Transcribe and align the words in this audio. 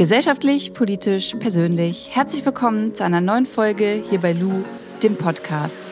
Gesellschaftlich, 0.00 0.72
politisch, 0.72 1.34
persönlich. 1.38 2.08
Herzlich 2.16 2.46
willkommen 2.46 2.94
zu 2.94 3.04
einer 3.04 3.20
neuen 3.20 3.44
Folge 3.44 4.02
hier 4.08 4.18
bei 4.18 4.32
Lou, 4.32 4.64
dem 5.02 5.14
Podcast. 5.14 5.88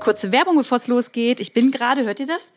Kurze 0.00 0.32
Werbung, 0.32 0.56
bevor 0.56 0.74
es 0.74 0.88
losgeht. 0.88 1.38
Ich 1.38 1.52
bin 1.52 1.70
gerade, 1.70 2.04
hört 2.04 2.18
ihr 2.18 2.26
das? 2.26 2.52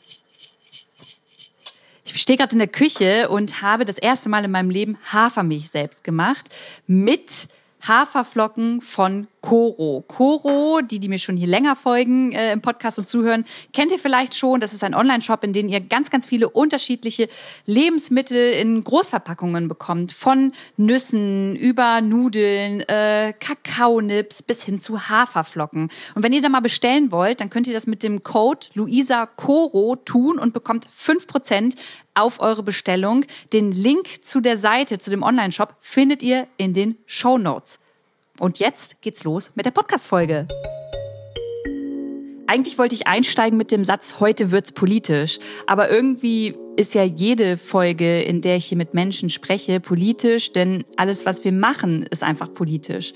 Ich 2.04 2.20
stehe 2.20 2.36
gerade 2.36 2.54
in 2.54 2.58
der 2.58 2.68
Küche 2.68 3.30
und 3.30 3.62
habe 3.62 3.86
das 3.86 4.00
erste 4.00 4.28
Mal 4.30 4.44
in 4.44 4.50
meinem 4.50 4.72
Leben 4.72 4.98
Hafermilch 5.14 5.70
selbst 5.70 6.04
gemacht 6.04 6.50
mit 6.88 7.48
Haferflocken 7.88 8.82
von 8.82 9.28
Coro. 9.42 10.04
Coro, 10.08 10.82
die, 10.82 11.00
die 11.00 11.10
mir 11.10 11.18
schon 11.18 11.36
hier 11.36 11.48
länger 11.48 11.76
folgen 11.76 12.32
äh, 12.32 12.54
im 12.54 12.62
Podcast 12.62 13.00
und 13.00 13.08
zuhören, 13.08 13.44
kennt 13.74 13.92
ihr 13.92 13.98
vielleicht 13.98 14.36
schon. 14.36 14.62
Das 14.62 14.72
ist 14.72 14.84
ein 14.84 14.94
Online-Shop, 14.94 15.44
in 15.44 15.52
dem 15.52 15.68
ihr 15.68 15.82
ganz, 15.82 16.12
ganz 16.12 16.28
viele 16.28 16.48
unterschiedliche 16.48 17.28
Lebensmittel 17.66 18.52
in 18.54 18.84
Großverpackungen 18.84 19.68
bekommt. 19.68 20.12
Von 20.12 20.52
Nüssen 20.78 21.56
über 21.56 22.02
Nudeln, 22.02 22.82
äh, 22.82 23.34
Kakaonips 23.40 24.44
bis 24.44 24.64
hin 24.64 24.80
zu 24.80 25.10
Haferflocken. 25.10 25.90
Und 26.14 26.24
wenn 26.24 26.34
ihr 26.34 26.42
da 26.42 26.50
mal 26.50 26.60
bestellen 26.62 27.12
wollt, 27.12 27.42
dann 27.42 27.50
könnt 27.50 27.68
ihr 27.68 27.74
das 27.74 27.88
mit 27.88 28.04
dem 28.04 28.22
Code 28.24 28.68
Luisa 28.76 29.26
Coro 29.26 29.96
tun 29.96 30.38
und 30.38 30.54
bekommt 30.54 30.88
fünf 30.90 31.26
Prozent 31.26 31.76
auf 32.14 32.40
eure 32.40 32.62
Bestellung. 32.62 33.26
Den 33.54 33.72
Link 33.72 34.24
zu 34.24 34.40
der 34.40 34.58
Seite, 34.58 35.00
zu 35.00 35.10
dem 35.10 35.24
Online-Shop, 35.24 35.76
findet 35.80 36.22
ihr 36.22 36.48
in 36.58 36.74
den 36.74 36.98
Show 37.06 37.38
Notes. 37.38 37.80
Und 38.40 38.60
jetzt 38.60 39.02
geht's 39.02 39.24
los 39.24 39.52
mit 39.56 39.66
der 39.66 39.72
Podcast-Folge. 39.72 40.48
Eigentlich 42.48 42.78
wollte 42.78 42.96
ich 42.96 43.08
einsteigen 43.08 43.58
mit 43.58 43.72
dem 43.72 43.86
Satz, 43.86 44.16
heute 44.20 44.52
wird's 44.52 44.72
politisch. 44.72 45.40
Aber 45.68 45.90
irgendwie 45.90 46.56
ist 46.76 46.94
ja 46.94 47.04
jede 47.04 47.58
Folge, 47.58 48.22
in 48.22 48.42
der 48.42 48.58
ich 48.58 48.66
hier 48.66 48.78
mit 48.78 48.94
Menschen 48.94 49.30
spreche, 49.30 49.80
politisch, 49.80 50.52
denn 50.52 50.84
alles, 50.98 51.26
was 51.26 51.46
wir 51.46 51.52
machen, 51.52 52.04
ist 52.04 52.24
einfach 52.24 52.54
politisch. 52.54 53.14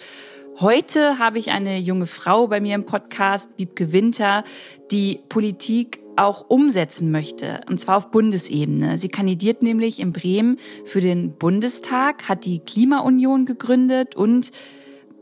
Heute 0.60 1.20
habe 1.20 1.38
ich 1.38 1.52
eine 1.52 1.80
junge 1.80 2.06
Frau 2.06 2.48
bei 2.48 2.62
mir 2.62 2.76
im 2.76 2.86
Podcast, 2.86 3.50
Wiebke 3.58 3.92
Winter, 3.92 4.46
die 4.90 5.20
Politik 5.28 6.00
auch 6.16 6.50
umsetzen 6.50 7.12
möchte, 7.12 7.60
und 7.68 7.78
zwar 7.78 7.98
auf 7.98 8.12
Bundesebene. 8.12 8.98
Sie 8.98 9.10
kandidiert 9.10 9.64
nämlich 9.64 10.00
in 10.00 10.14
Bremen 10.14 10.58
für 10.86 11.02
den 11.02 11.34
Bundestag, 11.34 12.30
hat 12.30 12.46
die 12.46 12.60
Klimaunion 12.60 13.46
gegründet 13.46 14.16
und 14.16 14.52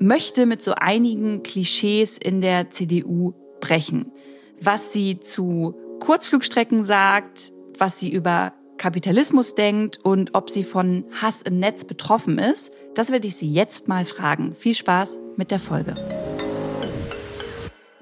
möchte 0.04 0.46
mit 0.46 0.62
so 0.62 0.74
einigen 0.74 1.44
Klischees 1.44 2.18
in 2.18 2.42
der 2.42 2.70
CDU 2.70 3.34
brechen. 3.60 4.12
Was 4.62 4.94
sie 4.94 5.20
zu 5.20 5.76
Kurzflugstrecken 6.00 6.84
sagt, 6.84 7.54
was 7.78 8.00
sie 8.00 8.12
über 8.12 8.54
Kapitalismus 8.78 9.56
denkt 9.56 10.00
und 10.04 10.36
ob 10.36 10.50
sie 10.50 10.64
von 10.64 11.06
Hass 11.22 11.42
im 11.42 11.60
Netz 11.60 11.86
betroffen 11.86 12.38
ist, 12.38 12.74
das 12.96 13.12
werde 13.12 13.28
ich 13.28 13.36
sie 13.36 13.52
jetzt 13.52 13.88
mal 13.88 14.04
fragen. 14.04 14.54
Viel 14.54 14.76
Spaß 14.76 15.20
mit 15.38 15.52
der 15.52 15.60
Folge. 15.60 15.96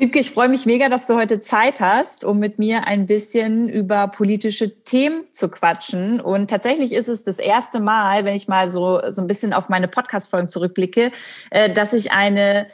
Übke, 0.02 0.18
ich 0.18 0.32
freue 0.32 0.50
mich 0.50 0.66
mega, 0.66 0.90
dass 0.90 1.06
du 1.06 1.14
heute 1.14 1.40
Zeit 1.40 1.80
hast, 1.80 2.24
um 2.24 2.40
mit 2.40 2.58
mir 2.58 2.88
ein 2.88 3.06
bisschen 3.06 3.70
über 3.70 4.08
politische 4.08 4.74
Themen 4.74 5.32
zu 5.32 5.48
quatschen. 5.48 6.20
Und 6.20 6.50
tatsächlich 6.50 6.92
ist 6.92 7.08
es 7.08 7.24
das 7.24 7.38
erste 7.38 7.80
Mal, 7.80 8.26
wenn 8.26 8.36
ich 8.36 8.48
mal 8.48 8.68
so, 8.68 9.00
so 9.12 9.22
ein 9.22 9.28
bisschen 9.28 9.54
auf 9.54 9.70
meine 9.70 9.88
Podcast-Folgen 9.88 10.50
zurückblicke, 10.50 11.12
äh, 11.52 11.72
dass 11.72 11.94
ich 11.94 12.12
eine 12.12 12.68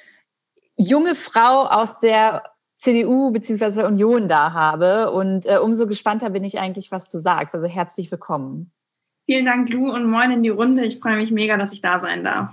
junge 0.77 1.15
Frau 1.15 1.65
aus 1.65 1.99
der 1.99 2.43
CDU 2.77 3.31
bzw. 3.31 3.83
Union 3.83 4.29
da 4.29 4.53
habe. 4.53 5.11
Und 5.11 5.45
äh, 5.47 5.57
umso 5.57 5.85
gespannter 5.85 6.29
bin 6.29 6.45
ich 6.45 6.59
eigentlich, 6.59 6.93
was 6.93 7.09
du 7.09 7.17
sagst. 7.17 7.53
Also 7.53 7.67
herzlich 7.67 8.09
willkommen. 8.09 8.71
Vielen 9.25 9.45
Dank, 9.45 9.67
Lu, 9.67 9.91
und 9.91 10.09
moin 10.09 10.31
in 10.31 10.43
die 10.43 10.49
Runde. 10.49 10.85
Ich 10.85 10.99
freue 10.99 11.17
mich 11.17 11.31
mega, 11.31 11.57
dass 11.57 11.73
ich 11.73 11.81
da 11.81 11.99
sein 11.99 12.23
darf. 12.23 12.51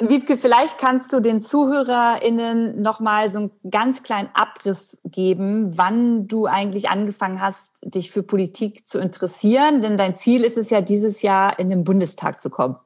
Wiebke, 0.00 0.36
vielleicht 0.36 0.78
kannst 0.78 1.12
du 1.12 1.20
den 1.20 1.40
ZuhörerInnen 1.40 2.82
nochmal 2.82 3.30
so 3.30 3.38
einen 3.38 3.50
ganz 3.70 4.02
kleinen 4.02 4.28
Abriss 4.34 5.00
geben, 5.04 5.78
wann 5.78 6.26
du 6.26 6.46
eigentlich 6.46 6.88
angefangen 6.88 7.40
hast, 7.40 7.78
dich 7.84 8.10
für 8.10 8.24
Politik 8.24 8.88
zu 8.88 8.98
interessieren. 8.98 9.82
Denn 9.82 9.96
dein 9.96 10.16
Ziel 10.16 10.42
ist 10.42 10.58
es 10.58 10.70
ja, 10.70 10.80
dieses 10.80 11.22
Jahr 11.22 11.60
in 11.60 11.70
den 11.70 11.84
Bundestag 11.84 12.40
zu 12.40 12.50
kommen. 12.50 12.76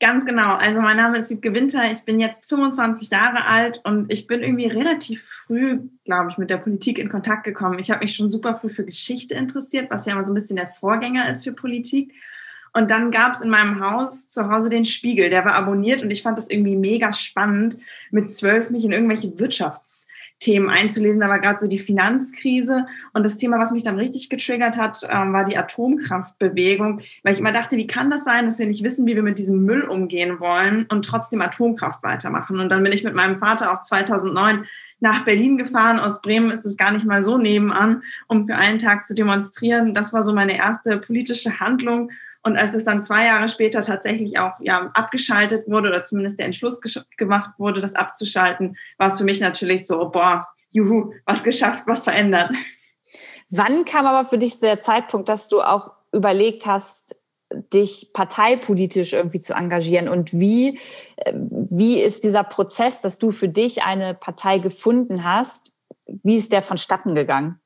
Ganz 0.00 0.24
genau. 0.24 0.54
Also 0.54 0.80
mein 0.80 0.98
Name 0.98 1.18
ist 1.18 1.30
Wiebke 1.30 1.54
Winter. 1.54 1.90
Ich 1.90 2.02
bin 2.02 2.20
jetzt 2.20 2.48
25 2.48 3.10
Jahre 3.10 3.46
alt 3.46 3.80
und 3.84 4.12
ich 4.12 4.26
bin 4.26 4.42
irgendwie 4.42 4.66
relativ 4.66 5.24
früh, 5.24 5.80
glaube 6.04 6.30
ich, 6.30 6.38
mit 6.38 6.50
der 6.50 6.58
Politik 6.58 6.98
in 6.98 7.08
Kontakt 7.08 7.44
gekommen. 7.44 7.78
Ich 7.78 7.90
habe 7.90 8.04
mich 8.04 8.14
schon 8.14 8.28
super 8.28 8.54
früh 8.54 8.68
für 8.68 8.84
Geschichte 8.84 9.34
interessiert, 9.34 9.90
was 9.90 10.06
ja 10.06 10.12
immer 10.12 10.22
so 10.22 10.32
ein 10.32 10.36
bisschen 10.36 10.56
der 10.56 10.68
Vorgänger 10.68 11.28
ist 11.30 11.44
für 11.44 11.52
Politik. 11.52 12.12
Und 12.78 12.92
dann 12.92 13.10
gab 13.10 13.32
es 13.32 13.40
in 13.40 13.50
meinem 13.50 13.80
Haus 13.80 14.28
zu 14.28 14.48
Hause 14.48 14.68
den 14.68 14.84
Spiegel, 14.84 15.30
der 15.30 15.44
war 15.44 15.56
abonniert 15.56 16.04
und 16.04 16.12
ich 16.12 16.22
fand 16.22 16.38
das 16.38 16.48
irgendwie 16.48 16.76
mega 16.76 17.12
spannend, 17.12 17.78
mit 18.12 18.30
zwölf 18.30 18.70
mich 18.70 18.84
in 18.84 18.92
irgendwelche 18.92 19.36
Wirtschaftsthemen 19.36 20.70
einzulesen. 20.70 21.20
Da 21.20 21.28
war 21.28 21.40
gerade 21.40 21.58
so 21.58 21.66
die 21.66 21.80
Finanzkrise 21.80 22.86
und 23.14 23.24
das 23.24 23.36
Thema, 23.36 23.58
was 23.58 23.72
mich 23.72 23.82
dann 23.82 23.98
richtig 23.98 24.30
getriggert 24.30 24.76
hat, 24.76 25.02
ähm, 25.10 25.32
war 25.32 25.44
die 25.44 25.58
Atomkraftbewegung, 25.58 27.00
weil 27.24 27.32
ich 27.32 27.40
immer 27.40 27.50
dachte, 27.50 27.76
wie 27.76 27.88
kann 27.88 28.12
das 28.12 28.22
sein, 28.22 28.44
dass 28.44 28.60
wir 28.60 28.66
nicht 28.66 28.84
wissen, 28.84 29.08
wie 29.08 29.16
wir 29.16 29.24
mit 29.24 29.38
diesem 29.38 29.64
Müll 29.64 29.82
umgehen 29.82 30.38
wollen 30.38 30.86
und 30.88 31.04
trotzdem 31.04 31.42
Atomkraft 31.42 32.04
weitermachen. 32.04 32.60
Und 32.60 32.68
dann 32.68 32.84
bin 32.84 32.92
ich 32.92 33.02
mit 33.02 33.14
meinem 33.14 33.40
Vater 33.40 33.72
auch 33.72 33.80
2009 33.80 34.66
nach 35.00 35.24
Berlin 35.24 35.58
gefahren. 35.58 35.98
Aus 35.98 36.22
Bremen 36.22 36.52
ist 36.52 36.64
es 36.64 36.76
gar 36.76 36.92
nicht 36.92 37.04
mal 37.04 37.22
so 37.22 37.38
nebenan, 37.38 38.04
um 38.28 38.46
für 38.46 38.54
einen 38.54 38.78
Tag 38.78 39.04
zu 39.04 39.16
demonstrieren. 39.16 39.94
Das 39.94 40.12
war 40.12 40.22
so 40.22 40.32
meine 40.32 40.56
erste 40.56 40.96
politische 40.98 41.58
Handlung. 41.58 42.12
Und 42.42 42.56
als 42.56 42.74
es 42.74 42.84
dann 42.84 43.02
zwei 43.02 43.26
Jahre 43.26 43.48
später 43.48 43.82
tatsächlich 43.82 44.38
auch 44.38 44.52
ja, 44.60 44.90
abgeschaltet 44.94 45.68
wurde 45.68 45.88
oder 45.88 46.04
zumindest 46.04 46.38
der 46.38 46.46
Entschluss 46.46 46.80
gemacht 47.16 47.50
wurde, 47.58 47.80
das 47.80 47.94
abzuschalten, 47.94 48.76
war 48.96 49.08
es 49.08 49.18
für 49.18 49.24
mich 49.24 49.40
natürlich 49.40 49.86
so, 49.86 50.08
boah, 50.08 50.46
juhu, 50.70 51.12
was 51.26 51.42
geschafft, 51.42 51.84
was 51.86 52.04
verändert. 52.04 52.54
Wann 53.50 53.84
kam 53.84 54.06
aber 54.06 54.28
für 54.28 54.38
dich 54.38 54.58
so 54.58 54.66
der 54.66 54.80
Zeitpunkt, 54.80 55.28
dass 55.28 55.48
du 55.48 55.60
auch 55.60 55.90
überlegt 56.12 56.66
hast, 56.66 57.16
dich 57.72 58.10
parteipolitisch 58.12 59.14
irgendwie 59.14 59.40
zu 59.40 59.54
engagieren 59.54 60.08
und 60.08 60.32
wie, 60.38 60.78
äh, 61.16 61.32
wie 61.34 62.00
ist 62.00 62.24
dieser 62.24 62.44
Prozess, 62.44 63.00
dass 63.00 63.18
du 63.18 63.30
für 63.30 63.48
dich 63.48 63.82
eine 63.82 64.14
Partei 64.14 64.58
gefunden 64.58 65.24
hast, 65.24 65.72
wie 66.06 66.36
ist 66.36 66.52
der 66.52 66.60
vonstatten 66.60 67.14
gegangen? 67.14 67.60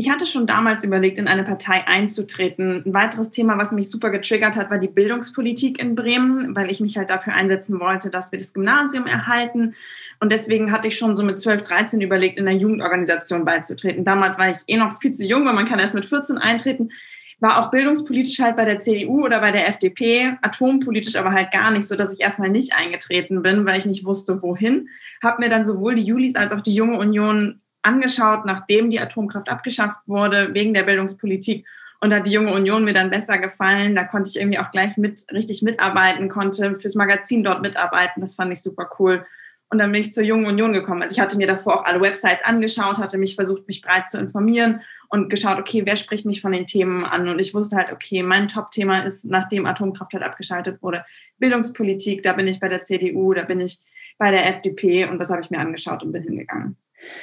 Ich 0.00 0.08
hatte 0.08 0.24
schon 0.24 0.46
damals 0.46 0.82
überlegt, 0.82 1.18
in 1.18 1.28
eine 1.28 1.44
Partei 1.44 1.86
einzutreten. 1.86 2.82
Ein 2.86 2.94
weiteres 2.94 3.32
Thema, 3.32 3.58
was 3.58 3.70
mich 3.70 3.90
super 3.90 4.08
getriggert 4.08 4.56
hat, 4.56 4.70
war 4.70 4.78
die 4.78 4.88
Bildungspolitik 4.88 5.78
in 5.78 5.94
Bremen, 5.94 6.56
weil 6.56 6.70
ich 6.70 6.80
mich 6.80 6.96
halt 6.96 7.10
dafür 7.10 7.34
einsetzen 7.34 7.78
wollte, 7.80 8.08
dass 8.08 8.32
wir 8.32 8.38
das 8.38 8.54
Gymnasium 8.54 9.06
erhalten. 9.06 9.74
Und 10.18 10.32
deswegen 10.32 10.72
hatte 10.72 10.88
ich 10.88 10.96
schon 10.96 11.16
so 11.16 11.22
mit 11.22 11.38
12, 11.38 11.64
13 11.64 12.00
überlegt, 12.00 12.38
in 12.38 12.48
einer 12.48 12.58
Jugendorganisation 12.58 13.44
beizutreten. 13.44 14.02
Damals 14.02 14.38
war 14.38 14.48
ich 14.48 14.56
eh 14.68 14.78
noch 14.78 14.98
viel 14.98 15.12
zu 15.12 15.26
jung, 15.26 15.44
weil 15.44 15.52
man 15.52 15.68
kann 15.68 15.78
erst 15.78 15.92
mit 15.92 16.06
14 16.06 16.38
eintreten. 16.38 16.92
War 17.40 17.60
auch 17.62 17.70
bildungspolitisch 17.70 18.40
halt 18.40 18.56
bei 18.56 18.64
der 18.64 18.80
CDU 18.80 19.26
oder 19.26 19.40
bei 19.40 19.52
der 19.52 19.68
FDP, 19.68 20.32
atompolitisch 20.40 21.16
aber 21.16 21.32
halt 21.32 21.50
gar 21.50 21.72
nicht, 21.72 21.86
so 21.86 21.94
dass 21.94 22.14
ich 22.14 22.22
erstmal 22.22 22.48
nicht 22.48 22.74
eingetreten 22.74 23.42
bin, 23.42 23.66
weil 23.66 23.76
ich 23.76 23.84
nicht 23.84 24.06
wusste, 24.06 24.40
wohin. 24.40 24.88
Habe 25.22 25.42
mir 25.42 25.50
dann 25.50 25.66
sowohl 25.66 25.96
die 25.96 26.04
Julis 26.04 26.36
als 26.36 26.52
auch 26.52 26.62
die 26.62 26.72
Junge 26.72 26.96
Union 26.96 27.60
angeschaut, 27.82 28.44
nachdem 28.44 28.90
die 28.90 29.00
Atomkraft 29.00 29.48
abgeschafft 29.48 30.00
wurde, 30.06 30.52
wegen 30.52 30.74
der 30.74 30.84
Bildungspolitik. 30.84 31.66
Und 32.00 32.10
da 32.10 32.16
hat 32.16 32.26
die 32.26 32.32
Junge 32.32 32.54
Union 32.54 32.84
mir 32.84 32.94
dann 32.94 33.10
besser 33.10 33.38
gefallen. 33.38 33.94
Da 33.94 34.04
konnte 34.04 34.30
ich 34.30 34.38
irgendwie 34.38 34.58
auch 34.58 34.70
gleich 34.70 34.96
mit, 34.96 35.26
richtig 35.32 35.62
mitarbeiten, 35.62 36.28
konnte 36.28 36.78
fürs 36.78 36.94
Magazin 36.94 37.44
dort 37.44 37.60
mitarbeiten. 37.60 38.20
Das 38.20 38.34
fand 38.34 38.52
ich 38.52 38.62
super 38.62 38.88
cool. 38.98 39.24
Und 39.68 39.78
dann 39.78 39.92
bin 39.92 40.02
ich 40.02 40.12
zur 40.12 40.24
Jungen 40.24 40.46
Union 40.46 40.72
gekommen. 40.72 41.02
Also 41.02 41.12
ich 41.12 41.20
hatte 41.20 41.36
mir 41.36 41.46
davor 41.46 41.80
auch 41.80 41.84
alle 41.84 42.00
Websites 42.00 42.42
angeschaut, 42.42 42.98
hatte 42.98 43.18
mich 43.18 43.36
versucht, 43.36 43.68
mich 43.68 43.82
breit 43.82 44.08
zu 44.08 44.18
informieren 44.18 44.80
und 45.10 45.28
geschaut, 45.28 45.58
okay, 45.58 45.82
wer 45.84 45.94
spricht 45.96 46.26
mich 46.26 46.40
von 46.40 46.50
den 46.50 46.66
Themen 46.66 47.04
an? 47.04 47.28
Und 47.28 47.38
ich 47.38 47.54
wusste 47.54 47.76
halt, 47.76 47.92
okay, 47.92 48.24
mein 48.24 48.48
Top-Thema 48.48 49.04
ist, 49.04 49.26
nachdem 49.26 49.66
Atomkraft 49.66 50.12
halt 50.12 50.24
abgeschaltet 50.24 50.82
wurde, 50.82 51.04
Bildungspolitik. 51.38 52.22
Da 52.24 52.32
bin 52.32 52.48
ich 52.48 52.58
bei 52.58 52.68
der 52.68 52.80
CDU, 52.80 53.32
da 53.32 53.42
bin 53.42 53.60
ich 53.60 53.78
bei 54.18 54.32
der 54.32 54.48
FDP 54.48 55.04
und 55.04 55.18
das 55.18 55.30
habe 55.30 55.42
ich 55.42 55.50
mir 55.50 55.60
angeschaut 55.60 56.02
und 56.02 56.10
bin 56.10 56.22
hingegangen. 56.22 56.76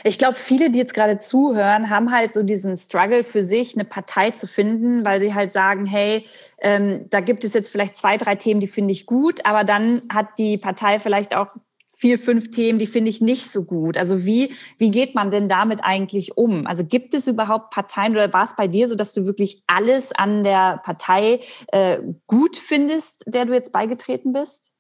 Ich 0.04 0.18
glaube, 0.18 0.38
viele, 0.38 0.70
die 0.70 0.80
jetzt 0.80 0.94
gerade 0.94 1.18
zuhören, 1.18 1.90
haben 1.90 2.12
halt 2.12 2.34
so 2.34 2.44
diesen 2.44 2.78
Struggle 2.78 3.24
für 3.24 3.44
sich, 3.44 3.76
eine 3.76 3.86
Partei 3.86 4.32
zu 4.32 4.48
finden, 4.48 5.06
weil 5.06 5.20
sie 5.20 5.34
halt 5.34 5.54
sagen, 5.54 5.86
hey, 5.86 6.26
ähm, 6.60 7.06
da 7.10 7.20
gibt 7.20 7.44
es 7.44 7.54
jetzt 7.54 7.70
vielleicht 7.70 7.98
zwei, 7.98 8.18
drei 8.18 8.36
Themen, 8.36 8.60
die 8.60 8.68
finde 8.68 8.92
ich 8.92 9.06
gut, 9.06 9.46
aber 9.46 9.64
dann 9.64 10.02
hat 10.10 10.38
die 10.38 10.58
Partei 10.58 11.00
vielleicht 11.00 11.36
auch 11.36 11.54
vier, 11.98 12.20
fünf 12.20 12.52
Themen, 12.52 12.78
die 12.78 12.86
finde 12.86 13.10
ich 13.10 13.22
nicht 13.22 13.50
so 13.50 13.66
gut. 13.66 13.98
Also 13.98 14.24
wie, 14.24 14.54
wie 14.78 14.92
geht 14.92 15.16
man 15.16 15.32
denn 15.32 15.48
damit 15.48 15.80
eigentlich 15.84 16.38
um? 16.38 16.68
Also 16.68 16.86
gibt 16.86 17.16
es 17.16 17.28
überhaupt 17.28 17.72
Parteien 17.72 18.14
oder 18.14 18.32
war 18.34 18.44
es 18.44 18.56
bei 18.56 18.68
dir 18.68 18.88
so, 18.88 18.94
dass 18.94 19.14
du 19.14 19.26
wirklich 19.26 19.64
alles 19.66 20.12
an 20.12 20.44
der 20.44 20.80
Partei 20.84 21.40
äh, 21.72 21.98
gut 22.28 22.56
findest, 22.56 23.24
der 23.26 23.46
du 23.46 23.54
jetzt 23.54 23.74
beigetreten 23.74 24.32
bist? 24.32 24.72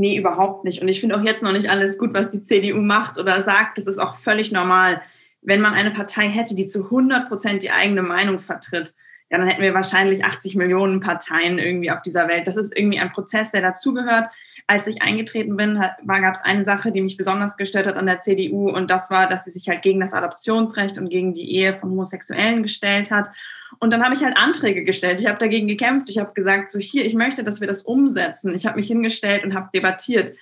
Nee, 0.00 0.16
überhaupt 0.16 0.64
nicht. 0.64 0.80
Und 0.80 0.88
ich 0.88 0.98
finde 0.98 1.14
auch 1.14 1.22
jetzt 1.22 1.42
noch 1.42 1.52
nicht 1.52 1.68
alles 1.68 1.98
gut, 1.98 2.14
was 2.14 2.30
die 2.30 2.40
CDU 2.40 2.78
macht 2.78 3.18
oder 3.18 3.42
sagt. 3.42 3.76
Das 3.76 3.86
ist 3.86 3.98
auch 3.98 4.16
völlig 4.16 4.50
normal. 4.50 5.02
Wenn 5.42 5.60
man 5.60 5.74
eine 5.74 5.90
Partei 5.90 6.26
hätte, 6.26 6.54
die 6.54 6.64
zu 6.64 6.84
100 6.84 7.28
Prozent 7.28 7.62
die 7.62 7.70
eigene 7.70 8.00
Meinung 8.00 8.38
vertritt, 8.38 8.94
ja, 9.28 9.36
dann 9.36 9.46
hätten 9.46 9.60
wir 9.60 9.74
wahrscheinlich 9.74 10.24
80 10.24 10.56
Millionen 10.56 11.00
Parteien 11.00 11.58
irgendwie 11.58 11.90
auf 11.90 12.00
dieser 12.00 12.28
Welt. 12.28 12.46
Das 12.46 12.56
ist 12.56 12.74
irgendwie 12.74 12.98
ein 12.98 13.12
Prozess, 13.12 13.50
der 13.50 13.60
dazugehört. 13.60 14.30
Als 14.66 14.86
ich 14.86 15.02
eingetreten 15.02 15.54
bin, 15.58 15.74
gab 16.06 16.34
es 16.34 16.40
eine 16.40 16.64
Sache, 16.64 16.92
die 16.92 17.02
mich 17.02 17.18
besonders 17.18 17.58
gestört 17.58 17.86
hat 17.86 17.96
an 17.96 18.06
der 18.06 18.20
CDU 18.20 18.70
und 18.70 18.90
das 18.90 19.10
war, 19.10 19.28
dass 19.28 19.44
sie 19.44 19.50
sich 19.50 19.68
halt 19.68 19.82
gegen 19.82 20.00
das 20.00 20.14
Adoptionsrecht 20.14 20.96
und 20.96 21.10
gegen 21.10 21.34
die 21.34 21.56
Ehe 21.56 21.74
von 21.74 21.90
Homosexuellen 21.90 22.62
gestellt 22.62 23.10
hat. 23.10 23.28
Und 23.78 23.92
dann 23.92 24.02
habe 24.02 24.14
ich 24.14 24.24
halt 24.24 24.36
Anträge 24.36 24.84
gestellt. 24.84 25.20
Ich 25.20 25.28
habe 25.28 25.38
dagegen 25.38 25.68
gekämpft. 25.68 26.10
Ich 26.10 26.18
habe 26.18 26.32
gesagt, 26.34 26.70
so 26.70 26.78
hier, 26.78 27.04
ich 27.04 27.14
möchte, 27.14 27.44
dass 27.44 27.60
wir 27.60 27.68
das 27.68 27.82
umsetzen. 27.82 28.54
Ich 28.54 28.66
habe 28.66 28.76
mich 28.76 28.88
hingestellt 28.88 29.44
und 29.44 29.54
habe 29.54 29.70
debattiert. 29.72 30.32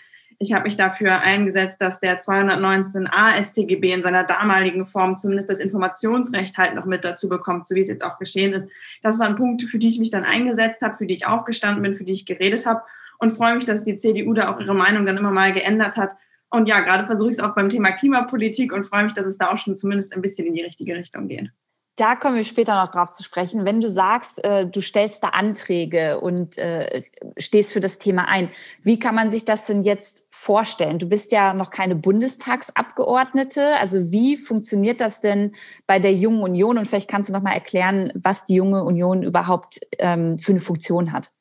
Ich 0.41 0.53
habe 0.53 0.65
mich 0.65 0.77
dafür 0.77 1.21
eingesetzt, 1.21 1.81
dass 1.81 1.99
der 1.99 2.21
219a 2.21 3.43
StGB 3.43 3.93
in 3.93 4.03
seiner 4.03 4.23
damaligen 4.23 4.87
Form 4.87 5.17
zumindest 5.17 5.51
das 5.51 5.59
Informationsrecht 5.59 6.57
halt 6.57 6.77
noch 6.77 6.85
mit 6.85 7.05
dazu 7.05 7.29
bekommt, 7.29 7.67
so 7.67 7.75
wie 7.75 7.81
es 7.81 7.89
jetzt 7.89 8.05
auch 8.05 8.19
geschehen 8.19 8.53
ist. 8.53 8.71
Das 9.03 9.19
waren 9.19 9.35
Punkte, 9.35 9.67
für 9.67 9.79
die 9.79 9.89
ich 9.89 9.99
mich 9.99 10.11
dann 10.11 10.25
eingesetzt 10.25 10.81
habe, 10.81 10.95
für 10.95 11.07
die 11.07 11.15
ich 11.15 11.27
aufgestanden 11.27 11.83
bin, 11.83 11.95
für 11.95 12.05
die 12.05 12.13
ich 12.13 12.25
geredet 12.25 12.67
habe 12.67 12.83
und 13.19 13.33
freue 13.33 13.57
mich, 13.57 13.65
dass 13.65 13.83
die 13.83 13.97
CDU 13.97 14.33
da 14.33 14.55
auch 14.55 14.61
ihre 14.61 14.75
Meinung 14.75 15.07
dann 15.07 15.17
immer 15.17 15.33
mal 15.33 15.53
geändert 15.53 15.97
hat. 15.97 16.13
Und 16.51 16.69
ja, 16.69 16.81
gerade 16.81 17.05
versuche 17.05 17.31
ich 17.31 17.39
es 17.39 17.43
auch 17.43 17.57
beim 17.57 17.69
Thema 17.69 17.91
Klimapolitik 17.91 18.73
und 18.73 18.85
freue 18.85 19.05
mich, 19.05 19.15
dass 19.15 19.27
es 19.27 19.39
da 19.39 19.51
auch 19.51 19.59
schon 19.59 19.75
zumindest 19.75 20.15
ein 20.15 20.23
bisschen 20.23 20.47
in 20.47 20.55
die 20.55 20.63
richtige 20.63 20.95
Richtung 20.95 21.27
geht. 21.27 21.51
Da 21.99 22.15
kommen 22.15 22.37
wir 22.37 22.45
später 22.45 22.81
noch 22.81 22.93
drauf 22.93 23.11
zu 23.11 23.25
sprechen. 23.25 23.65
Wenn 23.65 23.81
du 23.81 23.89
sagst, 23.89 24.45
äh, 24.45 24.69
du 24.69 24.81
stellst 24.81 25.25
da 25.25 25.31
Anträge 25.31 26.21
und 26.21 26.57
äh, 26.57 27.03
stehst 27.39 27.73
für 27.73 27.81
das 27.81 27.99
Thema 27.99 28.29
ein, 28.29 28.51
wie 28.85 29.01
kann 29.01 29.17
man 29.17 29.33
sich 29.33 29.45
das 29.45 29.67
denn 29.67 29.83
jetzt 29.83 30.29
vorstellen? 30.31 31.01
Du 31.01 31.09
bist 31.09 31.33
ja 31.33 31.55
noch 31.55 31.73
keine 31.73 31.97
Bundestagsabgeordnete. 31.97 33.77
Also 33.81 34.13
wie 34.13 34.37
funktioniert 34.37 35.01
das 35.01 35.21
denn 35.21 35.57
bei 35.89 35.99
der 35.99 36.15
Jungen 36.15 36.43
Union? 36.43 36.79
Und 36.79 36.87
vielleicht 36.87 37.11
kannst 37.11 37.31
du 37.31 37.33
noch 37.33 37.43
mal 37.43 37.55
erklären, 37.55 38.13
was 38.15 38.45
die 38.45 38.55
Junge 38.55 38.85
Union 38.85 39.25
überhaupt 39.25 39.81
ähm, 39.99 40.39
für 40.39 40.53
eine 40.53 40.61
Funktion 40.61 41.13
hat. 41.13 41.33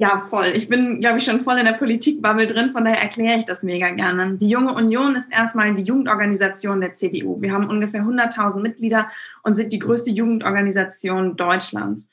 Ja, 0.00 0.24
voll. 0.30 0.52
Ich 0.54 0.68
bin, 0.68 1.00
glaube 1.00 1.18
ich, 1.18 1.24
schon 1.24 1.40
voll 1.40 1.58
in 1.58 1.64
der 1.64 1.72
Politikbubble 1.72 2.46
drin, 2.46 2.70
von 2.70 2.84
daher 2.84 3.02
erkläre 3.02 3.36
ich 3.36 3.46
das 3.46 3.64
mega 3.64 3.90
gerne. 3.90 4.36
Die 4.36 4.48
Junge 4.48 4.72
Union 4.72 5.16
ist 5.16 5.32
erstmal 5.32 5.74
die 5.74 5.82
Jugendorganisation 5.82 6.80
der 6.80 6.92
CDU. 6.92 7.42
Wir 7.42 7.52
haben 7.52 7.68
ungefähr 7.68 8.02
100.000 8.02 8.60
Mitglieder 8.60 9.10
und 9.42 9.56
sind 9.56 9.72
die 9.72 9.80
größte 9.80 10.10
Jugendorganisation 10.10 11.34
Deutschlands. 11.34 12.10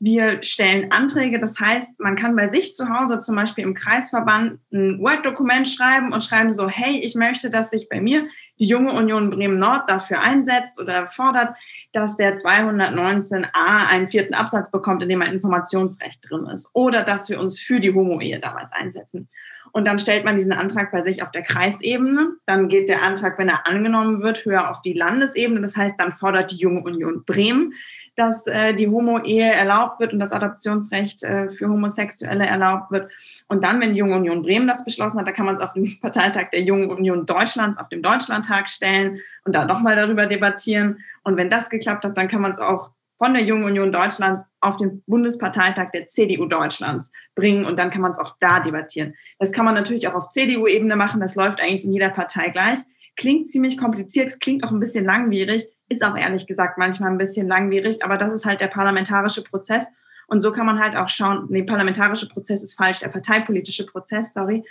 Wir 0.00 0.42
stellen 0.42 0.90
Anträge, 0.90 1.38
das 1.38 1.60
heißt, 1.60 2.00
man 2.00 2.16
kann 2.16 2.34
bei 2.34 2.48
sich 2.48 2.74
zu 2.74 2.88
Hause 2.88 3.20
zum 3.20 3.36
Beispiel 3.36 3.62
im 3.62 3.74
Kreisverband 3.74 4.58
ein 4.72 4.98
Word-Dokument 4.98 5.68
schreiben 5.68 6.12
und 6.12 6.24
schreiben 6.24 6.50
so, 6.50 6.68
hey, 6.68 6.98
ich 6.98 7.14
möchte, 7.14 7.48
dass 7.48 7.70
sich 7.70 7.88
bei 7.88 8.00
mir 8.00 8.26
die 8.58 8.66
junge 8.66 8.92
Union 8.92 9.30
Bremen-Nord 9.30 9.88
dafür 9.88 10.20
einsetzt 10.20 10.80
oder 10.80 11.06
fordert, 11.06 11.56
dass 11.92 12.16
der 12.16 12.36
219a 12.36 13.86
einen 13.88 14.08
vierten 14.08 14.34
Absatz 14.34 14.70
bekommt, 14.70 15.02
in 15.02 15.08
dem 15.08 15.22
ein 15.22 15.32
Informationsrecht 15.32 16.28
drin 16.28 16.46
ist. 16.46 16.70
Oder 16.72 17.04
dass 17.04 17.28
wir 17.30 17.38
uns 17.38 17.60
für 17.60 17.78
die 17.78 17.94
Homo-Ehe 17.94 18.40
damals 18.40 18.72
einsetzen. 18.72 19.28
Und 19.72 19.86
dann 19.86 19.98
stellt 19.98 20.24
man 20.24 20.36
diesen 20.36 20.52
Antrag 20.52 20.92
bei 20.92 21.02
sich 21.02 21.22
auf 21.22 21.32
der 21.32 21.42
Kreisebene. 21.42 22.34
Dann 22.46 22.68
geht 22.68 22.88
der 22.88 23.02
Antrag, 23.02 23.38
wenn 23.38 23.48
er 23.48 23.66
angenommen 23.66 24.22
wird, 24.22 24.44
höher 24.44 24.70
auf 24.70 24.82
die 24.82 24.92
Landesebene. 24.92 25.60
Das 25.60 25.76
heißt, 25.76 25.98
dann 25.98 26.12
fordert 26.12 26.52
die 26.52 26.58
Junge 26.58 26.82
Union 26.82 27.24
Bremen 27.24 27.74
dass 28.16 28.46
äh, 28.46 28.74
die 28.74 28.88
Homo-Ehe 28.88 29.52
erlaubt 29.52 30.00
wird 30.00 30.12
und 30.12 30.18
das 30.18 30.32
Adoptionsrecht 30.32 31.22
äh, 31.24 31.48
für 31.48 31.68
Homosexuelle 31.68 32.46
erlaubt 32.46 32.90
wird. 32.90 33.10
Und 33.48 33.64
dann, 33.64 33.80
wenn 33.80 33.94
die 33.94 33.98
Junge 33.98 34.16
Union 34.16 34.42
Bremen 34.42 34.68
das 34.68 34.84
beschlossen 34.84 35.18
hat, 35.18 35.26
da 35.26 35.32
kann 35.32 35.46
man 35.46 35.56
es 35.56 35.62
auf 35.62 35.72
dem 35.72 35.98
Parteitag 36.00 36.50
der 36.50 36.62
Jungen 36.62 36.90
Union 36.90 37.26
Deutschlands 37.26 37.78
auf 37.78 37.88
dem 37.88 38.02
Deutschlandtag 38.02 38.68
stellen 38.68 39.20
und 39.44 39.54
da 39.54 39.64
nochmal 39.64 39.96
darüber 39.96 40.26
debattieren. 40.26 40.98
Und 41.22 41.36
wenn 41.36 41.50
das 41.50 41.70
geklappt 41.70 42.04
hat, 42.04 42.16
dann 42.16 42.28
kann 42.28 42.40
man 42.40 42.52
es 42.52 42.58
auch 42.58 42.90
von 43.18 43.34
der 43.34 43.44
Jungen 43.44 43.64
Union 43.64 43.92
Deutschlands 43.92 44.44
auf 44.60 44.76
den 44.76 45.02
Bundesparteitag 45.06 45.90
der 45.92 46.06
CDU 46.06 46.46
Deutschlands 46.46 47.12
bringen 47.34 47.64
und 47.64 47.78
dann 47.78 47.90
kann 47.90 48.02
man 48.02 48.12
es 48.12 48.18
auch 48.18 48.36
da 48.40 48.60
debattieren. 48.60 49.14
Das 49.38 49.52
kann 49.52 49.64
man 49.64 49.74
natürlich 49.74 50.08
auch 50.08 50.14
auf 50.14 50.30
CDU-Ebene 50.30 50.96
machen, 50.96 51.20
das 51.20 51.36
läuft 51.36 51.60
eigentlich 51.60 51.84
in 51.84 51.92
jeder 51.92 52.10
Partei 52.10 52.50
gleich. 52.50 52.80
Klingt 53.16 53.48
ziemlich 53.50 53.78
kompliziert, 53.78 54.40
klingt 54.40 54.64
auch 54.64 54.72
ein 54.72 54.80
bisschen 54.80 55.04
langwierig, 55.04 55.68
ist 55.88 56.04
auch 56.04 56.16
ehrlich 56.16 56.46
gesagt 56.46 56.78
manchmal 56.78 57.10
ein 57.10 57.18
bisschen 57.18 57.48
langwierig, 57.48 58.04
aber 58.04 58.16
das 58.16 58.32
ist 58.32 58.46
halt 58.46 58.60
der 58.60 58.68
parlamentarische 58.68 59.42
Prozess. 59.42 59.86
Und 60.26 60.40
so 60.40 60.52
kann 60.52 60.66
man 60.66 60.80
halt 60.80 60.96
auch 60.96 61.08
schauen, 61.08 61.46
nee, 61.50 61.62
parlamentarische 61.62 62.28
Prozess 62.28 62.62
ist 62.62 62.76
falsch, 62.76 63.00
der 63.00 63.08
parteipolitische 63.08 63.86
Prozess, 63.86 64.32
sorry. 64.32 64.64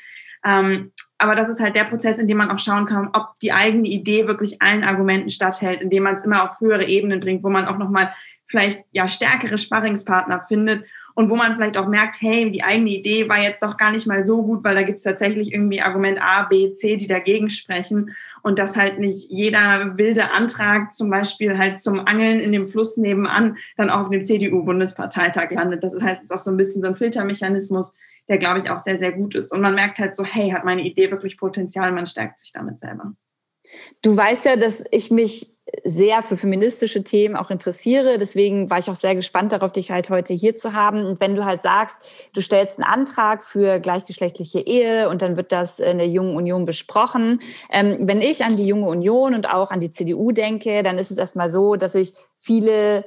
Ähm, 0.43 0.91
aber 1.17 1.35
das 1.35 1.47
ist 1.47 1.61
halt 1.61 1.75
der 1.75 1.85
Prozess, 1.85 2.19
in 2.19 2.27
dem 2.27 2.37
man 2.37 2.51
auch 2.51 2.59
schauen 2.59 2.85
kann, 2.85 3.09
ob 3.13 3.39
die 3.41 3.53
eigene 3.53 3.87
Idee 3.87 4.27
wirklich 4.27 4.61
allen 4.61 4.83
Argumenten 4.83 5.31
statthält, 5.31 5.81
indem 5.81 6.03
man 6.03 6.15
es 6.15 6.25
immer 6.25 6.43
auf 6.43 6.59
höhere 6.59 6.85
Ebenen 6.85 7.19
bringt, 7.19 7.43
wo 7.43 7.49
man 7.49 7.65
auch 7.65 7.77
nochmal 7.77 8.13
vielleicht 8.47 8.83
ja 8.91 9.07
stärkere 9.07 9.57
Sparringspartner 9.57 10.45
findet 10.47 10.85
und 11.15 11.29
wo 11.29 11.35
man 11.35 11.55
vielleicht 11.55 11.77
auch 11.77 11.87
merkt, 11.87 12.21
hey, 12.21 12.51
die 12.51 12.63
eigene 12.63 12.89
Idee 12.89 13.29
war 13.29 13.39
jetzt 13.39 13.63
doch 13.63 13.77
gar 13.77 13.91
nicht 13.91 14.07
mal 14.07 14.25
so 14.25 14.43
gut, 14.43 14.63
weil 14.63 14.75
da 14.75 14.83
gibt 14.83 14.97
es 14.97 15.03
tatsächlich 15.03 15.53
irgendwie 15.53 15.81
Argument 15.81 16.21
A, 16.21 16.43
B, 16.43 16.73
C, 16.73 16.97
die 16.97 17.07
dagegen 17.07 17.49
sprechen 17.49 18.15
und 18.43 18.59
dass 18.59 18.77
halt 18.77 18.99
nicht 18.99 19.31
jeder 19.31 19.97
wilde 19.97 20.31
Antrag 20.31 20.93
zum 20.93 21.09
Beispiel 21.09 21.57
halt 21.57 21.79
zum 21.79 22.05
Angeln 22.05 22.39
in 22.39 22.51
dem 22.51 22.65
Fluss 22.65 22.97
nebenan 22.97 23.57
dann 23.77 23.89
auch 23.89 24.01
auf 24.01 24.09
dem 24.09 24.23
CDU-Bundesparteitag 24.23 25.49
landet. 25.51 25.83
Das 25.83 25.93
heißt, 25.93 26.21
es 26.21 26.25
ist 26.25 26.31
auch 26.31 26.39
so 26.39 26.51
ein 26.51 26.57
bisschen 26.57 26.81
so 26.81 26.89
ein 26.89 26.95
Filtermechanismus, 26.95 27.95
der, 28.27 28.37
glaube 28.37 28.59
ich, 28.59 28.69
auch 28.69 28.79
sehr, 28.79 28.97
sehr 28.97 29.13
gut 29.13 29.33
ist. 29.33 29.53
Und 29.53 29.61
man 29.61 29.75
merkt 29.75 29.97
halt 29.97 30.13
so, 30.15 30.23
hey, 30.23 30.51
hat 30.51 30.65
meine 30.65 30.83
Idee 30.83 31.09
wirklich 31.09 31.37
Potenzial, 31.37 31.91
man 31.93 32.05
stärkt 32.05 32.39
sich 32.39 32.51
damit 32.51 32.79
selber. 32.79 33.13
Du 34.01 34.15
weißt 34.15 34.45
ja, 34.45 34.57
dass 34.57 34.83
ich 34.91 35.09
mich 35.09 35.52
sehr 35.83 36.23
für 36.23 36.35
feministische 36.35 37.03
Themen 37.03 37.35
auch 37.35 37.49
interessiere. 37.49 38.17
Deswegen 38.17 38.69
war 38.69 38.79
ich 38.79 38.89
auch 38.89 38.95
sehr 38.95 39.15
gespannt 39.15 39.53
darauf, 39.53 39.71
dich 39.71 39.91
halt 39.91 40.09
heute 40.09 40.33
hier 40.33 40.55
zu 40.55 40.73
haben. 40.73 41.05
Und 41.05 41.19
wenn 41.19 41.35
du 41.35 41.45
halt 41.45 41.61
sagst, 41.61 41.99
du 42.33 42.41
stellst 42.41 42.79
einen 42.79 42.89
Antrag 42.89 43.43
für 43.43 43.79
gleichgeschlechtliche 43.79 44.59
Ehe 44.59 45.09
und 45.09 45.21
dann 45.21 45.37
wird 45.37 45.51
das 45.51 45.79
in 45.79 45.97
der 45.97 46.07
Jungen 46.07 46.35
Union 46.35 46.65
besprochen. 46.65 47.39
Ähm, 47.71 47.97
wenn 48.01 48.21
ich 48.21 48.43
an 48.43 48.57
die 48.57 48.65
Junge 48.65 48.87
Union 48.87 49.33
und 49.33 49.49
auch 49.49 49.71
an 49.71 49.79
die 49.79 49.89
CDU 49.89 50.31
denke, 50.31 50.83
dann 50.83 50.97
ist 50.97 51.11
es 51.11 51.17
erstmal 51.17 51.49
so, 51.49 51.75
dass 51.75 51.95
ich 51.95 52.13
viele 52.37 53.05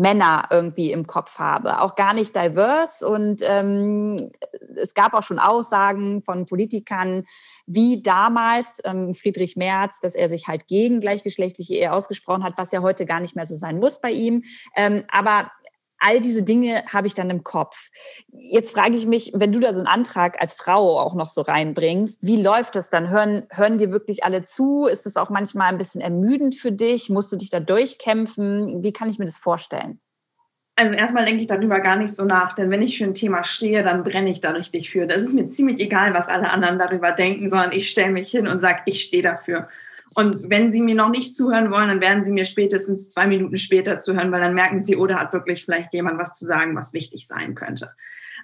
Männer 0.00 0.48
irgendwie 0.50 0.92
im 0.92 1.06
Kopf 1.06 1.38
habe, 1.38 1.82
auch 1.82 1.94
gar 1.94 2.14
nicht 2.14 2.34
diverse. 2.34 3.06
Und 3.06 3.42
ähm, 3.44 4.30
es 4.76 4.94
gab 4.94 5.12
auch 5.12 5.22
schon 5.22 5.38
Aussagen 5.38 6.22
von 6.22 6.46
Politikern, 6.46 7.24
wie 7.66 8.02
damals 8.02 8.80
ähm, 8.84 9.12
Friedrich 9.12 9.56
Merz, 9.56 10.00
dass 10.00 10.14
er 10.14 10.30
sich 10.30 10.48
halt 10.48 10.66
gegen 10.68 11.00
gleichgeschlechtliche 11.00 11.74
Ehe 11.74 11.92
ausgesprochen 11.92 12.44
hat, 12.44 12.54
was 12.56 12.72
ja 12.72 12.80
heute 12.80 13.04
gar 13.04 13.20
nicht 13.20 13.36
mehr 13.36 13.44
so 13.44 13.56
sein 13.56 13.78
muss 13.78 14.00
bei 14.00 14.10
ihm. 14.10 14.42
Ähm, 14.74 15.04
aber 15.12 15.50
all 16.00 16.20
diese 16.20 16.42
Dinge 16.42 16.82
habe 16.92 17.06
ich 17.06 17.14
dann 17.14 17.30
im 17.30 17.44
Kopf. 17.44 17.90
Jetzt 18.32 18.74
frage 18.74 18.96
ich 18.96 19.06
mich, 19.06 19.32
wenn 19.34 19.52
du 19.52 19.60
da 19.60 19.72
so 19.72 19.78
einen 19.78 19.86
Antrag 19.86 20.40
als 20.40 20.54
Frau 20.54 20.98
auch 20.98 21.14
noch 21.14 21.28
so 21.28 21.42
reinbringst, 21.42 22.26
wie 22.26 22.42
läuft 22.42 22.74
das 22.74 22.90
dann? 22.90 23.10
Hören, 23.10 23.46
hören 23.50 23.78
dir 23.78 23.92
wirklich 23.92 24.24
alle 24.24 24.42
zu? 24.42 24.86
Ist 24.86 25.06
das 25.06 25.16
auch 25.16 25.30
manchmal 25.30 25.68
ein 25.68 25.78
bisschen 25.78 26.00
ermüdend 26.00 26.54
für 26.54 26.72
dich? 26.72 27.10
Musst 27.10 27.30
du 27.32 27.36
dich 27.36 27.50
da 27.50 27.60
durchkämpfen? 27.60 28.82
Wie 28.82 28.92
kann 28.92 29.08
ich 29.08 29.18
mir 29.18 29.26
das 29.26 29.38
vorstellen? 29.38 30.00
Also 30.80 30.94
erstmal 30.94 31.26
denke 31.26 31.42
ich 31.42 31.46
darüber 31.46 31.80
gar 31.80 31.96
nicht 31.96 32.14
so 32.14 32.24
nach, 32.24 32.54
denn 32.54 32.70
wenn 32.70 32.80
ich 32.80 32.96
für 32.96 33.04
ein 33.04 33.12
Thema 33.12 33.44
stehe, 33.44 33.82
dann 33.82 34.02
brenne 34.02 34.30
ich 34.30 34.40
da 34.40 34.52
richtig 34.52 34.88
für. 34.88 35.06
Das 35.06 35.20
ist 35.20 35.34
mir 35.34 35.46
ziemlich 35.48 35.78
egal, 35.78 36.14
was 36.14 36.28
alle 36.28 36.48
anderen 36.48 36.78
darüber 36.78 37.12
denken, 37.12 37.48
sondern 37.48 37.72
ich 37.72 37.90
stelle 37.90 38.12
mich 38.12 38.30
hin 38.30 38.48
und 38.48 38.60
sage, 38.60 38.80
ich 38.86 39.02
stehe 39.02 39.22
dafür. 39.22 39.68
Und 40.16 40.50
wenn 40.50 40.72
Sie 40.72 40.82
mir 40.82 40.96
noch 40.96 41.08
nicht 41.08 41.36
zuhören 41.36 41.70
wollen, 41.70 41.88
dann 41.88 42.00
werden 42.00 42.24
Sie 42.24 42.32
mir 42.32 42.44
spätestens 42.44 43.10
zwei 43.10 43.26
Minuten 43.26 43.58
später 43.58 44.00
zuhören, 44.00 44.32
weil 44.32 44.40
dann 44.40 44.54
merken 44.54 44.80
Sie, 44.80 44.96
oder 44.96 45.16
oh, 45.16 45.18
hat 45.18 45.32
wirklich 45.32 45.64
vielleicht 45.64 45.94
jemand 45.94 46.18
was 46.18 46.36
zu 46.36 46.44
sagen, 46.44 46.74
was 46.74 46.92
wichtig 46.92 47.26
sein 47.28 47.54
könnte. 47.54 47.92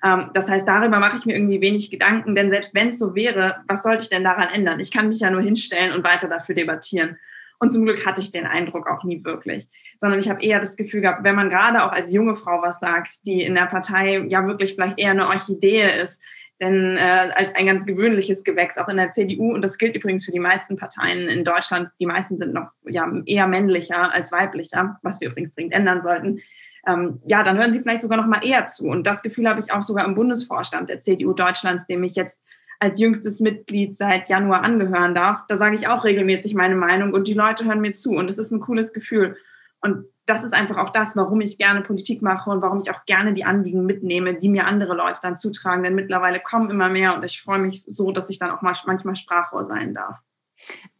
Ähm, 0.05 0.31
das 0.35 0.49
heißt, 0.49 0.67
darüber 0.67 1.01
mache 1.01 1.17
ich 1.17 1.27
mir 1.27 1.35
irgendwie 1.35 1.61
wenig 1.61 1.91
Gedanken, 1.91 2.35
denn 2.35 2.51
selbst 2.51 2.75
wenn 2.75 2.89
es 2.89 2.99
so 2.99 3.15
wäre, 3.15 3.57
was 3.67 3.83
sollte 3.83 4.05
ich 4.05 4.11
denn 4.11 4.25
daran 4.25 4.49
ändern? 4.49 4.79
Ich 4.79 4.93
kann 4.93 5.09
mich 5.09 5.21
ja 5.21 5.31
nur 5.31 5.43
hinstellen 5.43 5.93
und 5.93 6.05
weiter 6.05 6.29
dafür 6.29 6.55
debattieren. 6.55 7.19
Und 7.59 7.73
zum 7.73 7.85
Glück 7.85 8.05
hatte 8.05 8.21
ich 8.21 8.33
den 8.33 8.47
Eindruck 8.47 8.87
auch 8.87 9.03
nie 9.03 9.25
wirklich, 9.25 9.67
sondern 9.99 10.21
ich 10.21 10.29
habe 10.29 10.43
eher 10.43 10.61
das 10.61 10.77
Gefühl 10.77 11.01
gehabt, 11.01 11.25
wenn 11.25 11.35
man 11.35 11.49
gerade 11.49 11.85
auch 11.85 11.93
als 11.93 12.13
junge 12.13 12.37
Frau 12.37 12.61
was 12.63 12.81
sagt, 12.81 13.27
die 13.27 13.43
in 13.43 13.55
der 13.55 13.67
Partei 13.67 14.19
ja 14.29 14.47
wirklich 14.47 14.75
vielleicht 14.75 14.99
eher 14.99 15.13
eine 15.13 15.27
Orchidee 15.27 15.89
ist, 16.03 16.21
denn 16.61 16.97
äh, 16.97 17.31
als 17.35 17.55
ein 17.55 17.67
ganz 17.67 17.85
gewöhnliches 17.85 18.45
Gewächs, 18.45 18.79
auch 18.79 18.89
in 18.89 18.97
der 18.97 19.11
CDU, 19.11 19.53
und 19.53 19.63
das 19.63 19.79
gilt 19.79 19.95
übrigens 19.95 20.25
für 20.25 20.33
die 20.33 20.41
meisten 20.41 20.77
Parteien 20.77 21.29
in 21.29 21.45
Deutschland, 21.45 21.91
die 22.01 22.07
meisten 22.07 22.39
sind 22.39 22.55
noch 22.55 22.71
ja, 22.87 23.11
eher 23.27 23.47
männlicher 23.47 24.13
als 24.13 24.33
weiblicher, 24.33 24.99
was 25.03 25.21
wir 25.21 25.29
übrigens 25.29 25.55
dringend 25.55 25.75
ändern 25.75 26.01
sollten, 26.03 26.41
ähm, 26.87 27.21
ja, 27.27 27.43
dann 27.43 27.59
hören 27.59 27.73
sie 27.73 27.81
vielleicht 27.81 28.03
sogar 28.03 28.17
noch 28.17 28.27
mal 28.27 28.47
eher 28.47 28.65
zu. 28.67 28.87
Und 28.87 29.07
das 29.07 29.23
Gefühl 29.23 29.49
habe 29.49 29.61
ich 29.61 29.73
auch 29.73 29.83
sogar 29.83 30.07
im 30.07 30.15
Bundesvorstand 30.15 30.89
der 30.89 31.01
CDU 31.01 31.33
Deutschlands, 31.33 31.87
dem 31.87 32.05
ich 32.05 32.15
jetzt 32.15 32.41
als 32.79 33.01
jüngstes 33.01 33.41
Mitglied 33.41 33.97
seit 33.97 34.29
Januar 34.29 34.63
angehören 34.63 35.15
darf, 35.15 35.41
da 35.49 35.57
sage 35.57 35.75
ich 35.75 35.89
auch 35.89 36.05
regelmäßig 36.05 36.55
meine 36.55 36.77
Meinung 36.77 37.13
und 37.13 37.27
die 37.27 37.35
Leute 37.35 37.65
hören 37.65 37.81
mir 37.81 37.93
zu 37.93 38.13
und 38.13 38.29
das 38.29 38.39
ist 38.39 38.51
ein 38.51 38.61
cooles 38.61 38.93
Gefühl. 38.93 39.37
Und 39.81 40.05
das 40.27 40.43
ist 40.43 40.55
einfach 40.55 40.77
auch 40.77 40.91
das, 40.91 41.17
warum 41.17 41.41
ich 41.41 41.57
gerne 41.57 41.83
Politik 41.83 42.21
mache 42.21 42.51
und 42.51 42.61
warum 42.61 42.81
ich 42.81 42.91
auch 42.91 43.05
gerne 43.07 43.33
die 43.33 43.45
Anliegen 43.45 43.87
mitnehme, 43.87 44.35
die 44.35 44.49
mir 44.49 44.67
andere 44.67 44.95
Leute 44.95 45.21
dann 45.23 45.37
zutragen. 45.37 45.85
Denn 45.85 45.95
mittlerweile 45.95 46.41
kommen 46.41 46.69
immer 46.69 46.89
mehr 46.89 47.15
und 47.15 47.25
ich 47.25 47.41
freue 47.41 47.61
mich 47.61 47.85
so, 47.85 48.11
dass 48.11 48.29
ich 48.29 48.39
dann 48.39 48.51
auch 48.51 48.61
manchmal 48.61 49.17
Sprachrohr 49.17 49.65
sein 49.65 49.95
darf. 49.95 50.19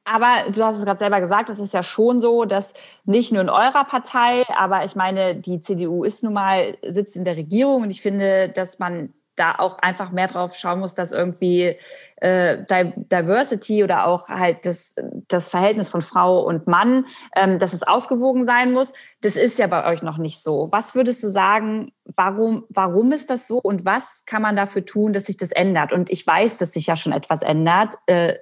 Aber 0.05 0.51
du 0.53 0.63
hast 0.63 0.79
es 0.79 0.85
gerade 0.85 0.99
selber 0.99 1.21
gesagt, 1.21 1.51
es 1.51 1.59
ist 1.59 1.75
ja 1.75 1.83
schon 1.83 2.21
so, 2.21 2.45
dass 2.45 2.75
nicht 3.05 3.33
nur 3.33 3.43
in 3.43 3.49
eurer 3.49 3.85
Partei, 3.85 4.45
aber 4.57 4.85
ich 4.85 4.95
meine, 4.95 5.35
die 5.35 5.61
CDU 5.61 6.05
ist 6.05 6.23
nun 6.23 6.35
mal, 6.35 6.79
sitzt 6.87 7.17
in 7.17 7.25
der 7.25 7.37
Regierung 7.37 7.83
und 7.83 7.91
ich 7.91 8.03
finde, 8.03 8.49
dass 8.49 8.79
man 8.79 9.13
da 9.37 9.55
auch 9.57 9.79
einfach 9.79 10.11
mehr 10.11 10.27
drauf 10.27 10.57
schauen 10.57 10.81
muss, 10.81 10.95
dass 10.95 11.13
irgendwie 11.13 11.77
äh, 12.17 12.65
Diversity 12.67 13.85
oder 13.85 14.07
auch 14.07 14.29
halt 14.29 14.65
das, 14.65 14.97
das 15.29 15.49
Verhältnis 15.49 15.91
von 15.91 16.03
Frau 16.03 16.41
und 16.43 16.67
Mann, 16.67 17.07
ähm, 17.37 17.59
dass 17.59 17.73
es 17.73 17.83
ausgewogen 17.83 18.45
sein 18.45 18.73
muss. 18.73 18.93
Das 19.21 19.37
ist 19.37 19.59
ja 19.59 19.67
bei 19.67 19.87
euch 19.91 20.03
noch 20.03 20.19
nicht 20.19 20.43
so. 20.43 20.69
Was 20.73 20.95
würdest 20.95 21.23
du 21.23 21.29
sagen, 21.29 21.93
warum, 22.17 22.65
warum 22.71 23.13
ist 23.13 23.31
das 23.31 23.47
so 23.47 23.59
und 23.59 23.85
was 23.85 24.25
kann 24.27 24.43
man 24.43 24.57
dafür 24.57 24.85
tun, 24.85 25.13
dass 25.13 25.27
sich 25.27 25.37
das 25.37 25.53
ändert? 25.53 25.93
Und 25.93 26.11
ich 26.11 26.27
weiß, 26.27 26.59
dass 26.59 26.73
sich 26.73 26.87
ja 26.87 26.97
schon 26.97 27.13
etwas 27.13 27.43
ändert, 27.43 27.95
äh, 28.07 28.35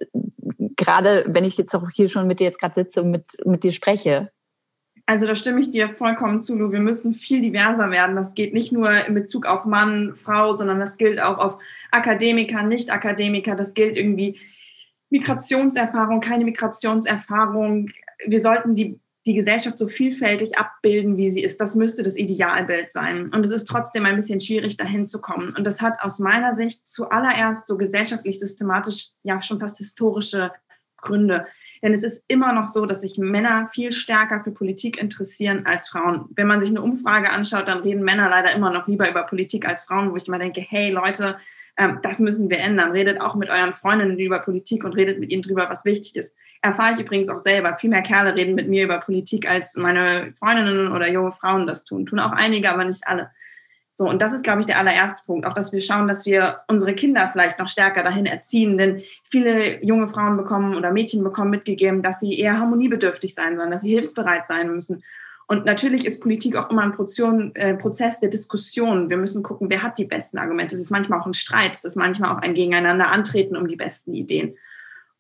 gerade 0.77 1.25
wenn 1.27 1.45
ich 1.45 1.57
jetzt 1.57 1.75
auch 1.75 1.89
hier 1.93 2.09
schon 2.09 2.27
mit 2.27 2.41
dir 2.41 2.45
jetzt 2.45 2.61
gerade 2.61 2.75
sitze 2.75 3.03
und 3.03 3.11
mit, 3.11 3.37
mit 3.45 3.65
dir 3.65 3.73
spreche. 3.73 4.31
Also 5.07 5.27
da 5.27 5.35
stimme 5.35 5.61
ich 5.61 5.71
dir 5.71 5.91
vollkommen 5.91 6.41
zu, 6.41 6.57
Lu. 6.57 6.73
Wir 6.73 6.81
müssen 6.81 7.13
viel 7.13 7.43
diverser 7.43 7.91
werden. 7.91 8.17
Das 8.17 8.35
geht 8.35 8.55
nicht 8.55 8.73
nur 8.73 8.91
in 9.07 9.15
Bezug 9.15 9.45
auf 9.45 9.67
Mann, 9.67 10.17
Frau, 10.17 10.55
sondern 10.55 10.81
das 10.81 10.97
gilt 10.97 11.21
auch 11.21 11.39
auf 11.39 11.59
Akademiker, 11.91 12.63
Nicht-Akademiker. 12.63 13.55
Das 13.55 13.75
gilt 13.75 13.99
irgendwie 13.99 14.39
Migrationserfahrung, 15.11 16.21
keine 16.21 16.45
Migrationserfahrung. 16.45 17.91
Wir 18.27 18.41
sollten 18.41 18.75
die, 18.75 18.99
die 19.27 19.35
Gesellschaft 19.35 19.79
so 19.79 19.89
vielfältig 19.89 20.57
abbilden, 20.57 21.19
wie 21.19 21.29
sie 21.29 21.43
ist. 21.43 21.61
Das 21.61 21.75
müsste 21.75 22.03
das 22.03 22.17
Idealbild 22.17 22.91
sein. 22.91 23.29
Und 23.29 23.45
es 23.45 23.51
ist 23.51 23.67
trotzdem 23.67 24.07
ein 24.07 24.17
bisschen 24.17 24.41
schwierig, 24.41 24.79
dahin 24.79 25.05
zu 25.05 25.21
kommen. 25.21 25.55
Und 25.55 25.65
das 25.65 25.83
hat 25.83 26.01
aus 26.01 26.19
meiner 26.19 26.55
Sicht 26.55 26.89
zuallererst 26.89 27.67
so 27.67 27.77
gesellschaftlich, 27.77 28.41
systematisch, 28.41 29.09
ja 29.23 29.43
schon 29.43 29.61
fast 29.61 29.77
historische 29.77 30.51
Gründe. 30.97 31.47
Denn 31.85 31.93
es 31.93 32.03
ist 32.03 32.25
immer 32.29 32.55
noch 32.55 32.67
so, 32.67 32.87
dass 32.87 33.03
sich 33.03 33.19
Männer 33.19 33.69
viel 33.75 33.93
stärker 33.93 34.41
für 34.41 34.53
Politik 34.53 34.97
interessieren 34.97 35.67
als 35.67 35.91
Frauen. 35.91 36.31
Wenn 36.35 36.47
man 36.47 36.59
sich 36.59 36.71
eine 36.71 36.81
Umfrage 36.81 37.29
anschaut, 37.29 37.69
dann 37.69 37.81
reden 37.81 38.03
Männer 38.03 38.31
leider 38.31 38.55
immer 38.55 38.71
noch 38.71 38.89
lieber 38.89 39.09
über 39.09 39.25
Politik 39.25 39.69
als 39.69 39.85
Frauen, 39.85 40.11
wo 40.11 40.17
ich 40.17 40.27
immer 40.27 40.39
denke, 40.39 40.63
hey 40.63 40.91
Leute, 40.91 41.37
ähm, 41.77 41.99
das 42.03 42.21
müssen 42.21 42.49
wir 42.49 42.59
ändern. 42.59 42.93
Redet 42.93 43.21
auch 43.21 43.35
mit 43.35 43.51
euren 43.51 43.75
Freundinnen 43.75 44.19
über 44.19 44.39
Politik 44.39 44.83
und 44.83 44.95
redet 44.95 45.21
mit 45.21 45.31
ihnen 45.31 45.43
drüber, 45.43 45.69
was 45.69 45.85
wichtig 45.85 46.17
ist. 46.17 46.35
Erfahre 46.63 46.95
ich 46.95 47.01
übrigens 47.01 47.29
auch 47.29 47.39
selber. 47.39 47.77
Viel 47.77 47.91
mehr 47.91 48.01
Kerle 48.01 48.35
reden 48.35 48.55
mit 48.55 48.67
mir 48.67 48.85
über 48.85 49.01
Politik, 49.01 49.47
als 49.47 49.75
meine 49.77 50.33
Freundinnen 50.39 50.91
oder 50.91 51.11
junge 51.11 51.33
Frauen 51.33 51.67
das 51.67 51.85
tun. 51.85 52.07
Tun 52.07 52.19
auch 52.19 52.33
einige, 52.33 52.71
aber 52.71 52.87
nicht 52.87 53.07
alle. 53.07 53.31
So, 53.97 54.09
und 54.09 54.21
das 54.21 54.33
ist, 54.33 54.43
glaube 54.43 54.59
ich, 54.59 54.67
der 54.67 54.81
allererste 54.81 55.23
Punkt. 55.25 55.47
Auch, 55.47 55.55
dass 55.55 55.73
wir 55.73 55.81
schauen, 55.81 56.09
dass 56.09 56.27
wir 56.27 56.63
unsere 56.67 56.95
Kinder 56.95 57.29
vielleicht 57.31 57.61
noch 57.61 57.69
stärker 57.69 58.03
dahin 58.03 58.27
erziehen. 58.27 58.77
Denn 58.77 59.03
viele 59.31 59.85
junge 59.85 60.09
Frauen 60.09 60.37
bekommen 60.37 60.75
oder 60.75 60.91
Mädchen 60.91 61.23
bekommen 61.23 61.51
mitgegeben, 61.51 62.03
dass 62.03 62.19
sie 62.19 62.37
eher 62.37 62.59
harmoniebedürftig 62.59 63.35
sein 63.35 63.57
sollen, 63.57 63.71
dass 63.71 63.83
sie 63.83 63.93
hilfsbereit 63.93 64.49
sein 64.49 64.73
müssen. 64.73 65.05
Und 65.47 65.65
natürlich 65.65 66.07
ist 66.07 66.21
Politik 66.21 66.57
auch 66.57 66.71
immer 66.71 66.83
ein 66.83 67.55
äh, 67.55 67.75
Prozess 67.75 68.19
der 68.19 68.31
Diskussion. 68.31 69.11
Wir 69.11 69.17
müssen 69.17 69.45
gucken, 69.45 69.71
wer 69.71 69.83
hat 69.83 69.97
die 69.97 70.07
besten 70.07 70.39
Argumente. 70.39 70.75
Es 70.75 70.81
ist 70.81 70.91
manchmal 70.91 71.21
auch 71.21 71.27
ein 71.27 71.35
Streit. 71.35 71.75
Es 71.75 71.85
ist 71.85 71.97
manchmal 71.97 72.35
auch 72.35 72.43
ein 72.43 72.55
Gegeneinander 72.55 73.13
antreten 73.13 73.57
um 73.57 73.69
die 73.69 73.77
besten 73.77 74.13
Ideen. 74.13 74.57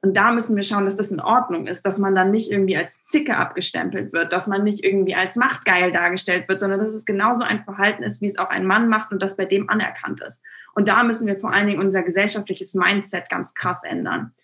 Und 0.05 0.19
da 0.19 0.33
müssen 0.33 0.55
wir 0.55 0.63
schauen, 0.63 0.85
dass 0.85 0.99
das 0.99 1.11
in 1.11 1.21
Ordnung 1.21 1.67
ist, 1.67 1.87
dass 1.87 1.99
man 1.99 2.15
dann 2.15 2.31
nicht 2.31 2.51
irgendwie 2.51 2.77
als 2.77 3.03
Zicke 3.05 3.39
abgestempelt 3.39 4.13
wird, 4.13 4.35
dass 4.35 4.47
man 4.47 4.63
nicht 4.63 4.85
irgendwie 4.85 5.15
als 5.15 5.35
machtgeil 5.35 5.93
dargestellt 5.93 6.47
wird, 6.47 6.61
sondern 6.61 6.79
dass 6.79 6.93
es 6.93 7.07
genauso 7.07 7.43
ein 7.43 7.65
Verhalten 7.65 8.03
ist, 8.03 8.21
wie 8.21 8.27
es 8.27 8.37
auch 8.37 8.51
ein 8.51 8.67
Mann 8.67 8.91
macht 8.91 9.13
und 9.13 9.23
das 9.23 9.35
bei 9.35 9.47
dem 9.47 9.71
anerkannt 9.71 10.21
ist. 10.21 10.43
Und 10.75 10.89
da 10.89 11.05
müssen 11.05 11.27
wir 11.27 11.37
vor 11.37 11.55
allen 11.55 11.69
Dingen 11.69 11.81
unser 11.81 12.03
gesellschaftliches 12.03 12.75
Mindset 12.75 13.31
ganz 13.31 13.55
krass 13.55 13.83
ändern 13.83 14.35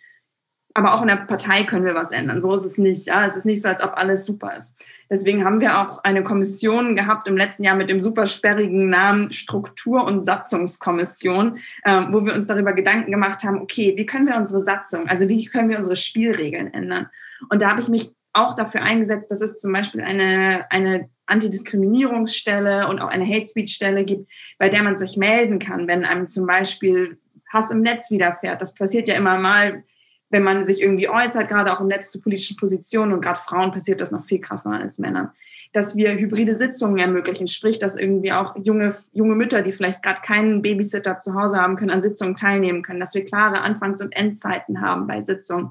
aber 0.75 0.95
auch 0.95 1.03
in 1.03 1.09
der 1.09 1.17
Partei 1.17 1.65
können 1.65 1.85
wir 1.85 1.95
was 1.95 2.11
ändern. 2.11 2.41
So 2.41 2.55
ist 2.55 2.65
es 2.65 2.79
nicht. 2.79 3.07
Ja? 3.07 3.27
Es 3.27 3.37
ist 3.37 3.45
nicht 3.45 3.63
so, 3.63 3.69
als 3.69 3.83
ob 3.83 3.95
alles 3.97 4.25
super 4.25 4.57
ist. 4.57 4.77
Deswegen 5.11 5.45
haben 5.45 5.61
wir 5.61 5.81
auch 5.81 6.05
eine 6.05 6.23
Kommission 6.23 6.95
gehabt 6.95 7.27
im 7.27 7.37
letzten 7.37 7.65
Jahr 7.65 7.75
mit 7.75 7.91
dem 7.91 8.01
super 8.01 8.29
sperrigen 8.29 8.89
Namen 8.89 9.33
Struktur- 9.33 10.05
und 10.05 10.25
Satzungskommission, 10.25 11.59
äh, 11.83 12.03
wo 12.11 12.25
wir 12.25 12.35
uns 12.35 12.47
darüber 12.47 12.73
Gedanken 12.73 13.11
gemacht 13.11 13.43
haben, 13.43 13.61
okay, 13.61 13.95
wie 13.97 14.07
können 14.07 14.29
wir 14.29 14.37
unsere 14.37 14.61
Satzung, 14.61 15.09
also 15.09 15.29
wie 15.29 15.47
können 15.47 15.69
wir 15.69 15.79
unsere 15.79 15.97
Spielregeln 15.97 16.73
ändern? 16.73 17.09
Und 17.49 17.61
da 17.61 17.71
habe 17.71 17.81
ich 17.81 17.89
mich 17.89 18.13
auch 18.33 18.55
dafür 18.55 18.83
eingesetzt, 18.83 19.33
dass 19.33 19.41
es 19.41 19.59
zum 19.59 19.73
Beispiel 19.73 20.01
eine, 20.03 20.67
eine 20.71 21.09
Antidiskriminierungsstelle 21.27 22.87
und 22.87 23.01
auch 23.01 23.09
eine 23.09 23.27
Hate 23.27 23.47
Speech 23.47 23.75
Stelle 23.75 24.05
gibt, 24.05 24.31
bei 24.59 24.69
der 24.69 24.85
man 24.85 24.97
sich 24.97 25.17
melden 25.17 25.59
kann, 25.59 25.89
wenn 25.89 26.05
einem 26.05 26.29
zum 26.29 26.47
Beispiel 26.47 27.19
Hass 27.53 27.73
im 27.73 27.81
Netz 27.81 28.13
widerfährt. 28.13 28.63
Das 28.63 28.75
passiert 28.75 29.09
ja 29.09 29.17
immer 29.17 29.37
mal 29.39 29.83
wenn 30.31 30.43
man 30.43 30.65
sich 30.65 30.81
irgendwie 30.81 31.09
äußert, 31.09 31.49
gerade 31.49 31.73
auch 31.73 31.81
im 31.81 31.89
Netz 31.89 32.11
zu 32.11 32.21
politischen 32.21 32.57
Positionen 32.57 33.13
und 33.13 33.21
gerade 33.21 33.39
Frauen 33.39 33.73
passiert 33.73 34.01
das 34.01 34.13
noch 34.13 34.25
viel 34.25 34.41
krasser 34.41 34.71
als 34.71 34.99
Männern. 34.99 35.31
Dass 35.73 35.97
wir 35.97 36.13
hybride 36.13 36.55
Sitzungen 36.55 36.99
ermöglichen, 36.99 37.47
sprich, 37.47 37.79
dass 37.79 37.95
irgendwie 37.97 38.33
auch 38.33 38.57
junge, 38.57 38.95
junge 39.13 39.35
Mütter, 39.35 39.63
die 39.63 39.73
vielleicht 39.73 40.03
gerade 40.03 40.21
keinen 40.21 40.63
Babysitter 40.63 41.19
zu 41.19 41.35
Hause 41.35 41.59
haben 41.59 41.77
können, 41.77 41.91
an 41.91 42.03
Sitzungen 42.03 42.37
teilnehmen 42.37 42.83
können, 42.83 43.01
dass 43.01 43.15
wir 43.15 43.25
klare 43.25 43.61
Anfangs- 43.61 44.01
und 44.01 44.17
Endzeiten 44.17 44.81
haben 44.81 45.07
bei 45.07 45.21
Sitzungen, 45.21 45.71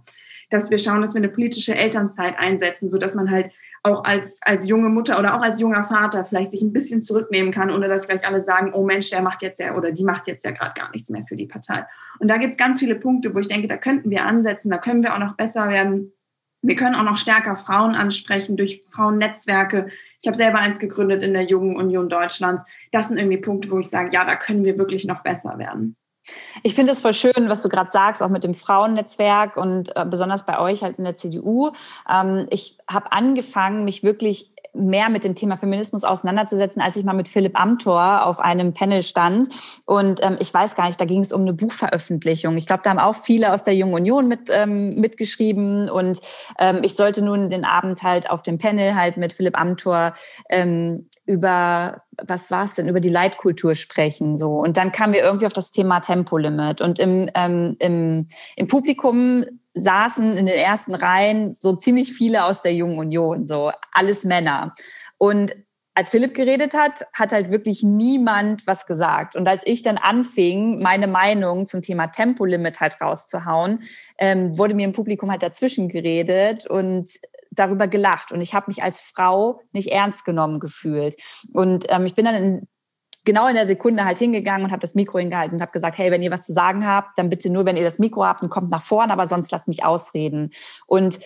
dass 0.50 0.70
wir 0.70 0.80
schauen, 0.80 1.02
dass 1.02 1.14
wir 1.14 1.20
eine 1.20 1.30
politische 1.30 1.76
Elternzeit 1.76 2.38
einsetzen, 2.38 2.90
so 2.90 2.98
dass 2.98 3.16
man 3.16 3.30
halt 3.30 3.52
auch 3.84 4.04
als, 4.04 4.40
als 4.42 4.68
junge 4.68 4.90
Mutter 4.90 5.20
oder 5.20 5.36
auch 5.36 5.42
als 5.42 5.60
junger 5.60 5.84
Vater 5.86 6.26
vielleicht 6.26 6.52
sich 6.52 6.62
ein 6.62 6.74
bisschen 6.74 7.02
zurücknehmen 7.02 7.54
kann, 7.54 7.72
ohne 7.72 7.88
dass 7.88 8.08
gleich 8.08 8.28
alle 8.28 8.44
sagen, 8.44 8.74
oh 8.74 8.84
Mensch, 8.84 9.10
der 9.10 9.22
macht 9.22 9.42
jetzt 9.42 9.60
ja 9.60 9.76
oder 9.76 9.92
die 9.92 10.04
macht 10.04 10.28
jetzt 10.28 10.44
ja 10.44 10.52
gerade 10.52 10.74
gar 10.80 10.92
nichts 10.92 11.10
mehr 11.10 11.26
für 11.28 11.38
die 11.38 11.46
Partei. 11.46 11.86
Und 12.20 12.28
da 12.28 12.38
gibt 12.38 12.52
es 12.52 12.58
ganz 12.58 12.80
viele 12.80 12.96
Punkte, 12.96 13.34
wo 13.34 13.40
ich 13.40 13.48
denke, 13.48 13.68
da 13.68 13.78
könnten 13.78 14.10
wir 14.10 14.26
ansetzen, 14.26 14.70
da 14.70 14.78
können 14.78 15.04
wir 15.04 15.14
auch 15.16 15.20
noch 15.20 15.36
besser 15.36 15.70
werden. 15.70 16.14
Wir 16.62 16.76
können 16.76 16.96
auch 16.96 17.04
noch 17.04 17.18
stärker 17.18 17.56
Frauen 17.56 17.96
ansprechen 17.96 18.58
durch 18.58 18.84
Frauennetzwerke. 18.90 19.88
Ich 20.22 20.28
habe 20.28 20.36
selber 20.36 20.60
eins 20.60 20.80
gegründet 20.80 21.24
in 21.24 21.34
der 21.34 21.44
Jungen 21.44 21.78
Union 21.78 22.10
Deutschlands. 22.10 22.66
Das 22.92 23.08
sind 23.08 23.18
irgendwie 23.18 23.38
Punkte, 23.38 23.72
wo 23.72 23.80
ich 23.80 23.90
sage, 23.90 24.10
ja, 24.12 24.26
da 24.26 24.36
können 24.36 24.66
wir 24.66 24.78
wirklich 24.78 25.06
noch 25.06 25.24
besser 25.24 25.58
werden. 25.58 25.96
Ich 26.64 26.76
finde 26.76 26.92
es 26.92 27.00
voll 27.02 27.14
schön, 27.14 27.48
was 27.48 27.64
du 27.64 27.70
gerade 27.70 27.92
sagst, 27.92 28.22
auch 28.22 28.30
mit 28.30 28.44
dem 28.44 28.54
Frauennetzwerk 28.54 29.56
und 29.56 29.96
äh, 29.96 30.06
besonders 30.06 30.46
bei 30.46 30.60
euch 30.60 30.84
halt 30.84 30.98
in 30.98 31.06
der 31.06 31.16
CDU. 31.16 31.72
Ähm, 32.10 32.48
ich 32.50 32.78
habe 32.90 33.12
angefangen, 33.14 33.86
mich 33.86 34.04
wirklich 34.04 34.54
mehr 34.74 35.10
mit 35.10 35.24
dem 35.24 35.36
Thema 35.36 35.58
Feminismus 35.58 36.04
auseinanderzusetzen, 36.04 36.82
als 36.82 36.96
ich 36.96 37.04
mal 37.04 37.14
mit 37.14 37.28
Philipp 37.28 37.60
Amthor 37.60 38.26
auf 38.26 38.40
einem 38.40 38.74
Panel 38.74 39.04
stand. 39.04 39.50
Und 39.86 40.20
ähm, 40.24 40.38
ich 40.40 40.54
weiß 40.54 40.76
gar 40.76 40.88
nicht, 40.88 41.00
da 41.00 41.06
ging 41.06 41.22
es 41.22 41.34
um 41.34 41.42
eine 41.42 41.54
Buchveröffentlichung. 41.54 42.58
Ich 42.58 42.66
glaube, 42.66 42.82
da 42.84 42.92
haben 42.92 43.00
auch 43.00 43.16
viele 43.16 43.54
aus 43.54 43.64
der 43.64 43.76
Jungen 43.76 43.94
Union 43.94 44.28
mit, 44.28 44.50
ähm, 44.52 44.96
mitgeschrieben. 44.96 45.90
Und 45.90 46.20
ähm, 46.60 46.82
ich 46.84 46.96
sollte 46.96 47.22
nun 47.22 47.50
den 47.50 47.66
Abend 47.66 48.04
halt 48.04 48.30
auf 48.30 48.44
dem 48.44 48.58
Panel 48.58 48.96
halt 48.96 49.18
mit 49.18 49.34
Philipp 49.34 49.60
Amthor 49.60 50.14
ähm, 50.50 51.10
über, 51.26 52.02
was 52.22 52.50
war 52.50 52.64
es 52.64 52.76
denn, 52.76 52.88
über 52.88 53.00
die 53.00 53.10
Leitkultur 53.10 53.76
sprechen. 53.76 54.36
so 54.36 54.60
Und 54.60 54.78
dann 54.78 54.92
kamen 54.92 55.14
wir 55.14 55.24
irgendwie 55.24 55.46
auf 55.46 55.54
das 55.54 55.72
Thema 55.72 56.00
Tempolimit. 56.00 56.82
Und 56.82 57.00
im, 57.00 57.30
ähm, 57.36 57.76
im, 57.80 58.28
im 58.56 58.68
Publikum 58.68 59.46
saßen 59.74 60.38
in 60.38 60.46
den 60.46 60.56
ersten 60.56 60.96
Reihen 60.96 61.54
so 61.54 61.76
ziemlich 61.76 62.14
viele 62.14 62.46
aus 62.46 62.62
der 62.62 62.74
Jungen 62.74 63.00
Union, 63.00 63.46
so 63.46 63.72
alles 63.94 64.24
Männer. 64.24 64.74
Und 65.18 65.54
als 66.00 66.12
Philipp 66.12 66.34
geredet 66.34 66.74
hat, 66.74 67.06
hat 67.14 67.34
halt 67.34 67.52
wirklich 67.52 67.84
niemand 67.84 68.66
was 68.66 68.86
gesagt. 68.86 69.36
Und 69.36 69.50
als 69.50 69.68
ich 69.68 69.84
dann 69.84 69.98
anfing, 69.98 70.82
meine 70.82 71.08
Meinung 71.08 71.68
zum 71.68 71.82
Thema 71.82 72.08
Tempolimit 72.08 72.80
halt 72.80 73.02
rauszuhauen, 73.02 73.82
ähm, 74.18 74.58
wurde 74.58 74.76
mir 74.76 74.86
im 74.86 74.94
Publikum 74.94 75.30
halt 75.30 75.44
dazwischen 75.44 75.90
geredet 75.90 76.66
und 76.66 77.10
darüber 77.52 77.90
gelacht. 77.90 78.32
Und 78.32 78.40
ich 78.40 78.54
habe 78.54 78.68
mich 78.68 78.82
als 78.82 79.02
Frau 79.02 79.60
nicht 79.74 79.92
ernst 79.92 80.24
genommen 80.24 80.62
gefühlt. 80.62 81.18
Und 81.52 81.84
ähm, 81.90 82.06
ich 82.06 82.16
bin 82.16 82.24
dann 82.24 82.36
in, 82.36 82.68
genau 83.30 83.46
in 83.46 83.54
der 83.54 83.68
Sekunde 83.68 84.06
halt 84.06 84.18
hingegangen 84.18 84.66
und 84.66 84.72
habe 84.72 84.82
das 84.82 84.96
Mikro 84.96 85.20
hingehalten 85.20 85.58
und 85.58 85.62
habe 85.62 85.72
gesagt, 85.72 86.00
hey, 86.00 86.10
wenn 86.10 86.24
ihr 86.24 86.32
was 86.32 86.48
zu 86.48 86.52
sagen 86.52 86.84
habt, 86.88 87.16
dann 87.20 87.30
bitte 87.30 87.52
nur, 87.52 87.64
wenn 87.64 87.78
ihr 87.78 87.84
das 87.84 88.00
Mikro 88.00 88.26
habt 88.26 88.42
und 88.42 88.50
kommt 88.50 88.72
nach 88.72 88.82
vorne, 88.82 89.14
aber 89.14 89.28
sonst 89.28 89.52
lasst 89.52 89.68
mich 89.68 89.86
ausreden. 89.86 90.50
Und 90.88 91.18
äh, 91.18 91.20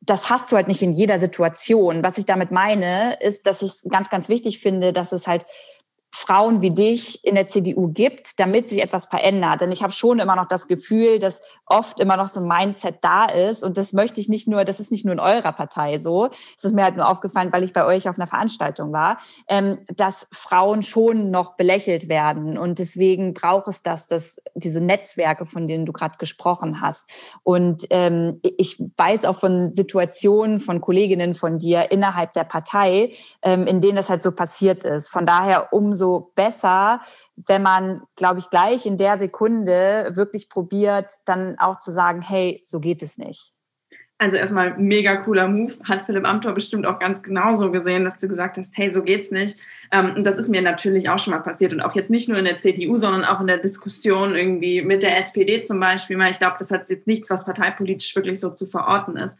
das 0.00 0.30
hast 0.30 0.50
du 0.50 0.56
halt 0.56 0.66
nicht 0.66 0.80
in 0.80 0.94
jeder 0.94 1.18
Situation. 1.18 2.02
Was 2.02 2.16
ich 2.16 2.24
damit 2.24 2.52
meine, 2.52 3.20
ist, 3.20 3.44
dass 3.44 3.60
ich 3.60 3.72
es 3.72 3.82
ganz, 3.90 4.08
ganz 4.08 4.30
wichtig 4.30 4.60
finde, 4.60 4.94
dass 4.94 5.12
es 5.12 5.26
halt 5.26 5.44
Frauen 6.18 6.60
wie 6.62 6.70
dich 6.70 7.24
in 7.24 7.36
der 7.36 7.46
CDU 7.46 7.92
gibt, 7.92 8.40
damit 8.40 8.68
sich 8.68 8.82
etwas 8.82 9.06
verändert. 9.06 9.60
Denn 9.60 9.70
ich 9.70 9.84
habe 9.84 9.92
schon 9.92 10.18
immer 10.18 10.34
noch 10.34 10.48
das 10.48 10.66
Gefühl, 10.66 11.20
dass 11.20 11.42
oft 11.64 12.00
immer 12.00 12.16
noch 12.16 12.26
so 12.26 12.40
ein 12.40 12.48
Mindset 12.48 12.96
da 13.02 13.26
ist. 13.26 13.62
Und 13.62 13.76
das 13.76 13.92
möchte 13.92 14.20
ich 14.20 14.28
nicht 14.28 14.48
nur, 14.48 14.64
das 14.64 14.80
ist 14.80 14.90
nicht 14.90 15.04
nur 15.04 15.12
in 15.12 15.20
eurer 15.20 15.52
Partei 15.52 15.98
so. 15.98 16.28
Es 16.56 16.64
ist 16.64 16.74
mir 16.74 16.82
halt 16.82 16.96
nur 16.96 17.08
aufgefallen, 17.08 17.52
weil 17.52 17.62
ich 17.62 17.72
bei 17.72 17.84
euch 17.84 18.08
auf 18.08 18.18
einer 18.18 18.26
Veranstaltung 18.26 18.92
war, 18.92 19.18
ähm, 19.46 19.78
dass 19.94 20.26
Frauen 20.32 20.82
schon 20.82 21.30
noch 21.30 21.56
belächelt 21.56 22.08
werden. 22.08 22.58
Und 22.58 22.80
deswegen 22.80 23.32
braucht 23.32 23.68
es 23.68 23.84
das, 23.84 24.08
dass 24.08 24.42
diese 24.54 24.80
Netzwerke, 24.80 25.46
von 25.46 25.68
denen 25.68 25.86
du 25.86 25.92
gerade 25.92 26.18
gesprochen 26.18 26.80
hast. 26.80 27.08
Und 27.44 27.86
ähm, 27.90 28.40
ich 28.42 28.82
weiß 28.96 29.24
auch 29.24 29.38
von 29.38 29.72
Situationen 29.72 30.58
von 30.58 30.80
Kolleginnen 30.80 31.36
von 31.36 31.60
dir 31.60 31.92
innerhalb 31.92 32.32
der 32.32 32.44
Partei, 32.44 33.12
ähm, 33.42 33.68
in 33.68 33.80
denen 33.80 33.94
das 33.94 34.10
halt 34.10 34.22
so 34.22 34.32
passiert 34.32 34.82
ist. 34.82 35.10
Von 35.10 35.24
daher 35.24 35.72
umso 35.72 36.07
besser, 36.34 37.00
wenn 37.36 37.62
man, 37.62 38.02
glaube 38.16 38.38
ich, 38.40 38.50
gleich 38.50 38.86
in 38.86 38.96
der 38.96 39.18
Sekunde 39.18 40.10
wirklich 40.14 40.48
probiert, 40.48 41.12
dann 41.24 41.58
auch 41.58 41.78
zu 41.78 41.90
sagen, 41.92 42.22
hey, 42.22 42.60
so 42.64 42.80
geht 42.80 43.02
es 43.02 43.18
nicht. 43.18 43.52
Also 44.20 44.36
erstmal 44.36 44.76
mega 44.76 45.14
cooler 45.16 45.46
Move. 45.46 45.74
Hat 45.84 46.04
Philipp 46.04 46.26
Amthor 46.26 46.52
bestimmt 46.52 46.86
auch 46.86 46.98
ganz 46.98 47.22
genauso 47.22 47.70
gesehen, 47.70 48.04
dass 48.04 48.16
du 48.16 48.26
gesagt 48.26 48.58
hast, 48.58 48.76
hey, 48.76 48.90
so 48.90 49.04
geht's 49.04 49.30
nicht. 49.30 49.56
Ähm, 49.92 50.12
und 50.16 50.26
das 50.26 50.36
ist 50.36 50.48
mir 50.48 50.60
natürlich 50.60 51.08
auch 51.08 51.20
schon 51.20 51.32
mal 51.32 51.38
passiert 51.38 51.72
und 51.72 51.80
auch 51.80 51.94
jetzt 51.94 52.10
nicht 52.10 52.28
nur 52.28 52.36
in 52.36 52.44
der 52.44 52.58
CDU, 52.58 52.96
sondern 52.96 53.24
auch 53.24 53.40
in 53.40 53.46
der 53.46 53.58
Diskussion 53.58 54.34
irgendwie 54.34 54.82
mit 54.82 55.04
der 55.04 55.16
SPD 55.18 55.60
zum 55.60 55.78
Beispiel. 55.78 56.20
Ich 56.32 56.38
glaube, 56.40 56.56
das 56.58 56.72
hat 56.72 56.90
jetzt 56.90 57.06
nichts, 57.06 57.30
was 57.30 57.44
parteipolitisch 57.44 58.14
wirklich 58.16 58.40
so 58.40 58.50
zu 58.50 58.66
verorten 58.66 59.16
ist. 59.16 59.38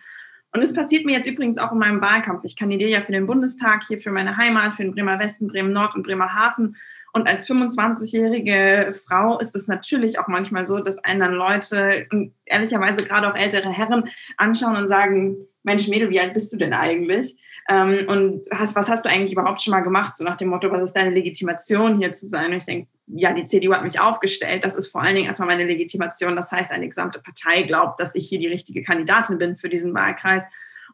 Und 0.52 0.62
es 0.62 0.73
passiert 0.73 1.05
mir 1.05 1.12
jetzt 1.12 1.28
übrigens 1.28 1.59
auch 1.59 1.73
in 1.73 1.78
meinem 1.78 2.00
Wahlkampf. 2.00 2.45
Ich 2.45 2.57
kandidiere 2.57 2.90
ja 2.90 3.02
für 3.02 3.12
den 3.12 3.26
Bundestag, 3.26 3.85
hier 3.87 3.99
für 3.99 4.11
meine 4.11 4.37
Heimat, 4.37 4.75
für 4.75 4.83
den 4.83 4.93
Bremer 4.93 5.19
Westen, 5.19 5.49
Bremen 5.49 5.73
Nord 5.73 5.95
und 5.95 6.05
Bremerhaven. 6.05 6.76
Und 7.12 7.26
als 7.26 7.49
25-jährige 7.49 8.95
Frau 9.07 9.38
ist 9.38 9.57
es 9.57 9.67
natürlich 9.67 10.19
auch 10.19 10.28
manchmal 10.28 10.67
so, 10.67 10.78
dass 10.78 10.99
einen 10.99 11.21
dann 11.21 11.33
Leute 11.33 12.07
ehrlicherweise 12.45 13.05
gerade 13.05 13.31
auch 13.31 13.37
ältere 13.37 13.71
Herren 13.71 14.09
anschauen 14.37 14.76
und 14.76 14.88
sagen, 14.88 15.37
Mensch, 15.62 15.88
Mädel, 15.88 16.11
wie 16.11 16.21
alt 16.21 16.35
bist 16.35 16.52
du 16.52 16.57
denn 16.57 16.73
eigentlich? 16.73 17.37
Ähm, 17.70 18.08
und 18.08 18.46
hast, 18.50 18.75
was 18.76 18.88
hast 18.88 19.04
du 19.04 19.10
eigentlich 19.10 19.32
überhaupt 19.32 19.60
schon 19.60 19.72
mal 19.72 19.80
gemacht? 19.80 20.16
So 20.16 20.25
nach 20.25 20.38
dem 20.38 20.48
Motto, 20.48 20.70
was 20.70 20.84
ist 20.84 20.94
deine 20.94 21.10
Legitimation 21.10 21.98
hier 21.98 22.12
zu 22.12 22.26
sein? 22.26 22.46
Und 22.46 22.56
ich 22.58 22.64
denke, 22.64 22.88
ja, 23.06 23.32
die 23.32 23.44
CDU 23.44 23.75
hat 23.75 23.82
mich 23.82 24.00
aufgestellt. 24.00 24.64
Das 24.64 24.75
ist 24.75 24.88
vor 24.88 25.02
allen 25.02 25.14
Dingen 25.14 25.26
erstmal 25.26 25.48
meine 25.48 25.64
Legitimation. 25.64 26.34
Das 26.34 26.50
heißt, 26.50 26.70
eine 26.70 26.88
gesamte 26.88 27.20
Partei 27.20 27.62
glaubt, 27.62 28.00
dass 28.00 28.14
ich 28.14 28.26
hier 28.26 28.38
die 28.38 28.48
richtige 28.48 28.82
Kandidatin 28.82 29.38
bin 29.38 29.56
für 29.56 29.68
diesen 29.68 29.92
Wahlkreis. 29.92 30.44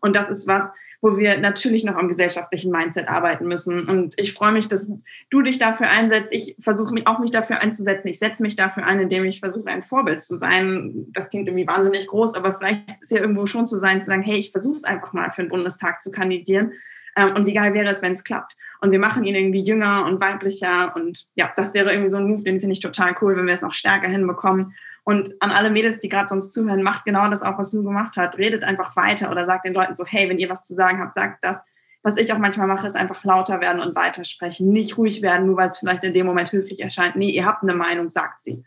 Und 0.00 0.16
das 0.16 0.28
ist 0.28 0.46
was, 0.46 0.70
wo 1.04 1.18
wir 1.18 1.38
natürlich 1.38 1.84
noch 1.84 1.96
am 1.96 2.08
gesellschaftlichen 2.08 2.72
Mindset 2.72 3.08
arbeiten 3.08 3.46
müssen. 3.46 3.86
Und 3.90 4.14
ich 4.16 4.32
freue 4.32 4.52
mich, 4.52 4.68
dass 4.68 4.90
du 5.28 5.42
dich 5.42 5.58
dafür 5.58 5.90
einsetzt. 5.90 6.30
Ich 6.32 6.56
versuche 6.60 6.94
mich 6.94 7.06
auch 7.06 7.18
mich 7.18 7.30
dafür 7.30 7.60
einzusetzen. 7.60 8.08
Ich 8.08 8.18
setze 8.18 8.42
mich 8.42 8.56
dafür 8.56 8.86
ein, 8.86 9.00
indem 9.00 9.26
ich 9.26 9.40
versuche, 9.40 9.68
ein 9.68 9.82
Vorbild 9.82 10.22
zu 10.22 10.36
sein. 10.36 11.06
Das 11.12 11.28
klingt 11.28 11.46
irgendwie 11.46 11.66
wahnsinnig 11.66 12.06
groß, 12.06 12.34
aber 12.36 12.54
vielleicht 12.54 13.02
ist 13.02 13.12
ja 13.12 13.20
irgendwo 13.20 13.44
schon 13.44 13.66
zu 13.66 13.78
sein, 13.78 14.00
zu 14.00 14.06
sagen, 14.06 14.22
hey, 14.22 14.36
ich 14.36 14.50
versuche 14.50 14.76
es 14.76 14.84
einfach 14.84 15.12
mal 15.12 15.30
für 15.30 15.42
den 15.42 15.50
Bundestag 15.50 16.00
zu 16.00 16.10
kandidieren. 16.10 16.72
Ähm, 17.16 17.34
und 17.36 17.44
wie 17.44 17.52
geil 17.52 17.74
wäre 17.74 17.90
es, 17.90 18.00
wenn 18.00 18.12
es 18.12 18.24
klappt? 18.24 18.56
Und 18.80 18.90
wir 18.90 18.98
machen 18.98 19.24
ihn 19.24 19.34
irgendwie 19.34 19.60
jünger 19.60 20.06
und 20.06 20.20
weiblicher. 20.20 20.96
Und 20.96 21.26
ja, 21.34 21.52
das 21.54 21.74
wäre 21.74 21.90
irgendwie 21.90 22.08
so 22.08 22.16
ein 22.16 22.28
Move, 22.28 22.44
den 22.44 22.60
finde 22.60 22.72
ich 22.72 22.80
total 22.80 23.14
cool, 23.20 23.36
wenn 23.36 23.46
wir 23.46 23.52
es 23.52 23.62
noch 23.62 23.74
stärker 23.74 24.08
hinbekommen. 24.08 24.74
Und 25.04 25.34
an 25.40 25.50
alle 25.50 25.70
Mädels, 25.70 26.00
die 26.00 26.08
gerade 26.08 26.28
sonst 26.28 26.52
zuhören, 26.52 26.82
macht 26.82 27.04
genau 27.04 27.28
das 27.28 27.42
auch, 27.42 27.58
was 27.58 27.70
du 27.70 27.84
gemacht 27.84 28.16
hast. 28.16 28.38
Redet 28.38 28.64
einfach 28.64 28.96
weiter 28.96 29.30
oder 29.30 29.44
sagt 29.46 29.66
den 29.66 29.74
Leuten 29.74 29.94
so, 29.94 30.04
hey, 30.06 30.28
wenn 30.28 30.38
ihr 30.38 30.48
was 30.48 30.62
zu 30.62 30.74
sagen 30.74 31.00
habt, 31.00 31.14
sagt 31.14 31.44
das. 31.44 31.62
Was 32.02 32.16
ich 32.16 32.32
auch 32.32 32.38
manchmal 32.38 32.66
mache, 32.66 32.86
ist 32.86 32.96
einfach 32.96 33.22
lauter 33.24 33.60
werden 33.60 33.80
und 33.80 33.94
weitersprechen. 33.94 34.68
Nicht 34.68 34.98
ruhig 34.98 35.22
werden, 35.22 35.46
nur 35.46 35.56
weil 35.56 35.68
es 35.68 35.78
vielleicht 35.78 36.04
in 36.04 36.14
dem 36.14 36.26
Moment 36.26 36.52
höflich 36.52 36.80
erscheint. 36.80 37.16
Nee, 37.16 37.30
ihr 37.30 37.46
habt 37.46 37.62
eine 37.62 37.74
Meinung, 37.74 38.08
sagt 38.08 38.40
sie. 38.40 38.64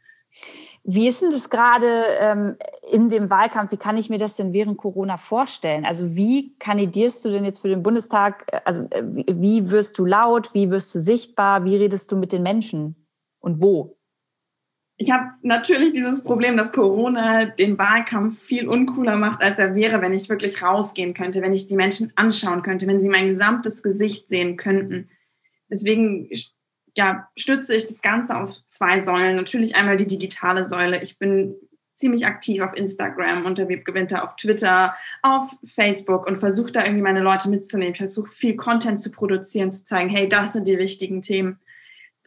Wie 0.84 1.08
ist 1.08 1.22
denn 1.22 1.32
das 1.32 1.50
gerade 1.50 2.06
ähm, 2.20 2.56
in 2.92 3.10
dem 3.10 3.30
Wahlkampf? 3.30 3.74
Wie 3.74 3.78
kann 3.78 3.98
ich 3.98 4.10
mir 4.10 4.20
das 4.20 4.38
denn 4.38 4.54
während 4.54 4.78
Corona 4.78 5.18
vorstellen? 5.18 5.86
Also 5.86 6.16
wie 6.16 6.56
kandidierst 6.60 7.26
du 7.26 7.30
denn 7.30 7.44
jetzt 7.44 7.60
für 7.60 7.68
den 7.68 7.84
Bundestag? 7.84 8.46
Also 8.64 8.88
äh, 8.92 9.04
wie 9.04 9.70
wirst 9.70 9.98
du 9.98 10.06
laut? 10.06 10.54
Wie 10.54 10.72
wirst 10.72 10.96
du 10.96 11.00
sichtbar? 11.00 11.66
Wie 11.66 11.76
redest 11.76 12.12
du 12.12 12.16
mit 12.16 12.32
den 12.32 12.42
Menschen? 12.42 13.08
Und 13.40 13.60
wo? 13.62 13.97
Ich 15.00 15.12
habe 15.12 15.30
natürlich 15.44 15.94
dieses 15.94 16.24
Problem, 16.24 16.58
dass 16.58 16.74
Corona 16.74 17.46
den 17.46 17.78
Wahlkampf 17.78 18.42
viel 18.42 18.68
uncooler 18.68 19.16
macht, 19.16 19.44
als 19.44 19.60
er 19.60 19.76
wäre, 19.76 20.02
wenn 20.02 20.14
ich 20.14 20.28
wirklich 20.28 20.64
rausgehen 20.64 21.14
könnte, 21.14 21.44
wenn 21.44 21.54
ich 21.54 21.68
die 21.68 21.76
Menschen 21.76 22.12
anschauen 22.16 22.64
könnte, 22.64 22.88
wenn 22.88 23.00
sie 23.00 23.10
mein 23.10 23.30
gesamtes 23.30 23.84
Gesicht 23.84 24.28
sehen 24.28 24.58
könnten. 24.58 25.10
Deswegen 25.70 26.30
ja, 26.96 27.28
stütze 27.36 27.76
ich 27.76 27.86
das 27.86 28.02
Ganze 28.02 28.36
auf 28.36 28.56
zwei 28.66 29.00
Säulen. 29.00 29.36
Natürlich 29.36 29.76
einmal 29.76 29.98
die 29.98 30.08
digitale 30.08 30.66
Säule. 30.66 31.04
Ich 31.04 31.20
bin 31.20 31.54
ziemlich 31.94 32.26
aktiv 32.26 32.62
auf 32.62 32.76
Instagram, 32.76 33.46
unter 33.46 33.70
Webgewinter, 33.70 34.24
auf 34.24 34.36
Twitter, 34.36 34.96
auf 35.22 35.56
Facebook 35.64 36.26
und 36.26 36.40
versuche 36.40 36.72
da 36.72 36.84
irgendwie 36.84 37.04
meine 37.04 37.22
Leute 37.22 37.50
mitzunehmen. 37.50 37.94
Ich 37.94 38.00
versuche 38.00 38.32
viel 38.32 38.56
Content 38.56 39.00
zu 39.00 39.12
produzieren, 39.12 39.70
zu 39.70 39.84
zeigen, 39.84 40.10
hey, 40.10 40.28
das 40.28 40.54
sind 40.54 40.68
die 40.68 40.80
wichtigen 40.80 41.22
Themen 41.22 41.60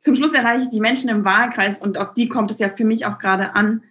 zum 0.01 0.17
Schluss 0.17 0.33
erreiche 0.33 0.65
ich 0.65 0.71
die 0.71 0.81
Menschen 0.81 1.11
im 1.11 1.25
Wahlkreis 1.25 1.81
und 1.81 1.99
auf 1.99 2.15
die 2.15 2.29
kommt 2.29 2.51
es 2.51 2.59
ja 2.59 2.71
für 2.71 2.85
mich 2.85 3.07
auch 3.07 3.19
gerade 3.19 3.55
an, 3.55 3.83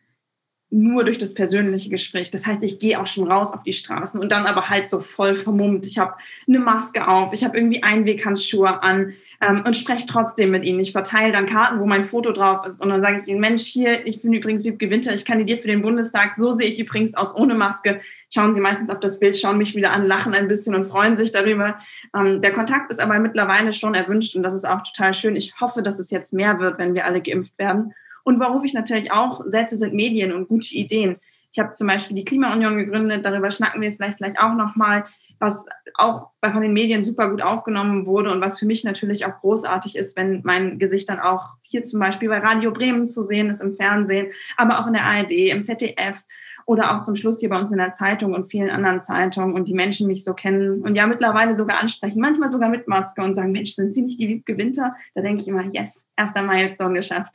nur 0.72 1.04
durch 1.04 1.18
das 1.18 1.34
persönliche 1.34 1.90
Gespräch. 1.90 2.30
Das 2.30 2.46
heißt, 2.46 2.62
ich 2.62 2.80
gehe 2.80 3.00
auch 3.00 3.08
schon 3.08 3.30
raus 3.30 3.52
auf 3.54 3.64
die 3.64 3.74
Straßen 3.74 4.20
und 4.20 4.32
dann 4.32 4.46
aber 4.46 4.70
halt 4.70 4.90
so 4.90 5.00
voll 5.00 5.34
vermummt. 5.34 5.86
Ich 5.86 5.98
habe 5.98 6.14
eine 6.48 6.60
Maske 6.60 7.08
auf, 7.08 7.34
ich 7.34 7.44
habe 7.44 7.58
irgendwie 7.58 7.82
Einweghandschuhe 7.82 8.84
an 8.84 9.14
ähm, 9.42 9.64
und 9.66 9.76
spreche 9.76 10.06
trotzdem 10.06 10.52
mit 10.52 10.64
ihnen. 10.64 10.80
Ich 10.80 10.92
verteile 10.92 11.32
dann 11.32 11.48
Karten, 11.48 11.80
wo 11.80 11.88
mein 11.88 12.04
Foto 12.04 12.32
drauf 12.32 12.68
ist 12.68 12.82
und 12.82 12.90
dann 12.90 13.02
sage 13.02 13.20
ich 13.20 13.28
ihnen, 13.28 13.40
Mensch, 13.40 13.64
hier, 13.64 14.06
ich 14.06 14.22
bin 14.22 14.32
übrigens 14.32 14.64
Wieb 14.64 14.78
Gewinter, 14.78 15.12
ich 15.14 15.26
kandidiere 15.26 15.60
für 15.60 15.68
den 15.68 15.82
Bundestag, 15.82 16.36
so 16.36 16.52
sehe 16.52 16.68
ich 16.68 16.78
übrigens 16.78 17.16
aus 17.16 17.36
ohne 17.36 17.56
Maske. 17.56 18.02
Schauen 18.32 18.54
sie 18.54 18.62
meistens 18.62 18.92
auf 18.92 19.00
das 19.00 19.20
Bild, 19.20 19.38
schauen 19.38 19.58
mich 19.58 19.76
wieder 19.76 19.92
an, 19.92 20.06
lachen 20.06 20.36
ein 20.36 20.48
bisschen 20.48 20.76
und 20.76 20.86
freuen 20.86 21.18
sich 21.18 21.32
darüber. 21.32 21.80
Ähm, 22.16 22.42
der 22.42 22.54
Kontakt 22.54 22.92
ist 22.92 23.00
aber 23.00 23.18
mittlerweile 23.18 23.74
schon 23.74 23.96
erwünscht 23.96 24.36
und 24.36 24.44
das 24.44 24.54
ist 24.54 24.68
auch 24.68 24.84
total 24.84 25.16
schön. 25.16 25.36
Ich 25.36 25.60
hoffe, 25.60 25.82
dass 25.82 25.98
es 25.98 26.12
jetzt 26.12 26.32
mehr 26.32 26.60
wird, 26.60 26.78
wenn 26.78 26.94
wir 26.94 27.06
alle 27.06 27.22
geimpft 27.22 27.58
werden. 27.58 27.96
Und 28.24 28.40
worauf 28.40 28.64
ich 28.64 28.74
natürlich 28.74 29.12
auch 29.12 29.42
setze, 29.46 29.78
sind 29.78 29.94
Medien 29.94 30.34
und 30.34 30.48
gute 30.48 30.76
Ideen. 30.76 31.18
Ich 31.52 31.60
habe 31.60 31.74
zum 31.74 31.88
Beispiel 31.88 32.16
die 32.16 32.26
Klimaunion 32.26 32.78
gegründet, 32.78 33.26
darüber 33.26 33.50
schnacken 33.52 33.82
wir 33.82 33.92
vielleicht 33.94 34.20
gleich 34.20 34.40
auch 34.40 34.54
nochmal 34.54 35.06
was 35.40 35.66
auch 35.96 36.30
von 36.44 36.62
den 36.62 36.74
Medien 36.74 37.04
super 37.04 37.30
gut 37.30 37.42
aufgenommen 37.42 38.06
wurde 38.06 38.32
und 38.32 38.42
was 38.42 38.60
für 38.60 38.66
mich 38.66 38.84
natürlich 38.84 39.26
auch 39.26 39.38
großartig 39.38 39.96
ist, 39.96 40.18
wenn 40.18 40.42
mein 40.44 40.80
Gesicht 40.80 41.10
dann 41.10 41.20
auch 41.20 41.50
hier 41.62 41.84
zum 41.84 42.00
Beispiel 42.00 42.30
bei 42.30 42.40
Radio 42.40 42.72
Bremen 42.72 43.06
zu 43.06 43.24
sehen 43.24 43.50
ist, 43.50 43.62
im 43.62 43.76
Fernsehen, 43.76 44.28
aber 44.58 44.80
auch 44.80 44.88
in 44.88 44.94
der 44.94 45.06
ARD, 45.06 45.32
im 45.32 45.64
ZDF 45.64 46.24
oder 46.66 46.96
auch 46.96 47.02
zum 47.02 47.16
Schluss 47.16 47.40
hier 47.40 47.50
bei 47.50 47.58
uns 47.58 47.72
in 47.72 47.80
der 47.80 47.94
Zeitung 47.94 48.34
und 48.34 48.52
vielen 48.52 48.70
anderen 48.70 49.02
Zeitungen 49.02 49.56
und 49.56 49.68
die 49.68 49.74
Menschen 49.74 50.08
mich 50.08 50.24
so 50.24 50.34
kennen 50.34 50.82
und 50.82 50.96
ja 50.96 51.08
mittlerweile 51.08 51.56
sogar 51.56 51.80
ansprechen, 51.80 52.22
manchmal 52.22 52.52
sogar 52.52 52.70
mit 52.70 52.88
Maske 52.88 53.22
und 53.24 53.34
sagen, 53.34 53.52
Mensch, 53.52 53.72
sind 53.72 53.92
Sie 53.92 54.04
nicht 54.04 54.20
die 54.20 54.28
Wiebke 54.28 54.58
Winter? 54.58 54.96
Da 55.16 55.22
denke 55.22 55.42
ich 55.42 55.48
immer, 55.48 55.64
yes, 55.72 56.04
erster 56.16 56.44
Milestone 56.44 56.96
geschafft. 56.96 57.34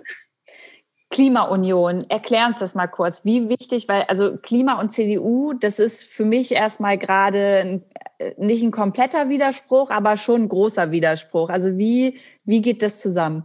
Klimaunion, 1.11 2.05
erklär 2.09 2.47
uns 2.47 2.59
das 2.59 2.75
mal 2.75 2.89
kurz. 2.89 3.25
Wie 3.25 3.49
wichtig, 3.49 3.89
weil 3.89 4.03
also 4.03 4.37
Klima 4.37 4.81
und 4.81 4.93
CDU, 4.93 5.53
das 5.53 5.79
ist 5.79 6.05
für 6.05 6.25
mich 6.25 6.53
erstmal 6.53 6.99
gerade 6.99 7.83
äh, 8.19 8.33
nicht 8.39 8.63
ein 8.63 8.73
kompletter 8.73 9.29
Widerspruch, 9.29 9.91
aber 9.91 10.17
schon 10.17 10.43
ein 10.43 10.49
großer 10.49 10.91
Widerspruch. 10.91 11.51
Also 11.51 11.79
wie, 11.79 12.19
wie 12.45 12.61
geht 12.61 12.83
das 12.83 13.01
zusammen? 13.01 13.45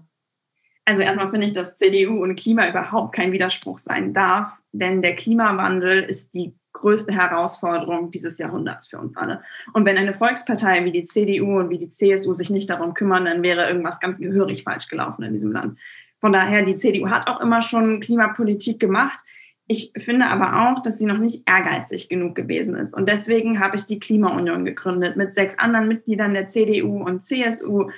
Also 0.85 1.03
erstmal 1.03 1.29
finde 1.29 1.45
ich, 1.45 1.53
dass 1.53 1.75
CDU 1.75 2.23
und 2.23 2.35
Klima 2.35 2.67
überhaupt 2.67 3.13
kein 3.13 3.31
Widerspruch 3.31 3.77
sein 3.77 4.11
darf, 4.11 4.51
denn 4.71 5.03
der 5.03 5.15
Klimawandel 5.15 6.01
ist 6.01 6.33
die 6.33 6.55
größte 6.73 7.13
Herausforderung 7.13 8.11
dieses 8.11 8.37
Jahrhunderts 8.37 8.87
für 8.87 8.97
uns 8.99 9.15
alle. 9.17 9.41
Und 9.73 9.85
wenn 9.85 9.97
eine 9.97 10.13
Volkspartei 10.13 10.85
wie 10.85 10.91
die 10.91 11.05
CDU 11.05 11.59
und 11.59 11.69
wie 11.69 11.77
die 11.77 11.89
CSU 11.89 12.33
sich 12.33 12.49
nicht 12.49 12.69
darum 12.69 12.93
kümmern, 12.93 13.25
dann 13.25 13.43
wäre 13.43 13.67
irgendwas 13.67 13.99
ganz 13.99 14.17
gehörig 14.17 14.63
falsch 14.63 14.87
gelaufen 14.87 15.23
in 15.23 15.33
diesem 15.33 15.51
Land. 15.51 15.77
Von 16.19 16.33
daher, 16.33 16.63
die 16.63 16.75
CDU 16.75 17.09
hat 17.09 17.27
auch 17.27 17.39
immer 17.39 17.61
schon 17.61 17.99
Klimapolitik 17.99 18.79
gemacht. 18.79 19.19
Ich 19.67 19.91
finde 19.97 20.27
aber 20.27 20.71
auch, 20.71 20.81
dass 20.81 20.97
sie 20.97 21.05
noch 21.05 21.19
nicht 21.19 21.47
ehrgeizig 21.47 22.09
genug 22.09 22.35
gewesen 22.35 22.75
ist. 22.75 22.93
Und 22.93 23.07
deswegen 23.07 23.59
habe 23.59 23.77
ich 23.77 23.85
die 23.85 23.99
Klimaunion 23.99 24.65
gegründet 24.65 25.15
mit 25.15 25.33
sechs 25.33 25.59
anderen 25.59 25.87
Mitgliedern 25.87 26.33
der 26.33 26.47
CDU 26.47 27.03
und 27.03 27.23
CSU. 27.23 27.89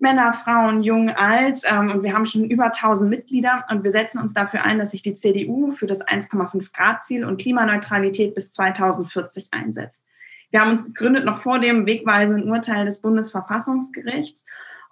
Männer, 0.00 0.32
Frauen, 0.32 0.82
jung, 0.82 1.10
alt. 1.10 1.60
Ähm, 1.70 1.90
und 1.90 2.02
wir 2.02 2.14
haben 2.14 2.26
schon 2.26 2.50
über 2.50 2.66
1000 2.66 3.08
Mitglieder. 3.08 3.64
Und 3.70 3.84
wir 3.84 3.92
setzen 3.92 4.18
uns 4.18 4.34
dafür 4.34 4.64
ein, 4.64 4.78
dass 4.78 4.90
sich 4.90 5.02
die 5.02 5.14
CDU 5.14 5.70
für 5.72 5.86
das 5.86 6.06
1,5 6.06 6.72
Grad 6.72 7.04
Ziel 7.04 7.24
und 7.24 7.40
Klimaneutralität 7.40 8.34
bis 8.34 8.50
2040 8.50 9.48
einsetzt. 9.52 10.04
Wir 10.50 10.60
haben 10.60 10.70
uns 10.70 10.84
gegründet 10.84 11.24
noch 11.24 11.38
vor 11.38 11.58
dem 11.58 11.86
wegweisenden 11.86 12.50
Urteil 12.50 12.84
des 12.84 13.00
Bundesverfassungsgerichts 13.00 14.44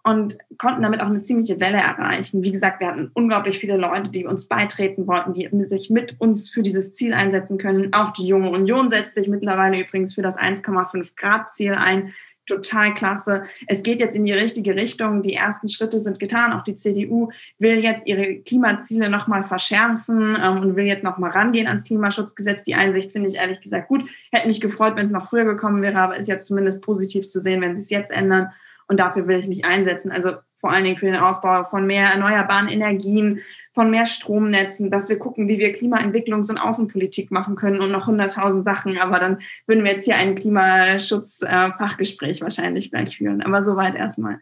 und 0.07 0.39
konnten 0.57 0.83
damit 0.83 1.01
auch 1.01 1.07
eine 1.07 1.21
ziemliche 1.21 1.59
Welle 1.59 1.79
erreichen. 1.79 2.45
Wie 2.45 2.53
gesagt, 2.53 2.79
wir 2.79 2.87
hatten 2.87 3.11
unglaublich 3.13 3.59
viele 3.59 3.77
Leute, 3.77 4.09
die 4.09 4.25
uns 4.25 4.47
beitreten 4.47 5.09
wollten, 5.09 5.35
die 5.35 5.49
sich 5.65 5.91
mit 5.91 6.15
uns 6.21 6.49
für 6.49 6.63
dieses 6.63 6.95
Ziel 6.95 7.13
einsetzen 7.13 7.59
können. 7.59 7.93
Auch 7.93 8.13
die 8.13 8.29
Junge 8.29 8.51
Union 8.51 8.89
setzt 8.89 9.17
sich 9.17 9.27
mittlerweile 9.27 9.81
übrigens 9.81 10.15
für 10.15 10.23
das 10.23 10.39
1,5 10.39 11.17
Grad 11.17 11.51
Ziel 11.51 11.75
ein. 11.75 12.15
total 12.49 12.95
klasse. 12.95 13.43
Es 13.67 13.83
geht 13.83 13.99
jetzt 13.99 14.15
in 14.15 14.25
die 14.25 14.33
richtige 14.33 14.77
Richtung. 14.77 15.23
Die 15.25 15.35
ersten 15.35 15.69
Schritte 15.69 15.99
sind 15.99 16.21
getan. 16.21 16.53
Auch 16.53 16.63
die 16.63 16.77
CDU 16.77 17.31
will 17.59 17.83
jetzt 17.83 18.07
ihre 18.07 18.37
Klimaziele 18.37 19.11
nochmal 19.11 19.43
verschärfen 19.43 20.39
ähm, 20.41 20.61
und 20.61 20.77
will 20.77 20.85
jetzt 20.85 21.03
nochmal 21.03 21.33
rangehen 21.33 21.67
ans 21.67 21.83
Klimaschutzgesetz. 21.83 22.63
Die 22.63 22.77
Einsicht 22.77 23.11
finde 23.11 23.29
ich 23.29 23.35
ehrlich 23.35 23.61
gesagt 23.61 23.89
gut. 23.89 24.09
Hätte 24.31 24.47
mich 24.47 24.61
gefreut, 24.61 24.95
wenn 24.95 25.03
es 25.03 25.11
noch 25.11 25.31
früher 25.31 25.45
gekommen 25.45 25.83
wäre, 25.83 25.99
aber 25.99 26.17
ist 26.17 26.29
jetzt 26.29 26.47
zumindest 26.47 26.83
positiv 26.83 27.27
zu 27.27 27.41
sehen, 27.41 27.61
wenn 27.61 27.75
sie 27.75 27.81
es 27.81 27.91
jetzt 27.91 28.13
ändern. 28.13 28.53
Und 28.89 29.01
dafür 29.01 29.27
will 29.27 29.39
ich 29.39 29.49
mich 29.49 29.65
einsetzen. 29.65 30.13
Also 30.13 30.35
vor 30.59 30.71
allen 30.71 30.85
Dingen 30.85 30.97
für 30.97 31.07
den 31.07 31.17
Ausbau 31.17 31.65
von 31.65 31.87
mehr 31.87 32.11
erneuerbaren 32.11 32.69
Energien, 32.69 33.41
von 33.75 33.91
mehr 33.91 34.07
Stromnetzen, 34.07 34.91
dass 34.91 35.09
wir 35.09 35.19
gucken, 35.19 35.49
wie 35.49 35.59
wir 35.59 35.75
Klimaentwicklungs- 35.75 36.51
und 36.51 36.59
Außenpolitik 36.59 37.31
machen 37.31 37.57
können 37.57 37.81
und 37.81 37.93
noch 37.93 38.07
hunderttausend 38.07 38.65
Sachen. 38.65 38.99
Aber 38.99 39.19
dann 39.19 39.41
würden 39.67 39.85
wir 39.85 39.93
jetzt 39.93 40.07
hier 40.07 40.17
ein 40.17 40.35
Klimaschutz-Fachgespräch 40.35 42.41
wahrscheinlich 42.41 42.91
gleich 42.91 43.19
führen. 43.19 43.43
Aber 43.43 43.61
soweit 43.61 43.95
erstmal. 43.95 44.41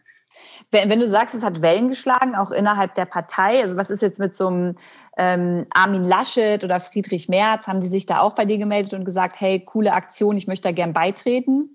Wenn, 0.71 0.89
wenn, 0.89 0.99
du 0.99 1.07
sagst, 1.07 1.35
es 1.35 1.43
hat 1.43 1.61
Wellen 1.61 1.89
geschlagen, 1.89 2.35
auch 2.35 2.51
innerhalb 2.51 2.95
der 2.95 3.05
Partei, 3.05 3.61
also 3.61 3.77
was 3.77 3.89
ist 3.89 4.01
jetzt 4.01 4.19
mit 4.19 4.35
so 4.35 4.47
einem 4.47 4.75
ähm, 5.17 5.65
Armin 5.73 6.03
Laschet 6.03 6.63
oder 6.63 6.79
Friedrich 6.79 7.29
Merz, 7.29 7.67
haben 7.67 7.81
die 7.81 7.87
sich 7.87 8.05
da 8.05 8.19
auch 8.19 8.35
bei 8.35 8.45
dir 8.45 8.57
gemeldet 8.57 8.93
und 8.93 9.05
gesagt, 9.05 9.39
hey, 9.39 9.59
coole 9.59 9.93
Aktion, 9.93 10.37
ich 10.37 10.47
möchte 10.47 10.67
da 10.67 10.71
gern 10.71 10.93
beitreten? 10.93 11.74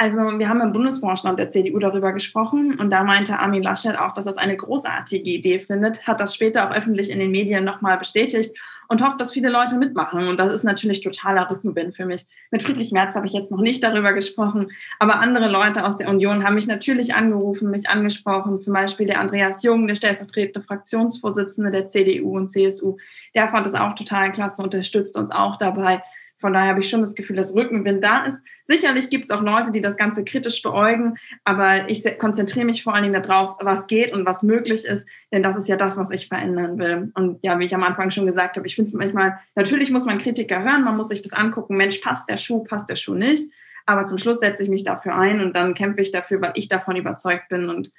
Also 0.00 0.22
wir 0.22 0.48
haben 0.48 0.62
im 0.62 0.72
Bundesvorstand 0.72 1.38
der 1.38 1.50
CDU 1.50 1.78
darüber 1.78 2.14
gesprochen 2.14 2.80
und 2.80 2.88
da 2.88 3.04
meinte 3.04 3.38
Armin 3.38 3.62
Laschet 3.62 3.98
auch, 3.98 4.14
dass 4.14 4.24
er 4.24 4.32
es 4.32 4.38
eine 4.38 4.56
großartige 4.56 5.28
Idee 5.28 5.58
findet, 5.58 6.06
hat 6.06 6.20
das 6.20 6.34
später 6.34 6.66
auch 6.66 6.74
öffentlich 6.74 7.10
in 7.10 7.18
den 7.18 7.30
Medien 7.30 7.64
nochmal 7.64 7.98
bestätigt 7.98 8.56
und 8.88 9.04
hofft, 9.04 9.20
dass 9.20 9.34
viele 9.34 9.50
Leute 9.50 9.76
mitmachen. 9.76 10.26
Und 10.26 10.40
das 10.40 10.54
ist 10.54 10.64
natürlich 10.64 11.02
totaler 11.02 11.50
Rückenwind 11.50 11.94
für 11.94 12.06
mich. 12.06 12.24
Mit 12.50 12.62
Friedrich 12.62 12.92
Merz 12.92 13.14
habe 13.14 13.26
ich 13.26 13.34
jetzt 13.34 13.50
noch 13.50 13.60
nicht 13.60 13.84
darüber 13.84 14.14
gesprochen, 14.14 14.70
aber 14.98 15.20
andere 15.20 15.50
Leute 15.50 15.84
aus 15.84 15.98
der 15.98 16.08
Union 16.08 16.44
haben 16.44 16.54
mich 16.54 16.66
natürlich 16.66 17.14
angerufen, 17.14 17.70
mich 17.70 17.86
angesprochen, 17.86 18.58
zum 18.58 18.72
Beispiel 18.72 19.04
der 19.04 19.20
Andreas 19.20 19.62
Jung, 19.62 19.86
der 19.86 19.96
stellvertretende 19.96 20.66
Fraktionsvorsitzende 20.66 21.70
der 21.70 21.88
CDU 21.88 22.38
und 22.38 22.48
CSU. 22.48 22.96
Der 23.34 23.50
fand 23.50 23.66
es 23.66 23.74
auch 23.74 23.94
total 23.94 24.32
klasse, 24.32 24.62
unterstützt 24.62 25.18
uns 25.18 25.30
auch 25.30 25.58
dabei. 25.58 26.02
Von 26.40 26.54
daher 26.54 26.70
habe 26.70 26.80
ich 26.80 26.88
schon 26.88 27.00
das 27.00 27.14
Gefühl, 27.14 27.36
dass 27.36 27.54
Rückenwind 27.54 28.02
da 28.02 28.24
ist. 28.24 28.42
Sicherlich 28.64 29.10
gibt 29.10 29.26
es 29.26 29.30
auch 29.30 29.42
Leute, 29.42 29.72
die 29.72 29.82
das 29.82 29.96
Ganze 29.96 30.24
kritisch 30.24 30.62
beäugen, 30.62 31.16
aber 31.44 31.88
ich 31.90 32.02
konzentriere 32.18 32.64
mich 32.64 32.82
vor 32.82 32.94
allen 32.94 33.04
Dingen 33.04 33.22
darauf, 33.22 33.56
was 33.60 33.86
geht 33.86 34.12
und 34.12 34.24
was 34.24 34.42
möglich 34.42 34.84
ist, 34.84 35.06
denn 35.32 35.42
das 35.42 35.56
ist 35.56 35.68
ja 35.68 35.76
das, 35.76 35.98
was 35.98 36.10
ich 36.10 36.28
verändern 36.28 36.78
will. 36.78 37.12
Und 37.14 37.38
ja, 37.42 37.58
wie 37.58 37.66
ich 37.66 37.74
am 37.74 37.82
Anfang 37.82 38.10
schon 38.10 38.26
gesagt 38.26 38.56
habe, 38.56 38.66
ich 38.66 38.74
finde 38.74 38.88
es 38.88 38.94
manchmal, 38.94 39.38
natürlich 39.54 39.90
muss 39.90 40.06
man 40.06 40.18
Kritiker 40.18 40.62
hören, 40.62 40.84
man 40.84 40.96
muss 40.96 41.08
sich 41.08 41.22
das 41.22 41.34
angucken, 41.34 41.76
Mensch, 41.76 41.98
passt 41.98 42.28
der 42.28 42.38
Schuh, 42.38 42.64
passt 42.64 42.88
der 42.88 42.96
Schuh 42.96 43.14
nicht. 43.14 43.52
Aber 43.86 44.04
zum 44.04 44.18
Schluss 44.18 44.40
setze 44.40 44.62
ich 44.62 44.68
mich 44.68 44.84
dafür 44.84 45.16
ein 45.16 45.40
und 45.40 45.54
dann 45.54 45.74
kämpfe 45.74 46.00
ich 46.00 46.12
dafür, 46.12 46.40
weil 46.40 46.52
ich 46.54 46.68
davon 46.68 46.96
überzeugt 46.96 47.48
bin 47.48 47.68
und 47.68 47.92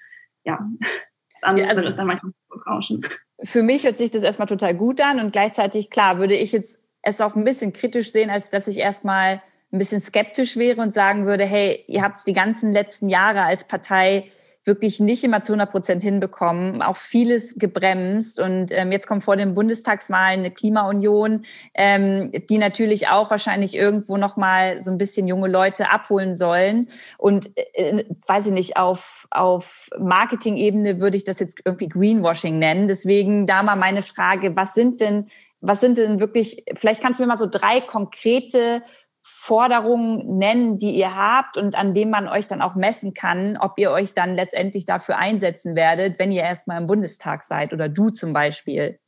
ja, 0.44 0.60
das 1.34 1.44
andere 1.44 1.66
ja, 1.66 1.70
also 1.70 1.82
ist 1.84 1.98
dann 1.98 2.08
manchmal 2.08 2.32
rauschen. 2.66 3.06
Für 3.44 3.62
mich 3.62 3.84
hört 3.84 3.98
sich 3.98 4.12
das 4.12 4.24
erstmal 4.24 4.48
total 4.48 4.76
gut 4.76 5.02
an 5.02 5.20
und 5.20 5.32
gleichzeitig, 5.32 5.90
klar, 5.90 6.18
würde 6.20 6.36
ich 6.36 6.52
jetzt 6.52 6.84
es 7.02 7.22
auch 7.22 7.36
ein 7.36 7.44
bisschen 7.44 7.74
kritisch 7.74 8.12
sehen, 8.12 8.30
als 8.30 8.50
dass 8.50 8.68
ich 8.68 8.78
erstmal 8.78 9.42
ein 9.72 9.78
bisschen 9.78 10.02
skeptisch 10.02 10.58
wäre 10.58 10.82
und 10.82 10.94
sagen 10.94 11.26
würde, 11.26 11.46
hey, 11.46 11.84
ihr 11.88 12.02
habt 12.02 12.18
es 12.18 12.24
die 12.26 12.34
ganzen 12.34 12.74
letzten 12.74 13.10
Jahre 13.10 13.44
als 13.44 13.68
Partei 13.68 14.26
wirklich 14.64 15.00
nicht 15.00 15.24
immer 15.24 15.42
zu 15.42 15.54
100 15.54 15.72
Prozent 15.72 16.04
hinbekommen, 16.04 16.84
auch 16.84 16.98
vieles 16.98 17.58
gebremst. 17.58 18.40
Und 18.40 18.72
ähm, 18.72 18.92
jetzt 18.92 19.08
kommt 19.08 19.24
vor 19.24 19.36
den 19.36 19.56
Bundestagswahlen 19.56 20.42
eine 20.42 20.52
Klimaunion, 20.52 21.42
ähm, 21.74 22.32
die 22.50 22.60
natürlich 22.60 23.08
auch 23.08 23.32
wahrscheinlich 23.32 23.76
irgendwo 23.76 24.18
noch 24.18 24.38
mal 24.38 24.80
so 24.80 24.92
ein 24.92 25.00
bisschen 25.00 25.28
junge 25.28 25.48
Leute 25.48 25.92
abholen 25.92 26.36
sollen. 26.36 26.88
Und 27.18 27.50
äh, 27.74 28.04
weiß 28.28 28.48
ich 28.48 28.54
nicht, 28.54 28.78
auf, 28.78 29.28
auf 29.32 29.90
Marketing-Ebene 30.00 31.00
würde 31.00 31.18
ich 31.18 31.24
das 31.24 31.40
jetzt 31.40 31.60
irgendwie 31.66 31.90
Greenwashing 31.90 32.60
nennen. 32.60 32.88
Deswegen 32.88 33.48
da 33.48 33.64
mal 33.64 33.76
meine 33.76 34.04
Frage, 34.04 34.56
was 34.56 34.76
sind 34.76 35.02
denn 35.02 35.26
was 35.62 35.80
sind 35.80 35.98
denn 35.98 36.20
wirklich, 36.20 36.64
vielleicht 36.76 37.02
kannst 37.02 37.20
du 37.20 37.24
mir 37.24 37.28
mal 37.28 37.36
so 37.36 37.48
drei 37.50 37.82
konkrete 37.82 38.84
Forderungen 39.24 40.38
nennen, 40.40 40.80
die 40.80 40.92
ihr 40.96 41.16
habt 41.16 41.56
und 41.56 41.76
an 41.76 41.94
denen 41.94 42.10
man 42.10 42.28
euch 42.28 42.48
dann 42.48 42.62
auch 42.62 42.76
messen 42.76 43.14
kann, 43.14 43.58
ob 43.58 43.74
ihr 43.78 43.92
euch 43.92 44.14
dann 44.16 44.36
letztendlich 44.36 44.86
dafür 44.86 45.18
einsetzen 45.18 45.76
werdet, 45.76 46.18
wenn 46.18 46.32
ihr 46.32 46.42
erstmal 46.42 46.82
im 46.82 46.88
Bundestag 46.88 47.44
seid 47.44 47.72
oder 47.72 47.88
du 47.88 48.10
zum 48.10 48.34
Beispiel? 48.34 49.00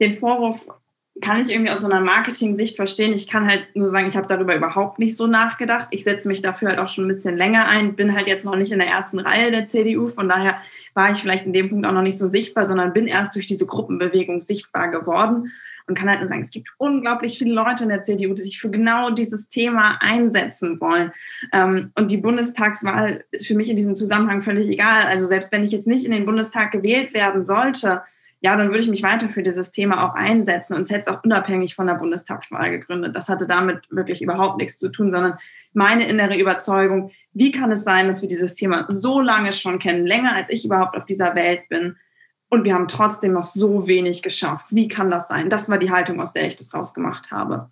Den 0.00 0.14
Vorwurf 0.14 0.68
kann 1.20 1.40
ich 1.40 1.50
irgendwie 1.50 1.70
aus 1.70 1.80
so 1.80 1.86
einer 1.86 2.00
Marketing-Sicht 2.00 2.76
verstehen. 2.76 3.12
Ich 3.12 3.28
kann 3.28 3.46
halt 3.46 3.74
nur 3.74 3.88
sagen, 3.88 4.06
ich 4.06 4.16
habe 4.16 4.26
darüber 4.26 4.54
überhaupt 4.54 4.98
nicht 4.98 5.16
so 5.16 5.26
nachgedacht. 5.26 5.88
Ich 5.90 6.04
setze 6.04 6.28
mich 6.28 6.42
dafür 6.42 6.68
halt 6.70 6.78
auch 6.78 6.88
schon 6.88 7.04
ein 7.04 7.08
bisschen 7.08 7.36
länger 7.36 7.68
ein, 7.68 7.96
bin 7.96 8.14
halt 8.14 8.26
jetzt 8.26 8.44
noch 8.44 8.56
nicht 8.56 8.72
in 8.72 8.78
der 8.78 8.88
ersten 8.88 9.18
Reihe 9.18 9.50
der 9.50 9.66
CDU. 9.66 10.08
Von 10.08 10.28
daher 10.28 10.60
war 10.94 11.10
ich 11.10 11.18
vielleicht 11.18 11.46
in 11.46 11.52
dem 11.52 11.70
Punkt 11.70 11.86
auch 11.86 11.92
noch 11.92 12.02
nicht 12.02 12.18
so 12.18 12.26
sichtbar, 12.26 12.64
sondern 12.64 12.92
bin 12.92 13.06
erst 13.06 13.34
durch 13.34 13.46
diese 13.46 13.66
Gruppenbewegung 13.66 14.40
sichtbar 14.40 14.90
geworden 14.90 15.52
und 15.86 15.98
kann 15.98 16.08
halt 16.08 16.20
nur 16.20 16.28
sagen, 16.28 16.42
es 16.42 16.50
gibt 16.50 16.68
unglaublich 16.78 17.38
viele 17.38 17.52
Leute 17.52 17.84
in 17.84 17.88
der 17.88 18.02
CDU, 18.02 18.34
die 18.34 18.42
sich 18.42 18.60
für 18.60 18.70
genau 18.70 19.10
dieses 19.10 19.48
Thema 19.48 19.98
einsetzen 20.00 20.80
wollen. 20.80 21.12
Ähm, 21.52 21.92
und 21.96 22.10
die 22.10 22.18
Bundestagswahl 22.18 23.24
ist 23.30 23.46
für 23.46 23.54
mich 23.54 23.68
in 23.68 23.76
diesem 23.76 23.96
Zusammenhang 23.96 24.42
völlig 24.42 24.68
egal. 24.68 25.06
Also 25.06 25.24
selbst 25.24 25.50
wenn 25.52 25.64
ich 25.64 25.72
jetzt 25.72 25.86
nicht 25.86 26.04
in 26.04 26.12
den 26.12 26.26
Bundestag 26.26 26.70
gewählt 26.70 27.14
werden 27.14 27.42
sollte, 27.42 28.02
ja, 28.40 28.56
dann 28.56 28.68
würde 28.68 28.80
ich 28.80 28.90
mich 28.90 29.04
weiter 29.04 29.28
für 29.28 29.44
dieses 29.44 29.70
Thema 29.70 30.04
auch 30.04 30.14
einsetzen 30.14 30.74
und 30.74 30.82
es 30.82 30.90
hätte 30.90 31.02
es 31.02 31.08
auch 31.08 31.22
unabhängig 31.22 31.76
von 31.76 31.86
der 31.86 31.94
Bundestagswahl 31.94 32.70
gegründet. 32.70 33.14
Das 33.14 33.28
hatte 33.28 33.46
damit 33.46 33.82
wirklich 33.88 34.20
überhaupt 34.20 34.58
nichts 34.58 34.78
zu 34.78 34.90
tun, 34.90 35.12
sondern 35.12 35.38
meine 35.72 36.06
innere 36.06 36.38
Überzeugung, 36.38 37.10
wie 37.32 37.52
kann 37.52 37.72
es 37.72 37.84
sein, 37.84 38.06
dass 38.06 38.22
wir 38.22 38.28
dieses 38.28 38.54
Thema 38.54 38.86
so 38.88 39.20
lange 39.20 39.52
schon 39.52 39.78
kennen, 39.78 40.06
länger 40.06 40.34
als 40.34 40.50
ich 40.50 40.64
überhaupt 40.64 40.96
auf 40.96 41.06
dieser 41.06 41.34
Welt 41.34 41.68
bin, 41.68 41.96
und 42.52 42.64
wir 42.64 42.74
haben 42.74 42.86
trotzdem 42.86 43.32
noch 43.32 43.44
so 43.44 43.86
wenig 43.86 44.22
geschafft. 44.22 44.66
Wie 44.68 44.86
kann 44.86 45.10
das 45.10 45.26
sein? 45.26 45.48
Das 45.48 45.70
war 45.70 45.78
die 45.78 45.90
Haltung, 45.90 46.20
aus 46.20 46.34
der 46.34 46.46
ich 46.46 46.54
das 46.54 46.74
rausgemacht 46.74 47.30
habe. 47.30 47.70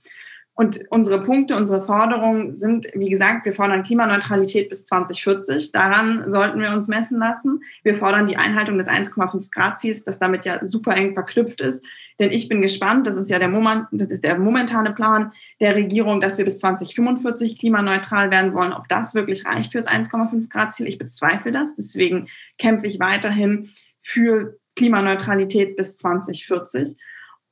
Und 0.60 0.84
unsere 0.90 1.22
Punkte, 1.22 1.56
unsere 1.56 1.80
Forderungen 1.80 2.52
sind, 2.52 2.86
wie 2.92 3.08
gesagt, 3.08 3.46
wir 3.46 3.54
fordern 3.54 3.82
Klimaneutralität 3.82 4.68
bis 4.68 4.84
2040. 4.84 5.72
Daran 5.72 6.30
sollten 6.30 6.60
wir 6.60 6.70
uns 6.72 6.86
messen 6.86 7.18
lassen. 7.18 7.62
Wir 7.82 7.94
fordern 7.94 8.26
die 8.26 8.36
Einhaltung 8.36 8.76
des 8.76 8.86
1,5 8.86 9.50
Grad 9.50 9.80
Ziels, 9.80 10.04
das 10.04 10.18
damit 10.18 10.44
ja 10.44 10.62
super 10.62 10.94
eng 10.94 11.14
verknüpft 11.14 11.62
ist. 11.62 11.82
Denn 12.18 12.30
ich 12.30 12.46
bin 12.50 12.60
gespannt, 12.60 13.06
das 13.06 13.16
ist 13.16 13.30
ja 13.30 13.38
der, 13.38 13.48
Moment, 13.48 13.86
das 13.90 14.10
ist 14.10 14.22
der 14.22 14.38
momentane 14.38 14.92
Plan 14.92 15.32
der 15.60 15.74
Regierung, 15.76 16.20
dass 16.20 16.36
wir 16.36 16.44
bis 16.44 16.58
2045 16.58 17.58
klimaneutral 17.58 18.30
werden 18.30 18.52
wollen. 18.52 18.74
Ob 18.74 18.86
das 18.86 19.14
wirklich 19.14 19.46
reicht 19.46 19.72
für 19.72 19.78
das 19.78 19.88
1,5 19.88 20.50
Grad 20.50 20.74
Ziel, 20.74 20.88
ich 20.88 20.98
bezweifle 20.98 21.52
das. 21.52 21.74
Deswegen 21.74 22.28
kämpfe 22.58 22.86
ich 22.86 23.00
weiterhin 23.00 23.70
für 23.98 24.58
Klimaneutralität 24.76 25.74
bis 25.78 25.96
2040. 25.96 26.98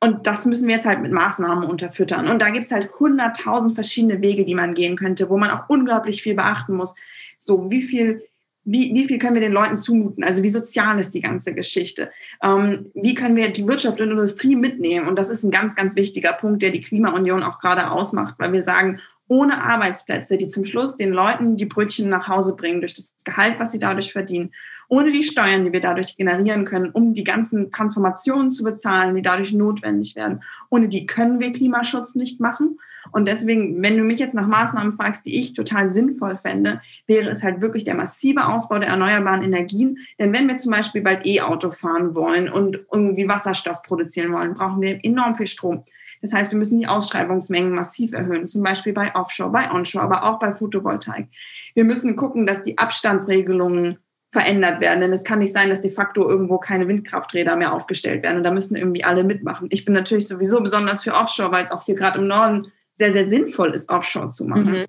Und 0.01 0.27
das 0.27 0.47
müssen 0.47 0.69
wir 0.69 0.77
jetzt 0.77 0.87
halt 0.87 1.01
mit 1.01 1.13
Maßnahmen 1.13 1.69
unterfüttern. 1.69 2.29
Und 2.29 2.41
da 2.41 2.51
gibt 2.51 2.67
es 2.67 2.73
halt 2.73 2.89
hunderttausend 3.01 3.75
verschiedene 3.75 4.21
Wege, 4.21 4.45
die 4.45 4.55
man 4.55 4.75
gehen 4.75 4.97
könnte, 4.97 5.29
wo 5.29 5.39
man 5.39 5.51
auch 5.51 5.69
unglaublich 5.69 6.23
viel 6.23 6.35
beachten 6.35 6.75
muss. 6.75 6.95
So, 7.39 7.69
wie 7.71 7.83
viel, 7.83 8.23
wie, 8.65 8.95
wie 8.95 9.09
viel 9.09 9.19
können 9.19 9.35
wir 9.35 9.41
den 9.41 9.53
Leuten 9.53 9.77
zumuten? 9.77 10.23
Also 10.23 10.45
wie 10.45 10.49
sozial 10.49 11.01
ist 11.01 11.15
die 11.15 11.21
ganze 11.21 11.53
Geschichte? 11.53 12.13
Ähm, 12.43 12.93
wie 12.95 13.15
können 13.15 13.35
wir 13.35 13.49
die 13.53 13.67
Wirtschaft 13.67 14.01
und 14.01 14.11
Industrie 14.11 14.55
mitnehmen? 14.55 15.09
Und 15.09 15.17
das 15.17 15.31
ist 15.31 15.43
ein 15.43 15.51
ganz, 15.51 15.75
ganz 15.75 15.97
wichtiger 15.97 16.33
Punkt, 16.33 16.63
der 16.63 16.71
die 16.71 16.81
Klimaunion 16.81 17.43
auch 17.43 17.59
gerade 17.59 17.91
ausmacht, 17.91 18.37
weil 18.39 18.53
wir 18.53 18.63
sagen, 18.63 19.01
ohne 19.29 19.63
Arbeitsplätze, 19.63 20.39
die 20.39 20.49
zum 20.49 20.65
Schluss 20.65 20.97
den 20.97 21.13
Leuten 21.13 21.57
die 21.57 21.67
Brötchen 21.67 22.09
nach 22.09 22.29
Hause 22.29 22.57
bringen, 22.57 22.81
durch 22.81 22.95
das 22.95 23.15
Gehalt, 23.25 23.59
was 23.59 23.73
sie 23.73 23.79
dadurch 23.79 24.13
verdienen, 24.13 24.53
ohne 24.89 25.11
die 25.11 25.23
Steuern, 25.23 25.67
die 25.67 25.73
wir 25.73 25.81
dadurch 25.81 26.17
generieren 26.17 26.65
können, 26.65 26.91
um 26.91 27.13
die 27.13 27.25
ganzen 27.25 27.71
Transformationen 27.71 28.51
zu 28.51 28.65
bezahlen, 28.65 29.15
die 29.15 29.23
dadurch 29.23 29.53
notwendig 29.53 30.17
werden. 30.17 30.43
Ohne 30.71 30.89
die 30.89 31.07
können 31.07 31.41
wir 31.41 31.53
Klimaschutz 31.53 32.15
nicht 32.15 32.41
machen. 32.41 32.79
Und 33.13 33.29
deswegen, 33.29 33.83
wenn 33.83 33.97
du 33.97 34.03
mich 34.03 34.19
jetzt 34.19 34.35
nach 34.35 34.47
Maßnahmen 34.47 34.93
fragst, 34.93 35.25
die 35.27 35.39
ich 35.39 35.55
total 35.55 35.89
sinnvoll 35.89 36.37
fände, 36.37 36.81
wäre 37.07 37.29
es 37.29 37.43
halt 37.43 37.61
wirklich 37.61 37.85
der 37.85 37.95
massive 37.95 38.47
Ausbau 38.47 38.79
der 38.79 38.89
erneuerbaren 38.89 39.43
Energien. 39.43 39.99
Denn 40.19 40.33
wenn 40.33 40.49
wir 40.49 40.57
zum 40.57 40.73
Beispiel 40.73 41.03
bald 41.03 41.25
E-Auto 41.25 41.71
fahren 41.71 42.15
wollen 42.15 42.49
und 42.49 42.81
irgendwie 42.93 43.29
Wasserstoff 43.29 43.83
produzieren 43.83 44.33
wollen, 44.33 44.55
brauchen 44.55 44.81
wir 44.81 44.99
enorm 45.03 45.37
viel 45.37 45.47
Strom. 45.47 45.85
Das 46.23 46.33
heißt, 46.33 46.51
wir 46.51 46.59
müssen 46.59 46.79
die 46.79 46.87
Ausschreibungsmengen 46.87 47.73
massiv 47.73 48.13
erhöhen, 48.13 48.47
zum 48.47 48.63
Beispiel 48.63 48.93
bei 48.93 49.15
Offshore, 49.15 49.51
bei 49.51 49.71
Onshore, 49.71 50.05
aber 50.05 50.25
auch 50.25 50.39
bei 50.39 50.55
Photovoltaik. 50.55 51.29
Wir 51.75 51.85
müssen 51.85 52.17
gucken, 52.17 52.47
dass 52.47 52.63
die 52.63 52.79
Abstandsregelungen 52.79 53.99
verändert 54.31 54.81
werden. 54.81 55.01
Denn 55.01 55.13
es 55.13 55.25
kann 55.25 55.39
nicht 55.39 55.55
sein, 55.55 55.71
dass 55.71 55.81
de 55.81 55.91
facto 55.91 56.29
irgendwo 56.29 56.59
keine 56.59 56.87
Windkrafträder 56.87 57.57
mehr 57.57 57.73
aufgestellt 57.73 58.23
werden. 58.23 58.39
Und 58.39 58.45
da 58.45 58.51
müssen 58.51 58.77
irgendwie 58.77 59.05
alle 59.05 59.25
mitmachen. 59.25 59.69
Ich 59.71 59.85
bin 59.85 59.95
natürlich 59.95 60.29
sowieso 60.29 60.61
besonders 60.61 61.03
für 61.03 61.15
Offshore, 61.15 61.53
weil 61.53 61.65
es 61.65 61.71
auch 61.71 61.85
hier 61.85 61.95
gerade 61.95 62.19
im 62.19 62.27
Norden 62.27 62.71
sehr, 62.95 63.13
sehr 63.13 63.29
sinnvoll 63.29 63.73
ist, 63.73 63.89
Offshore 63.89 64.29
zu 64.29 64.47
machen. 64.47 64.73
Mhm. 64.73 64.87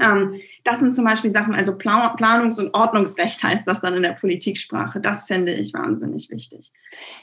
Ähm, 0.00 0.40
das 0.64 0.80
sind 0.80 0.94
zum 0.94 1.04
Beispiel 1.04 1.30
Sachen, 1.30 1.54
also 1.54 1.72
Planungs- 1.72 2.58
und 2.58 2.74
Ordnungsrecht 2.74 3.42
heißt 3.42 3.66
das 3.66 3.80
dann 3.80 3.94
in 3.94 4.02
der 4.02 4.12
Politiksprache. 4.12 5.00
Das 5.00 5.26
fände 5.26 5.54
ich 5.54 5.72
wahnsinnig 5.72 6.30
wichtig. 6.30 6.72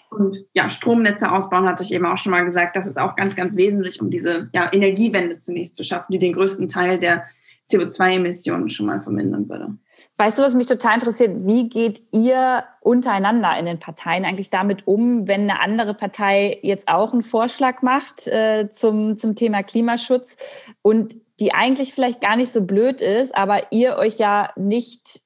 Und 0.09 0.37
ja, 0.53 0.69
Stromnetze 0.69 1.31
ausbauen, 1.31 1.67
hatte 1.67 1.83
ich 1.83 1.93
eben 1.93 2.05
auch 2.05 2.17
schon 2.17 2.31
mal 2.31 2.45
gesagt. 2.45 2.75
Das 2.75 2.87
ist 2.87 2.99
auch 2.99 3.15
ganz, 3.15 3.35
ganz 3.35 3.57
wesentlich, 3.57 4.01
um 4.01 4.09
diese 4.09 4.49
ja, 4.53 4.71
Energiewende 4.71 5.37
zunächst 5.37 5.75
zu 5.75 5.83
schaffen, 5.83 6.11
die 6.11 6.19
den 6.19 6.33
größten 6.33 6.67
Teil 6.67 6.97
der 6.97 7.25
CO2-Emissionen 7.69 8.69
schon 8.69 8.85
mal 8.85 9.01
vermindern 9.01 9.49
würde. 9.49 9.77
Weißt 10.17 10.37
du, 10.37 10.43
was 10.43 10.53
mich 10.53 10.67
total 10.67 10.95
interessiert? 10.95 11.45
Wie 11.45 11.69
geht 11.69 12.01
ihr 12.11 12.63
untereinander 12.81 13.57
in 13.57 13.65
den 13.65 13.79
Parteien 13.79 14.25
eigentlich 14.25 14.49
damit 14.49 14.85
um, 14.87 15.27
wenn 15.27 15.49
eine 15.49 15.61
andere 15.61 15.93
Partei 15.93 16.59
jetzt 16.61 16.89
auch 16.89 17.13
einen 17.13 17.21
Vorschlag 17.21 17.81
macht 17.81 18.27
äh, 18.27 18.69
zum, 18.69 19.17
zum 19.17 19.35
Thema 19.35 19.63
Klimaschutz 19.63 20.37
und 20.81 21.15
die 21.41 21.53
eigentlich 21.53 21.93
vielleicht 21.93 22.21
gar 22.21 22.37
nicht 22.37 22.51
so 22.51 22.65
blöd 22.65 23.01
ist, 23.01 23.35
aber 23.35 23.71
ihr 23.71 23.97
euch 23.97 24.19
ja 24.19 24.51
nicht 24.55 25.21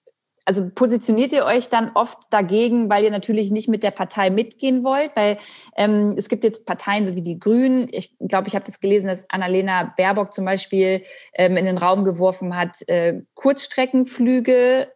also 0.45 0.69
positioniert 0.69 1.33
ihr 1.33 1.43
euch 1.43 1.69
dann 1.69 1.91
oft 1.95 2.19
dagegen, 2.29 2.87
weil 2.87 3.03
ihr 3.03 3.11
natürlich 3.11 3.49
nicht 3.49 3.67
mit 3.67 3.81
der 3.81 3.89
Partei 3.89 4.29
mitgehen 4.29 4.83
wollt? 4.83 5.15
Weil 5.15 5.39
ähm, 5.75 6.13
es 6.17 6.29
gibt 6.29 6.43
jetzt 6.43 6.67
Parteien 6.67 7.05
so 7.05 7.15
wie 7.15 7.23
die 7.23 7.39
Grünen. 7.39 7.87
Ich 7.91 8.15
glaube, 8.19 8.47
ich 8.47 8.53
habe 8.53 8.63
das 8.63 8.79
gelesen, 8.79 9.07
dass 9.07 9.27
Annalena 9.31 9.93
Baerbock 9.97 10.31
zum 10.31 10.45
Beispiel 10.45 11.03
ähm, 11.33 11.57
in 11.57 11.65
den 11.65 11.79
Raum 11.79 12.05
geworfen 12.05 12.55
hat, 12.55 12.87
äh, 12.87 13.21
Kurzstreckenflüge 13.33 14.87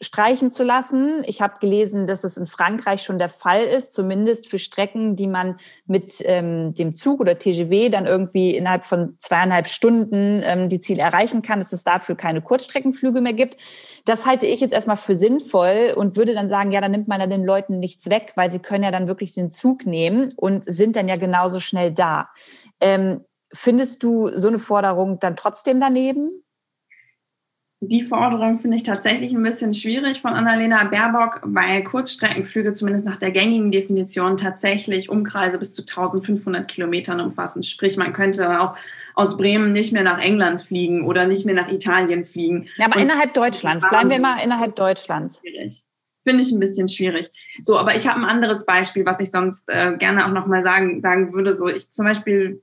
streichen 0.00 0.50
zu 0.50 0.64
lassen. 0.64 1.22
Ich 1.26 1.40
habe 1.40 1.58
gelesen, 1.60 2.06
dass 2.06 2.24
es 2.24 2.36
in 2.36 2.46
Frankreich 2.46 3.02
schon 3.02 3.18
der 3.18 3.28
Fall 3.28 3.64
ist, 3.64 3.94
zumindest 3.94 4.48
für 4.48 4.58
Strecken, 4.58 5.16
die 5.16 5.28
man 5.28 5.56
mit 5.86 6.16
ähm, 6.24 6.74
dem 6.74 6.94
Zug 6.94 7.20
oder 7.20 7.38
TGV 7.38 7.90
dann 7.90 8.06
irgendwie 8.06 8.54
innerhalb 8.54 8.84
von 8.84 9.14
zweieinhalb 9.18 9.68
Stunden 9.68 10.42
ähm, 10.44 10.68
die 10.68 10.80
Ziele 10.80 11.02
erreichen 11.02 11.42
kann, 11.42 11.60
dass 11.60 11.72
es 11.72 11.84
dafür 11.84 12.16
keine 12.16 12.42
Kurzstreckenflüge 12.42 13.20
mehr 13.20 13.32
gibt. 13.32 13.56
Das 14.04 14.26
halte 14.26 14.46
ich 14.46 14.60
jetzt 14.60 14.74
erstmal 14.74 14.96
für 14.96 15.14
sinnvoll 15.14 15.94
und 15.96 16.16
würde 16.16 16.34
dann 16.34 16.48
sagen, 16.48 16.72
ja, 16.72 16.80
dann 16.80 16.90
nimmt 16.90 17.08
man 17.08 17.20
ja 17.20 17.26
den 17.26 17.44
Leuten 17.44 17.78
nichts 17.78 18.10
weg, 18.10 18.32
weil 18.34 18.50
sie 18.50 18.58
können 18.58 18.84
ja 18.84 18.90
dann 18.90 19.08
wirklich 19.08 19.34
den 19.34 19.50
Zug 19.50 19.86
nehmen 19.86 20.32
und 20.36 20.64
sind 20.64 20.96
dann 20.96 21.08
ja 21.08 21.16
genauso 21.16 21.60
schnell 21.60 21.92
da. 21.92 22.28
Ähm, 22.80 23.24
findest 23.52 24.02
du 24.02 24.30
so 24.36 24.48
eine 24.48 24.58
Forderung 24.58 25.20
dann 25.20 25.36
trotzdem 25.36 25.78
daneben? 25.78 26.44
Die 27.88 28.02
Forderung 28.02 28.58
finde 28.58 28.76
ich 28.76 28.82
tatsächlich 28.82 29.32
ein 29.32 29.42
bisschen 29.42 29.74
schwierig 29.74 30.20
von 30.22 30.32
Annalena 30.32 30.84
Baerbock, 30.84 31.40
weil 31.42 31.82
Kurzstreckenflüge 31.84 32.72
zumindest 32.72 33.04
nach 33.04 33.16
der 33.16 33.30
gängigen 33.30 33.70
Definition 33.70 34.36
tatsächlich 34.36 35.10
Umkreise 35.10 35.58
bis 35.58 35.74
zu 35.74 35.82
1500 35.82 36.66
Kilometern 36.68 37.20
umfassen. 37.20 37.62
Sprich, 37.62 37.96
man 37.96 38.12
könnte 38.12 38.60
auch 38.60 38.76
aus 39.14 39.36
Bremen 39.36 39.72
nicht 39.72 39.92
mehr 39.92 40.02
nach 40.02 40.18
England 40.18 40.62
fliegen 40.62 41.04
oder 41.06 41.26
nicht 41.26 41.46
mehr 41.46 41.54
nach 41.54 41.68
Italien 41.68 42.24
fliegen. 42.24 42.68
Ja, 42.76 42.86
aber 42.86 42.96
Und 42.96 43.02
innerhalb 43.02 43.34
Deutschlands. 43.34 43.88
Bleiben 43.88 44.10
wir 44.10 44.20
mal 44.20 44.42
innerhalb 44.42 44.74
Deutschlands. 44.76 45.40
Schwierig. 45.40 45.82
Finde 46.26 46.42
ich 46.42 46.50
ein 46.50 46.60
bisschen 46.60 46.88
schwierig. 46.88 47.30
So, 47.62 47.78
aber 47.78 47.94
ich 47.94 48.08
habe 48.08 48.20
ein 48.20 48.24
anderes 48.24 48.64
Beispiel, 48.64 49.04
was 49.04 49.20
ich 49.20 49.30
sonst 49.30 49.64
äh, 49.68 49.96
gerne 49.98 50.26
auch 50.26 50.32
nochmal 50.32 50.62
sagen, 50.62 51.00
sagen 51.00 51.32
würde. 51.34 51.52
So, 51.52 51.68
ich 51.68 51.90
zum 51.90 52.06
Beispiel 52.06 52.62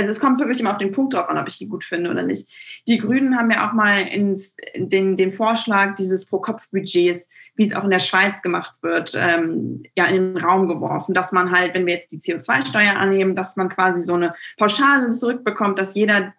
also 0.00 0.12
es 0.12 0.20
kommt 0.20 0.38
wirklich 0.38 0.60
immer 0.60 0.70
auf 0.72 0.78
den 0.78 0.92
Punkt 0.92 1.12
drauf 1.12 1.28
an, 1.28 1.36
ob 1.36 1.46
ich 1.46 1.58
die 1.58 1.68
gut 1.68 1.84
finde 1.84 2.10
oder 2.10 2.22
nicht. 2.22 2.48
Die 2.88 2.96
Grünen 2.96 3.36
haben 3.36 3.50
ja 3.50 3.68
auch 3.68 3.74
mal 3.74 4.00
ins, 4.00 4.56
den, 4.74 5.14
den 5.14 5.30
Vorschlag 5.30 5.94
dieses 5.96 6.24
Pro-Kopf-Budgets, 6.24 7.28
wie 7.56 7.64
es 7.64 7.74
auch 7.74 7.84
in 7.84 7.90
der 7.90 7.98
Schweiz 7.98 8.40
gemacht 8.40 8.72
wird, 8.80 9.14
ähm, 9.14 9.82
ja 9.94 10.06
in 10.06 10.34
den 10.34 10.36
Raum 10.38 10.68
geworfen, 10.68 11.12
dass 11.12 11.32
man 11.32 11.50
halt, 11.50 11.74
wenn 11.74 11.84
wir 11.84 11.96
jetzt 11.96 12.12
die 12.12 12.18
CO2-Steuer 12.18 12.96
annehmen, 12.96 13.34
dass 13.34 13.56
man 13.56 13.68
quasi 13.68 14.02
so 14.02 14.14
eine 14.14 14.34
Pauschale 14.56 15.10
zurückbekommt, 15.10 15.78
dass 15.78 15.94
jeder 15.94 16.32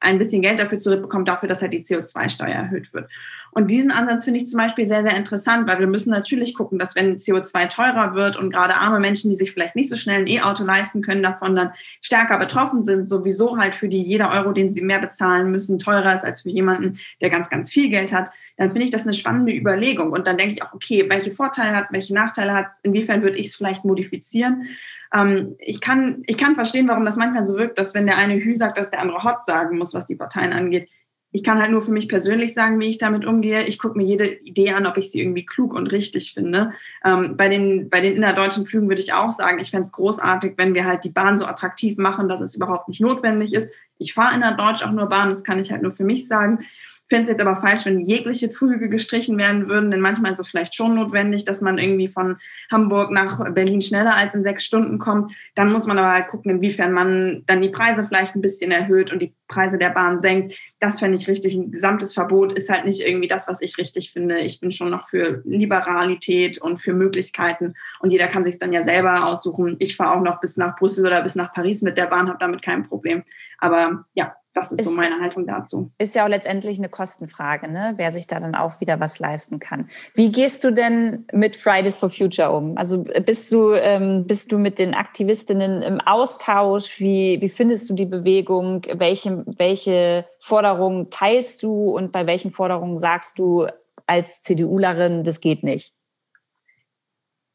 ein 0.00 0.18
bisschen 0.18 0.42
Geld 0.42 0.58
dafür 0.58 0.78
zurückbekommt, 0.78 1.28
dafür, 1.28 1.48
dass 1.48 1.62
halt 1.62 1.72
die 1.72 1.84
CO2-Steuer 1.84 2.48
erhöht 2.48 2.92
wird. 2.92 3.08
Und 3.54 3.70
diesen 3.70 3.92
Ansatz 3.92 4.24
finde 4.24 4.40
ich 4.40 4.48
zum 4.48 4.58
Beispiel 4.58 4.84
sehr, 4.84 5.04
sehr 5.04 5.16
interessant, 5.16 5.68
weil 5.68 5.78
wir 5.78 5.86
müssen 5.86 6.10
natürlich 6.10 6.54
gucken, 6.54 6.76
dass 6.76 6.96
wenn 6.96 7.18
CO2 7.18 7.68
teurer 7.68 8.14
wird 8.14 8.36
und 8.36 8.50
gerade 8.50 8.74
arme 8.74 8.98
Menschen, 8.98 9.30
die 9.30 9.36
sich 9.36 9.52
vielleicht 9.52 9.76
nicht 9.76 9.88
so 9.88 9.96
schnell 9.96 10.18
ein 10.18 10.26
E-Auto 10.26 10.64
leisten 10.64 11.02
können, 11.02 11.22
davon 11.22 11.54
dann 11.54 11.72
stärker 12.02 12.36
betroffen 12.38 12.82
sind, 12.82 13.08
sowieso 13.08 13.56
halt 13.56 13.76
für 13.76 13.88
die 13.88 14.02
jeder 14.02 14.32
Euro, 14.32 14.50
den 14.50 14.70
sie 14.70 14.82
mehr 14.82 14.98
bezahlen 14.98 15.52
müssen, 15.52 15.78
teurer 15.78 16.12
ist 16.12 16.24
als 16.24 16.42
für 16.42 16.50
jemanden, 16.50 16.98
der 17.20 17.30
ganz, 17.30 17.48
ganz 17.48 17.70
viel 17.70 17.90
Geld 17.90 18.12
hat, 18.12 18.30
dann 18.56 18.72
finde 18.72 18.86
ich 18.86 18.90
das 18.90 19.04
eine 19.04 19.14
spannende 19.14 19.52
Überlegung. 19.52 20.10
Und 20.10 20.26
dann 20.26 20.36
denke 20.36 20.54
ich 20.54 20.62
auch, 20.62 20.72
okay, 20.72 21.04
welche 21.08 21.30
Vorteile 21.30 21.76
hat 21.76 21.84
es, 21.84 21.92
welche 21.92 22.12
Nachteile 22.12 22.54
hat 22.54 22.66
es, 22.66 22.80
inwiefern 22.82 23.22
würde 23.22 23.38
ich 23.38 23.48
es 23.48 23.56
vielleicht 23.56 23.84
modifizieren? 23.84 24.64
Ähm, 25.12 25.54
ich, 25.60 25.80
kann, 25.80 26.24
ich 26.26 26.38
kann 26.38 26.56
verstehen, 26.56 26.88
warum 26.88 27.04
das 27.04 27.16
manchmal 27.16 27.46
so 27.46 27.56
wirkt, 27.56 27.78
dass 27.78 27.94
wenn 27.94 28.06
der 28.06 28.18
eine 28.18 28.34
Hü 28.34 28.52
sagt, 28.54 28.78
dass 28.78 28.90
der 28.90 29.00
andere 29.00 29.22
Hot 29.22 29.44
sagen 29.44 29.78
muss, 29.78 29.94
was 29.94 30.08
die 30.08 30.16
Parteien 30.16 30.52
angeht. 30.52 30.88
Ich 31.34 31.42
kann 31.42 31.60
halt 31.60 31.72
nur 31.72 31.82
für 31.82 31.90
mich 31.90 32.08
persönlich 32.08 32.54
sagen, 32.54 32.78
wie 32.78 32.88
ich 32.88 32.98
damit 32.98 33.24
umgehe. 33.24 33.64
Ich 33.64 33.80
gucke 33.80 33.98
mir 33.98 34.04
jede 34.04 34.24
Idee 34.24 34.70
an, 34.70 34.86
ob 34.86 34.96
ich 34.96 35.10
sie 35.10 35.20
irgendwie 35.20 35.44
klug 35.44 35.74
und 35.74 35.88
richtig 35.88 36.32
finde. 36.32 36.70
Ähm, 37.04 37.36
bei, 37.36 37.48
den, 37.48 37.90
bei 37.90 38.00
den 38.00 38.14
innerdeutschen 38.14 38.66
Flügen 38.66 38.88
würde 38.88 39.02
ich 39.02 39.14
auch 39.14 39.32
sagen, 39.32 39.58
ich 39.58 39.70
fände 39.70 39.82
es 39.82 39.90
großartig, 39.90 40.52
wenn 40.58 40.74
wir 40.74 40.84
halt 40.84 41.02
die 41.02 41.10
Bahn 41.10 41.36
so 41.36 41.44
attraktiv 41.44 41.98
machen, 41.98 42.28
dass 42.28 42.40
es 42.40 42.54
überhaupt 42.54 42.86
nicht 42.86 43.00
notwendig 43.00 43.52
ist. 43.52 43.72
Ich 43.98 44.14
fahre 44.14 44.36
innerdeutsch 44.36 44.84
auch 44.84 44.92
nur 44.92 45.08
Bahn, 45.08 45.28
das 45.28 45.42
kann 45.42 45.58
ich 45.58 45.72
halt 45.72 45.82
nur 45.82 45.90
für 45.90 46.04
mich 46.04 46.28
sagen 46.28 46.60
fände 47.08 47.24
es 47.24 47.28
jetzt 47.28 47.40
aber 47.40 47.60
falsch, 47.60 47.84
wenn 47.84 48.00
jegliche 48.00 48.48
Flüge 48.50 48.88
gestrichen 48.88 49.36
werden 49.36 49.68
würden, 49.68 49.90
denn 49.90 50.00
manchmal 50.00 50.32
ist 50.32 50.38
es 50.38 50.48
vielleicht 50.48 50.74
schon 50.74 50.94
notwendig, 50.94 51.44
dass 51.44 51.60
man 51.60 51.78
irgendwie 51.78 52.08
von 52.08 52.38
Hamburg 52.70 53.10
nach 53.10 53.52
Berlin 53.52 53.80
schneller 53.80 54.16
als 54.16 54.34
in 54.34 54.42
sechs 54.42 54.64
Stunden 54.64 54.98
kommt. 54.98 55.32
Dann 55.54 55.70
muss 55.70 55.86
man 55.86 55.98
aber 55.98 56.12
halt 56.12 56.28
gucken, 56.28 56.50
inwiefern 56.50 56.92
man 56.92 57.42
dann 57.46 57.60
die 57.60 57.68
Preise 57.68 58.06
vielleicht 58.06 58.34
ein 58.34 58.40
bisschen 58.40 58.70
erhöht 58.70 59.12
und 59.12 59.20
die 59.20 59.34
Preise 59.48 59.78
der 59.78 59.90
Bahn 59.90 60.18
senkt. 60.18 60.54
Das 60.80 61.00
fände 61.00 61.18
ich 61.18 61.28
richtig. 61.28 61.54
Ein 61.54 61.70
gesamtes 61.70 62.14
Verbot 62.14 62.52
ist 62.52 62.70
halt 62.70 62.84
nicht 62.84 63.02
irgendwie 63.02 63.28
das, 63.28 63.48
was 63.48 63.60
ich 63.60 63.78
richtig 63.78 64.12
finde. 64.12 64.38
Ich 64.38 64.60
bin 64.60 64.72
schon 64.72 64.90
noch 64.90 65.08
für 65.08 65.42
Liberalität 65.44 66.60
und 66.60 66.78
für 66.78 66.92
Möglichkeiten 66.92 67.74
und 68.00 68.10
jeder 68.10 68.28
kann 68.28 68.44
sich 68.44 68.58
dann 68.58 68.72
ja 68.72 68.82
selber 68.82 69.26
aussuchen. 69.26 69.76
Ich 69.78 69.96
fahre 69.96 70.16
auch 70.16 70.22
noch 70.22 70.40
bis 70.40 70.56
nach 70.56 70.76
Brüssel 70.76 71.06
oder 71.06 71.22
bis 71.22 71.34
nach 71.34 71.52
Paris 71.52 71.82
mit 71.82 71.98
der 71.98 72.06
Bahn, 72.06 72.28
habe 72.28 72.38
damit 72.38 72.62
kein 72.62 72.82
Problem. 72.82 73.24
Aber 73.58 74.04
ja, 74.14 74.34
das 74.54 74.70
ist, 74.70 74.80
ist, 74.80 74.84
so 74.84 74.92
meine 74.92 75.20
Haltung 75.20 75.46
dazu. 75.46 75.90
Ist 75.98 76.14
ja 76.14 76.24
auch 76.24 76.28
letztendlich 76.28 76.78
eine 76.78 76.88
Kostenfrage, 76.88 77.70
ne? 77.70 77.94
wer 77.96 78.12
sich 78.12 78.28
da 78.28 78.38
dann 78.38 78.54
auch 78.54 78.80
wieder 78.80 79.00
was 79.00 79.18
leisten 79.18 79.58
kann. 79.58 79.88
Wie 80.14 80.30
gehst 80.30 80.62
du 80.62 80.70
denn 80.70 81.26
mit 81.32 81.56
Fridays 81.56 81.96
for 81.96 82.08
Future 82.08 82.52
um? 82.52 82.78
Also 82.78 83.04
bist 83.26 83.50
du, 83.50 83.72
ähm, 83.72 84.26
bist 84.26 84.52
du 84.52 84.58
mit 84.58 84.78
den 84.78 84.94
Aktivistinnen 84.94 85.82
im 85.82 86.00
Austausch? 86.00 87.00
Wie, 87.00 87.38
wie 87.40 87.48
findest 87.48 87.90
du 87.90 87.94
die 87.94 88.06
Bewegung? 88.06 88.82
Welche, 88.92 89.33
welche 89.46 90.26
Forderungen 90.40 91.10
teilst 91.10 91.62
du 91.62 91.90
und 91.90 92.12
bei 92.12 92.26
welchen 92.26 92.50
Forderungen 92.50 92.98
sagst 92.98 93.38
du 93.38 93.66
als 94.06 94.42
CDUlerin, 94.42 95.24
das 95.24 95.40
geht 95.40 95.62
nicht? 95.62 95.94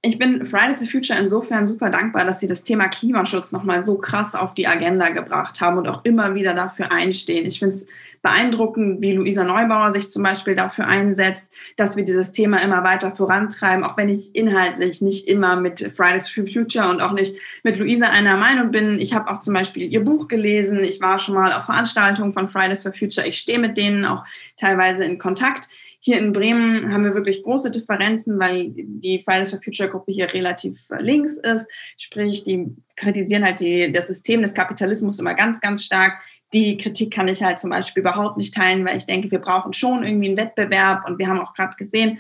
Ich 0.01 0.17
bin 0.17 0.45
Fridays 0.45 0.79
for 0.79 0.87
Future 0.87 1.19
insofern 1.19 1.67
super 1.67 1.89
dankbar, 1.89 2.25
dass 2.25 2.39
sie 2.39 2.47
das 2.47 2.63
Thema 2.63 2.87
Klimaschutz 2.87 3.51
nochmal 3.51 3.83
so 3.83 3.97
krass 3.97 4.33
auf 4.33 4.53
die 4.53 4.67
Agenda 4.67 5.09
gebracht 5.09 5.59
haben 5.59 5.77
und 5.77 5.87
auch 5.87 6.05
immer 6.05 6.35
wieder 6.35 6.53
dafür 6.53 6.91
einstehen. 6.91 7.45
Ich 7.45 7.59
finde 7.59 7.75
es 7.75 7.87
beeindruckend, 8.21 9.01
wie 9.01 9.13
Luisa 9.13 9.43
Neubauer 9.43 9.91
sich 9.91 10.09
zum 10.09 10.23
Beispiel 10.23 10.55
dafür 10.55 10.87
einsetzt, 10.87 11.49
dass 11.75 11.97
wir 11.97 12.03
dieses 12.03 12.31
Thema 12.31 12.57
immer 12.61 12.83
weiter 12.83 13.11
vorantreiben, 13.11 13.83
auch 13.83 13.97
wenn 13.97 14.09
ich 14.09 14.33
inhaltlich 14.35 15.01
nicht 15.01 15.27
immer 15.27 15.57
mit 15.57 15.79
Fridays 15.91 16.29
for 16.29 16.45
Future 16.45 16.89
und 16.89 17.01
auch 17.01 17.13
nicht 17.13 17.35
mit 17.63 17.77
Luisa 17.77 18.07
einer 18.07 18.37
Meinung 18.37 18.71
bin. 18.71 18.99
Ich 18.99 19.13
habe 19.13 19.29
auch 19.29 19.39
zum 19.39 19.53
Beispiel 19.53 19.83
ihr 19.91 20.03
Buch 20.03 20.27
gelesen. 20.27 20.83
Ich 20.83 21.01
war 21.01 21.19
schon 21.19 21.35
mal 21.35 21.51
auf 21.53 21.65
Veranstaltungen 21.65 22.33
von 22.33 22.47
Fridays 22.47 22.83
for 22.83 22.93
Future. 22.93 23.27
Ich 23.27 23.37
stehe 23.37 23.59
mit 23.59 23.77
denen 23.77 24.05
auch 24.05 24.23
teilweise 24.57 25.03
in 25.03 25.17
Kontakt. 25.17 25.69
Hier 26.01 26.17
in 26.17 26.31
Bremen 26.31 26.93
haben 26.93 27.03
wir 27.03 27.13
wirklich 27.13 27.43
große 27.43 27.71
Differenzen, 27.71 28.39
weil 28.39 28.69
die 28.69 29.21
Fridays 29.21 29.51
for 29.51 29.61
Future 29.61 29.89
Gruppe 29.89 30.13
hier 30.13 30.33
relativ 30.33 30.87
links 30.99 31.37
ist. 31.37 31.69
Sprich, 31.97 32.43
die 32.45 32.67
kritisieren 32.95 33.43
halt 33.43 33.59
die, 33.59 33.91
das 33.91 34.07
System 34.07 34.41
des 34.41 34.53
Kapitalismus 34.53 35.19
immer 35.19 35.33
ganz, 35.33 35.59
ganz 35.59 35.83
stark. 35.83 36.21
Die 36.53 36.77
Kritik 36.77 37.13
kann 37.13 37.27
ich 37.27 37.43
halt 37.43 37.59
zum 37.59 37.69
Beispiel 37.69 38.01
überhaupt 38.01 38.37
nicht 38.37 38.53
teilen, 38.53 38.85
weil 38.85 38.97
ich 38.97 39.05
denke, 39.05 39.29
wir 39.29 39.39
brauchen 39.39 39.73
schon 39.73 40.03
irgendwie 40.03 40.29
einen 40.29 40.37
Wettbewerb. 40.37 41.05
Und 41.05 41.19
wir 41.19 41.27
haben 41.27 41.41
auch 41.41 41.53
gerade 41.53 41.75
gesehen, 41.75 42.19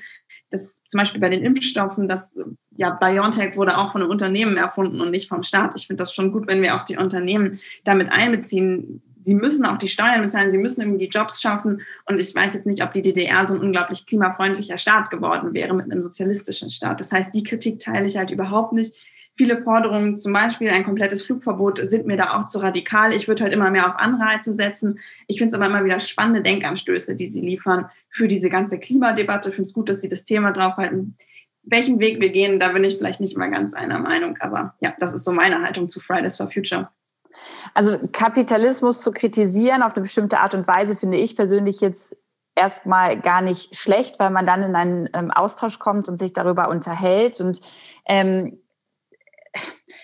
dass 0.51 0.81
zum 0.87 0.97
Beispiel 0.97 1.21
bei 1.21 1.29
den 1.29 1.43
Impfstoffen, 1.43 2.07
dass 2.07 2.37
ja, 2.75 2.89
BioNTech 2.89 3.55
wurde 3.55 3.77
auch 3.77 3.91
von 3.91 4.01
einem 4.01 4.11
Unternehmen 4.11 4.57
erfunden 4.57 4.99
und 4.99 5.11
nicht 5.11 5.29
vom 5.29 5.43
Staat. 5.43 5.73
Ich 5.75 5.87
finde 5.87 6.01
das 6.01 6.13
schon 6.13 6.31
gut, 6.31 6.47
wenn 6.47 6.61
wir 6.61 6.75
auch 6.75 6.85
die 6.85 6.97
Unternehmen 6.97 7.59
damit 7.83 8.11
einbeziehen 8.11 9.01
sie 9.21 9.35
müssen 9.35 9.65
auch 9.65 9.77
die 9.77 9.87
Steuern 9.87 10.21
bezahlen, 10.21 10.51
sie 10.51 10.57
müssen 10.57 10.81
irgendwie 10.81 11.05
die 11.05 11.11
Jobs 11.11 11.41
schaffen. 11.41 11.81
Und 12.05 12.19
ich 12.19 12.33
weiß 12.33 12.53
jetzt 12.53 12.65
nicht, 12.65 12.83
ob 12.83 12.93
die 12.93 13.01
DDR 13.01 13.45
so 13.45 13.55
ein 13.55 13.61
unglaublich 13.61 14.05
klimafreundlicher 14.05 14.77
Staat 14.77 15.09
geworden 15.09 15.53
wäre 15.53 15.73
mit 15.73 15.91
einem 15.91 16.01
sozialistischen 16.01 16.69
Staat. 16.69 16.99
Das 16.99 17.11
heißt, 17.11 17.33
die 17.33 17.43
Kritik 17.43 17.79
teile 17.79 18.05
ich 18.05 18.17
halt 18.17 18.31
überhaupt 18.31 18.73
nicht. 18.73 18.95
Viele 19.35 19.61
Forderungen, 19.61 20.17
zum 20.17 20.33
Beispiel 20.33 20.69
ein 20.69 20.83
komplettes 20.83 21.23
Flugverbot, 21.23 21.79
sind 21.83 22.05
mir 22.05 22.17
da 22.17 22.37
auch 22.37 22.47
zu 22.47 22.59
radikal. 22.59 23.13
Ich 23.13 23.29
würde 23.29 23.43
halt 23.43 23.53
immer 23.53 23.71
mehr 23.71 23.87
auf 23.87 23.95
Anreize 23.95 24.53
setzen. 24.53 24.99
Ich 25.27 25.37
finde 25.37 25.49
es 25.49 25.53
aber 25.53 25.67
immer 25.67 25.85
wieder 25.85 25.99
spannende 26.01 26.41
Denkanstöße, 26.41 27.15
die 27.15 27.27
sie 27.27 27.39
liefern 27.39 27.89
für 28.09 28.27
diese 28.27 28.49
ganze 28.49 28.79
Klimadebatte. 28.79 29.49
Ich 29.49 29.55
finde 29.55 29.67
es 29.67 29.73
gut, 29.73 29.87
dass 29.87 30.01
sie 30.01 30.09
das 30.09 30.25
Thema 30.25 30.51
draufhalten. 30.51 31.15
Welchen 31.63 31.99
Weg 31.99 32.19
wir 32.19 32.29
gehen, 32.29 32.59
da 32.59 32.69
bin 32.69 32.83
ich 32.83 32.97
vielleicht 32.97 33.21
nicht 33.21 33.35
immer 33.35 33.49
ganz 33.49 33.73
einer 33.73 33.99
Meinung. 33.99 34.35
Aber 34.41 34.75
ja, 34.81 34.93
das 34.99 35.13
ist 35.13 35.23
so 35.23 35.31
meine 35.31 35.61
Haltung 35.61 35.87
zu 35.87 36.01
Fridays 36.01 36.35
for 36.35 36.51
Future. 36.51 36.89
Also 37.73 37.97
Kapitalismus 38.11 39.01
zu 39.01 39.11
kritisieren 39.11 39.83
auf 39.83 39.93
eine 39.93 40.03
bestimmte 40.03 40.39
Art 40.39 40.53
und 40.53 40.67
Weise 40.67 40.95
finde 40.95 41.17
ich 41.17 41.35
persönlich 41.35 41.81
jetzt 41.81 42.17
erstmal 42.55 43.19
gar 43.19 43.41
nicht 43.41 43.75
schlecht, 43.75 44.19
weil 44.19 44.29
man 44.29 44.45
dann 44.45 44.63
in 44.63 44.75
einen 44.75 45.09
ähm, 45.13 45.31
Austausch 45.31 45.79
kommt 45.79 46.09
und 46.09 46.17
sich 46.17 46.33
darüber 46.33 46.69
unterhält. 46.69 47.39
Und 47.39 47.61
ähm, 48.05 48.61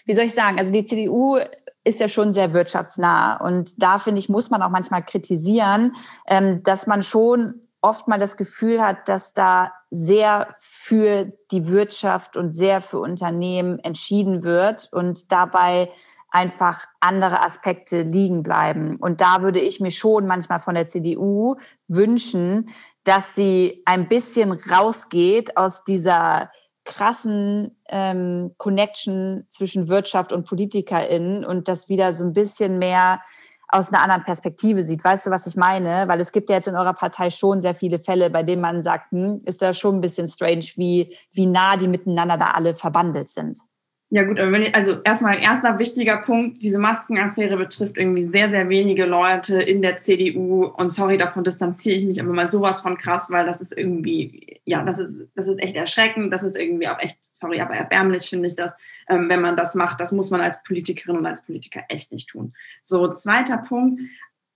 wie 0.05 0.13
soll 0.13 0.25
ich 0.25 0.33
sagen, 0.33 0.57
also 0.57 0.71
die 0.71 0.85
CDU 0.85 1.39
ist 1.83 1.99
ja 1.99 2.07
schon 2.07 2.31
sehr 2.31 2.53
wirtschaftsnah. 2.53 3.37
Und 3.37 3.81
da 3.81 3.97
finde 3.97 4.19
ich, 4.19 4.29
muss 4.29 4.49
man 4.49 4.61
auch 4.61 4.69
manchmal 4.69 5.03
kritisieren, 5.03 5.93
ähm, 6.27 6.63
dass 6.63 6.87
man 6.87 7.03
schon 7.03 7.61
oft 7.81 8.07
mal 8.07 8.19
das 8.19 8.37
Gefühl 8.37 8.81
hat, 8.81 9.07
dass 9.07 9.33
da 9.33 9.71
sehr 9.91 10.53
für 10.57 11.31
die 11.51 11.67
Wirtschaft 11.67 12.35
und 12.35 12.53
sehr 12.53 12.81
für 12.81 12.99
Unternehmen 12.99 13.77
entschieden 13.79 14.43
wird 14.43 14.91
und 14.91 15.31
dabei 15.31 15.91
einfach 16.35 16.85
andere 16.99 17.41
Aspekte 17.41 18.01
liegen 18.01 18.43
bleiben. 18.43 18.97
Und 18.97 19.21
da 19.21 19.41
würde 19.41 19.61
ich 19.61 19.79
mir 19.79 19.89
schon 19.89 20.27
manchmal 20.27 20.59
von 20.59 20.75
der 20.75 20.89
CDU 20.89 21.55
wünschen, 21.87 22.69
dass 23.05 23.35
sie 23.35 23.81
ein 23.85 24.09
bisschen 24.09 24.51
rausgeht 24.51 25.55
aus 25.55 25.85
dieser 25.85 26.51
krassen 26.83 27.79
ähm, 27.87 28.53
Connection 28.57 29.45
zwischen 29.47 29.87
Wirtschaft 29.87 30.33
und 30.33 30.45
PolitikerInnen 30.45 31.45
und 31.45 31.69
das 31.69 31.87
wieder 31.87 32.11
so 32.11 32.25
ein 32.25 32.33
bisschen 32.33 32.79
mehr 32.79 33.21
aus 33.69 33.93
einer 33.93 34.03
anderen 34.03 34.25
Perspektive 34.25 34.83
sieht. 34.83 35.05
Weißt 35.05 35.25
du, 35.25 35.31
was 35.31 35.47
ich 35.47 35.55
meine? 35.55 36.07
Weil 36.09 36.19
es 36.19 36.33
gibt 36.33 36.49
ja 36.49 36.57
jetzt 36.57 36.67
in 36.67 36.75
eurer 36.75 36.93
Partei 36.93 37.29
schon 37.29 37.61
sehr 37.61 37.75
viele 37.75 37.97
Fälle, 37.97 38.29
bei 38.29 38.43
denen 38.43 38.61
man 38.61 38.83
sagt, 38.83 39.11
hm, 39.11 39.41
ist 39.45 39.61
ja 39.61 39.73
schon 39.73 39.95
ein 39.95 40.01
bisschen 40.01 40.27
strange, 40.27 40.65
wie, 40.75 41.15
wie 41.31 41.45
nah 41.45 41.77
die 41.77 41.87
miteinander 41.87 42.37
da 42.37 42.47
alle 42.47 42.75
verbandelt 42.75 43.29
sind. 43.29 43.57
Ja 44.11 44.23
gut, 44.23 44.39
aber 44.39 44.51
wenn 44.51 44.61
ich, 44.61 44.75
also 44.75 45.01
erstmal 45.03 45.39
erster 45.39 45.79
wichtiger 45.79 46.17
Punkt, 46.17 46.61
diese 46.61 46.77
Maskenaffäre 46.77 47.57
betrifft 47.57 47.97
irgendwie 47.97 48.21
sehr, 48.21 48.49
sehr 48.49 48.69
wenige 48.69 49.05
Leute 49.05 49.59
in 49.59 49.81
der 49.81 49.97
CDU 49.97 50.65
und 50.65 50.89
sorry, 50.89 51.17
davon 51.17 51.43
distanziere 51.43 51.97
ich 51.97 52.05
mich 52.05 52.21
aber 52.21 52.31
mal 52.31 52.45
sowas 52.45 52.81
von 52.81 52.97
krass, 52.97 53.31
weil 53.31 53.47
das 53.47 53.61
ist 53.61 53.75
irgendwie, 53.75 54.61
ja, 54.63 54.83
das 54.83 54.99
ist, 54.99 55.27
das 55.33 55.47
ist 55.47 55.59
echt 55.59 55.75
erschreckend, 55.75 56.31
das 56.31 56.43
ist 56.43 56.55
irgendwie 56.55 56.87
auch 56.87 56.99
echt, 56.99 57.17
sorry, 57.33 57.59
aber 57.61 57.73
erbärmlich 57.73 58.29
finde 58.29 58.47
ich 58.47 58.55
das, 58.55 58.77
ähm, 59.09 59.27
wenn 59.27 59.41
man 59.41 59.57
das 59.57 59.73
macht, 59.73 59.99
das 59.99 60.11
muss 60.11 60.29
man 60.29 60.39
als 60.39 60.61
Politikerin 60.61 61.17
und 61.17 61.25
als 61.25 61.41
Politiker 61.41 61.81
echt 61.89 62.11
nicht 62.11 62.29
tun. 62.29 62.53
So, 62.83 63.11
zweiter 63.11 63.57
Punkt, 63.57 64.01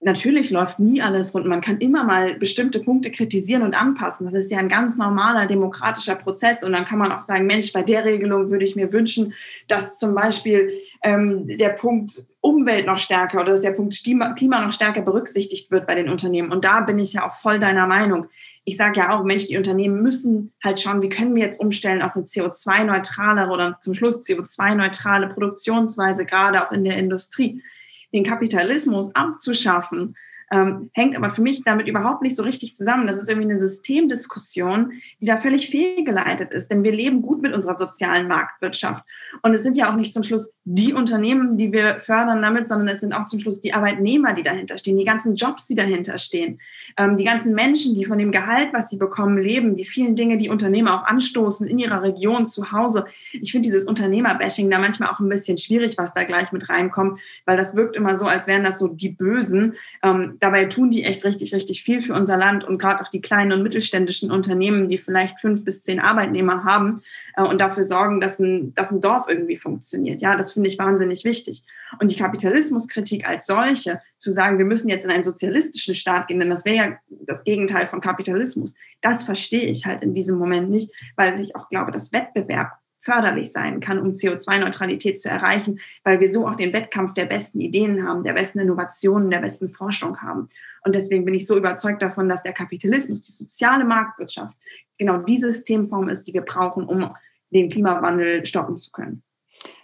natürlich 0.01 0.49
läuft 0.49 0.79
nie 0.79 1.01
alles 1.01 1.33
rund. 1.33 1.45
Man 1.45 1.61
kann 1.61 1.79
immer 1.79 2.03
mal 2.03 2.35
bestimmte 2.35 2.79
Punkte 2.79 3.11
kritisieren 3.11 3.63
und 3.63 3.73
anpassen. 3.73 4.25
Das 4.25 4.45
ist 4.45 4.51
ja 4.51 4.57
ein 4.57 4.69
ganz 4.69 4.97
normaler 4.97 5.47
demokratischer 5.47 6.15
Prozess. 6.15 6.63
Und 6.63 6.71
dann 6.71 6.85
kann 6.85 6.99
man 6.99 7.11
auch 7.11 7.21
sagen, 7.21 7.45
Mensch, 7.45 7.73
bei 7.73 7.83
der 7.83 8.05
Regelung 8.05 8.49
würde 8.49 8.63
ich 8.63 8.75
mir 8.75 8.93
wünschen, 8.93 9.33
dass 9.67 9.97
zum 9.97 10.15
Beispiel 10.15 10.71
ähm, 11.03 11.47
der 11.47 11.69
Punkt 11.69 12.25
Umwelt 12.41 12.85
noch 12.85 12.97
stärker 12.97 13.41
oder 13.41 13.51
dass 13.51 13.61
der 13.61 13.71
Punkt 13.71 14.01
Klima 14.01 14.61
noch 14.61 14.71
stärker 14.71 15.01
berücksichtigt 15.01 15.69
wird 15.71 15.87
bei 15.87 15.95
den 15.95 16.09
Unternehmen. 16.09 16.51
Und 16.51 16.63
da 16.63 16.79
bin 16.79 16.97
ich 16.97 17.13
ja 17.13 17.27
auch 17.27 17.33
voll 17.33 17.59
deiner 17.59 17.85
Meinung. 17.85 18.27
Ich 18.63 18.77
sage 18.77 18.99
ja 18.99 19.09
auch, 19.09 19.23
Mensch, 19.23 19.47
die 19.47 19.57
Unternehmen 19.57 20.01
müssen 20.01 20.53
halt 20.63 20.79
schauen, 20.79 21.01
wie 21.01 21.09
können 21.09 21.35
wir 21.35 21.43
jetzt 21.43 21.59
umstellen 21.59 22.01
auf 22.01 22.15
eine 22.15 22.25
CO2-neutrale 22.25 23.49
oder 23.49 23.77
zum 23.81 23.93
Schluss 23.93 24.25
CO2-neutrale 24.25 25.27
Produktionsweise, 25.27 26.25
gerade 26.25 26.65
auch 26.65 26.71
in 26.71 26.83
der 26.85 26.97
Industrie 26.97 27.61
den 28.13 28.23
Kapitalismus 28.23 29.13
abzuschaffen, 29.15 30.15
ähm, 30.51 30.89
hängt 30.93 31.15
aber 31.15 31.29
für 31.29 31.41
mich 31.41 31.63
damit 31.63 31.87
überhaupt 31.87 32.21
nicht 32.21 32.35
so 32.35 32.43
richtig 32.43 32.75
zusammen. 32.75 33.07
Das 33.07 33.17
ist 33.17 33.29
irgendwie 33.29 33.49
eine 33.49 33.59
Systemdiskussion, 33.59 34.93
die 35.21 35.27
da 35.27 35.37
völlig 35.37 35.69
fehlgeleitet 35.69 36.51
ist. 36.51 36.69
Denn 36.71 36.83
wir 36.83 36.91
leben 36.91 37.21
gut 37.21 37.41
mit 37.41 37.53
unserer 37.53 37.75
sozialen 37.75 38.27
Marktwirtschaft. 38.27 39.05
Und 39.43 39.53
es 39.53 39.63
sind 39.63 39.77
ja 39.77 39.91
auch 39.91 39.95
nicht 39.95 40.13
zum 40.13 40.23
Schluss 40.23 40.53
die 40.65 40.93
Unternehmen, 40.93 41.57
die 41.57 41.71
wir 41.71 41.99
fördern 41.99 42.41
damit, 42.41 42.67
sondern 42.67 42.87
es 42.87 43.01
sind 43.01 43.13
auch 43.13 43.25
zum 43.25 43.39
Schluss 43.39 43.61
die 43.61 43.73
Arbeitnehmer, 43.73 44.33
die 44.33 44.43
dahinter 44.43 44.77
stehen, 44.77 44.97
die 44.97 45.05
ganzen 45.05 45.35
Jobs, 45.35 45.67
die 45.67 45.75
dahinter 45.75 46.17
stehen, 46.17 46.59
ähm, 46.97 47.15
die 47.15 47.23
ganzen 47.23 47.53
Menschen, 47.53 47.95
die 47.95 48.05
von 48.05 48.17
dem 48.17 48.31
Gehalt, 48.31 48.69
was 48.73 48.89
sie 48.89 48.97
bekommen, 48.97 49.37
leben, 49.37 49.75
die 49.75 49.85
vielen 49.85 50.15
Dinge, 50.15 50.37
die 50.37 50.49
Unternehmer 50.49 50.99
auch 50.99 51.05
anstoßen 51.05 51.67
in 51.67 51.77
ihrer 51.77 52.01
Region, 52.01 52.45
zu 52.45 52.71
Hause. 52.71 53.05
Ich 53.33 53.51
finde 53.51 53.67
dieses 53.67 53.85
Unternehmerbashing 53.85 54.69
da 54.69 54.79
manchmal 54.79 55.09
auch 55.09 55.19
ein 55.19 55.29
bisschen 55.29 55.57
schwierig, 55.57 55.97
was 55.97 56.13
da 56.13 56.23
gleich 56.23 56.51
mit 56.51 56.69
reinkommt, 56.69 57.19
weil 57.45 57.57
das 57.57 57.75
wirkt 57.75 57.95
immer 57.95 58.15
so, 58.15 58.25
als 58.25 58.47
wären 58.47 58.63
das 58.63 58.79
so 58.79 58.87
die 58.87 59.09
Bösen. 59.09 59.75
Ähm, 60.01 60.37
dabei 60.39 60.65
tun 60.65 60.89
die 60.89 61.03
echt 61.03 61.23
richtig, 61.25 61.53
richtig 61.53 61.83
viel 61.83 62.01
für 62.01 62.13
unser 62.13 62.37
Land 62.37 62.63
und 62.63 62.77
gerade 62.77 63.01
auch 63.01 63.09
die 63.09 63.21
kleinen 63.21 63.51
und 63.51 63.63
mittelständischen 63.63 64.31
Unternehmen, 64.31 64.89
die 64.89 64.97
vielleicht 64.97 65.39
fünf 65.39 65.63
bis 65.63 65.81
zehn 65.81 65.99
Arbeitnehmer 65.99 66.63
haben 66.63 67.01
äh, 67.35 67.43
und 67.43 67.59
dafür 67.59 67.83
sorgen, 67.83 68.19
dass 68.21 68.39
ein, 68.39 68.73
dass 68.73 68.91
ein 68.91 69.01
Dorf 69.01 69.27
irgendwie 69.27 69.57
funktioniert. 69.57 70.21
Ja, 70.21 70.35
das 70.35 70.53
finde 70.53 70.69
ich 70.69 70.79
wahnsinnig 70.79 71.23
wichtig. 71.25 71.63
Und 71.99 72.11
die 72.11 72.15
Kapitalismuskritik 72.15 73.27
als 73.27 73.45
solche, 73.45 74.01
zu 74.17 74.31
sagen, 74.31 74.57
wir 74.57 74.65
müssen 74.65 74.89
jetzt 74.89 75.05
in 75.05 75.11
einen 75.11 75.23
sozialistischen 75.23 75.95
Staat 75.95 76.27
gehen, 76.27 76.39
denn 76.39 76.49
das 76.49 76.65
wäre 76.65 76.75
ja 76.75 76.97
das 77.09 77.43
Gegenteil 77.43 77.87
von 77.87 78.01
Kapitalismus, 78.01 78.75
das 79.01 79.23
verstehe 79.23 79.65
ich 79.65 79.85
halt 79.85 80.03
in 80.03 80.13
diesem 80.13 80.37
Moment 80.37 80.69
nicht, 80.69 80.91
weil 81.15 81.39
ich 81.39 81.55
auch 81.55 81.69
glaube, 81.69 81.91
dass 81.91 82.13
Wettbewerb 82.13 82.71
förderlich 83.09 83.51
sein 83.51 83.79
kann, 83.79 83.99
um 83.99 84.11
CO2-Neutralität 84.11 85.19
zu 85.19 85.29
erreichen, 85.29 85.79
weil 86.03 86.19
wir 86.19 86.31
so 86.31 86.47
auch 86.47 86.55
den 86.55 86.73
Wettkampf 86.73 87.13
der 87.13 87.25
besten 87.25 87.59
Ideen 87.59 88.07
haben, 88.07 88.23
der 88.23 88.33
besten 88.33 88.59
Innovationen, 88.59 89.31
der 89.31 89.39
besten 89.39 89.69
Forschung 89.69 90.21
haben. 90.21 90.49
Und 90.83 90.93
deswegen 90.93 91.25
bin 91.25 91.33
ich 91.33 91.47
so 91.47 91.57
überzeugt 91.57 92.01
davon, 92.01 92.29
dass 92.29 92.43
der 92.43 92.53
Kapitalismus, 92.53 93.21
die 93.21 93.31
soziale 93.31 93.83
Marktwirtschaft, 93.83 94.55
genau 94.97 95.17
die 95.17 95.37
Systemform 95.37 96.09
ist, 96.09 96.25
die 96.25 96.33
wir 96.33 96.41
brauchen, 96.41 96.85
um 96.85 97.15
den 97.51 97.69
Klimawandel 97.69 98.45
stoppen 98.45 98.77
zu 98.77 98.91
können. 98.91 99.23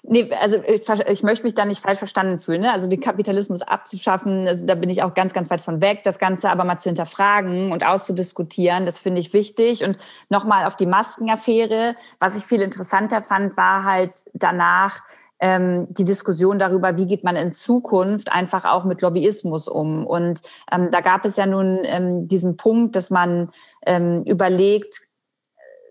Nee, 0.07 0.29
also 0.39 0.57
ich, 0.57 0.88
ich, 0.88 1.23
möchte 1.23 1.43
mich 1.43 1.55
da 1.55 1.65
nicht 1.65 1.81
falsch 1.81 1.97
verstanden 1.97 2.38
fühlen. 2.38 2.61
Ne? 2.61 2.71
Also 2.71 2.88
den 2.88 2.99
Kapitalismus 2.99 3.61
abzuschaffen, 3.61 4.47
also 4.47 4.65
da 4.65 4.75
bin 4.75 4.89
ich 4.89 5.01
auch 5.01 5.15
ganz, 5.15 5.33
ganz 5.33 5.49
weit 5.49 5.61
von 5.61 5.81
weg. 5.81 6.03
Das 6.03 6.19
Ganze 6.19 6.49
aber 6.49 6.63
mal 6.63 6.77
zu 6.77 6.89
hinterfragen 6.89 7.71
und 7.71 7.85
auszudiskutieren, 7.85 8.85
das 8.85 8.99
finde 8.99 9.19
ich 9.19 9.33
wichtig. 9.33 9.83
Und 9.83 9.97
nochmal 10.29 10.65
auf 10.65 10.75
die 10.75 10.85
Maskenaffäre. 10.85 11.95
Was 12.19 12.38
ich 12.38 12.43
viel 12.43 12.61
interessanter 12.61 13.23
fand, 13.23 13.57
war 13.57 13.83
halt 13.83 14.11
danach 14.33 15.01
ähm, 15.39 15.88
die 15.89 16.05
Diskussion 16.05 16.59
darüber, 16.59 16.97
wie 16.97 17.07
geht 17.07 17.23
man 17.23 17.35
in 17.35 17.51
Zukunft 17.51 18.31
einfach 18.31 18.65
auch 18.65 18.85
mit 18.85 19.01
Lobbyismus 19.01 19.67
um. 19.67 20.05
Und 20.05 20.41
ähm, 20.71 20.89
da 20.91 21.01
gab 21.01 21.25
es 21.25 21.35
ja 21.35 21.45
nun 21.45 21.79
ähm, 21.83 22.27
diesen 22.27 22.57
Punkt, 22.57 22.95
dass 22.95 23.09
man 23.09 23.49
ähm, 23.85 24.23
überlegt, 24.23 25.01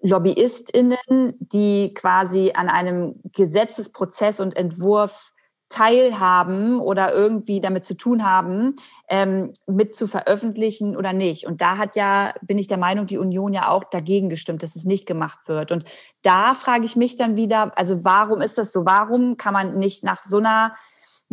LobbyistInnen, 0.05 1.35
die 1.39 1.95
quasi 1.95 2.53
an 2.55 2.69
einem 2.69 3.21
Gesetzesprozess 3.33 4.39
und 4.39 4.57
Entwurf 4.57 5.33
teilhaben 5.71 6.79
oder 6.79 7.13
irgendwie 7.13 7.61
damit 7.61 7.85
zu 7.85 7.97
tun 7.97 8.23
haben, 8.23 8.75
ähm, 9.09 9.53
mit 9.67 9.97
zu 9.97 10.07
veröffentlichen 10.07 10.95
oder 10.97 11.13
nicht. 11.13 11.47
Und 11.47 11.63
da 11.63 11.79
hat 11.79 11.97
ja, 11.97 12.35
bin 12.43 12.59
ich 12.59 12.69
der 12.69 12.77
Meinung, 12.77 13.07
die 13.07 13.19
Union 13.19 13.53
ja 13.55 13.71
auch 13.71 13.85
dagegen 13.85 14.29
gestimmt, 14.29 14.63
dass 14.63 14.77
es 14.77 14.85
nicht 14.85 15.07
gemacht 15.07 15.49
wird. 15.49 15.73
Und 15.73 15.85
da 16.23 16.55
frage 16.55 16.85
ich 16.85 16.97
mich 16.97 17.17
dann 17.17 17.37
wieder, 17.37 17.77
also 17.77 18.05
warum 18.05 18.43
ist 18.43 18.59
das 18.59 18.73
so? 18.73 18.85
Warum 18.85 19.37
kann 19.39 19.55
man 19.55 19.79
nicht 19.79 20.05
nach 20.05 20.23
so 20.23 20.37
einer 20.37 20.75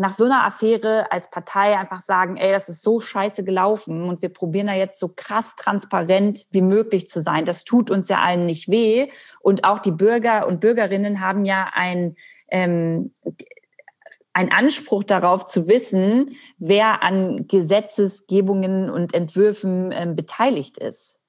nach 0.02 0.14
so 0.14 0.26
einer 0.26 0.44
Affäre 0.44 1.12
als 1.12 1.30
Partei 1.30 1.78
einfach 1.78 2.00
sagen, 2.00 2.36
ey, 2.36 2.52
das 2.52 2.70
ist 2.70 2.82
so 2.82 3.00
scheiße 3.00 3.44
gelaufen 3.44 4.10
und 4.10 4.24
wir 4.24 4.30
probieren 4.30 4.66
da 4.66 4.74
jetzt 4.74 5.00
so 5.00 5.14
krass 5.16 5.56
transparent 5.56 6.48
wie 6.50 6.64
möglich 6.64 7.08
zu 7.08 7.22
sein. 7.22 7.46
Das 7.46 7.66
tut 7.66 7.92
uns 7.92 8.10
ja 8.10 8.18
allen 8.18 8.48
nicht 8.48 8.68
weh. 8.68 9.10
Und 9.42 9.64
auch 9.64 9.78
die 9.78 9.92
Bürger 9.92 10.48
und 10.48 10.60
Bürgerinnen 10.60 11.20
haben 11.20 11.46
ja 11.46 11.70
ein, 11.74 12.16
ähm, 12.50 13.14
ein 14.34 14.52
Anspruch 14.52 15.04
darauf 15.04 15.46
zu 15.46 15.68
wissen, 15.68 16.36
wer 16.58 17.04
an 17.04 17.46
Gesetzesgebungen 17.48 18.90
und 18.90 19.14
Entwürfen 19.14 19.92
ähm, 19.94 20.16
beteiligt 20.16 20.80
ist. 20.80 21.21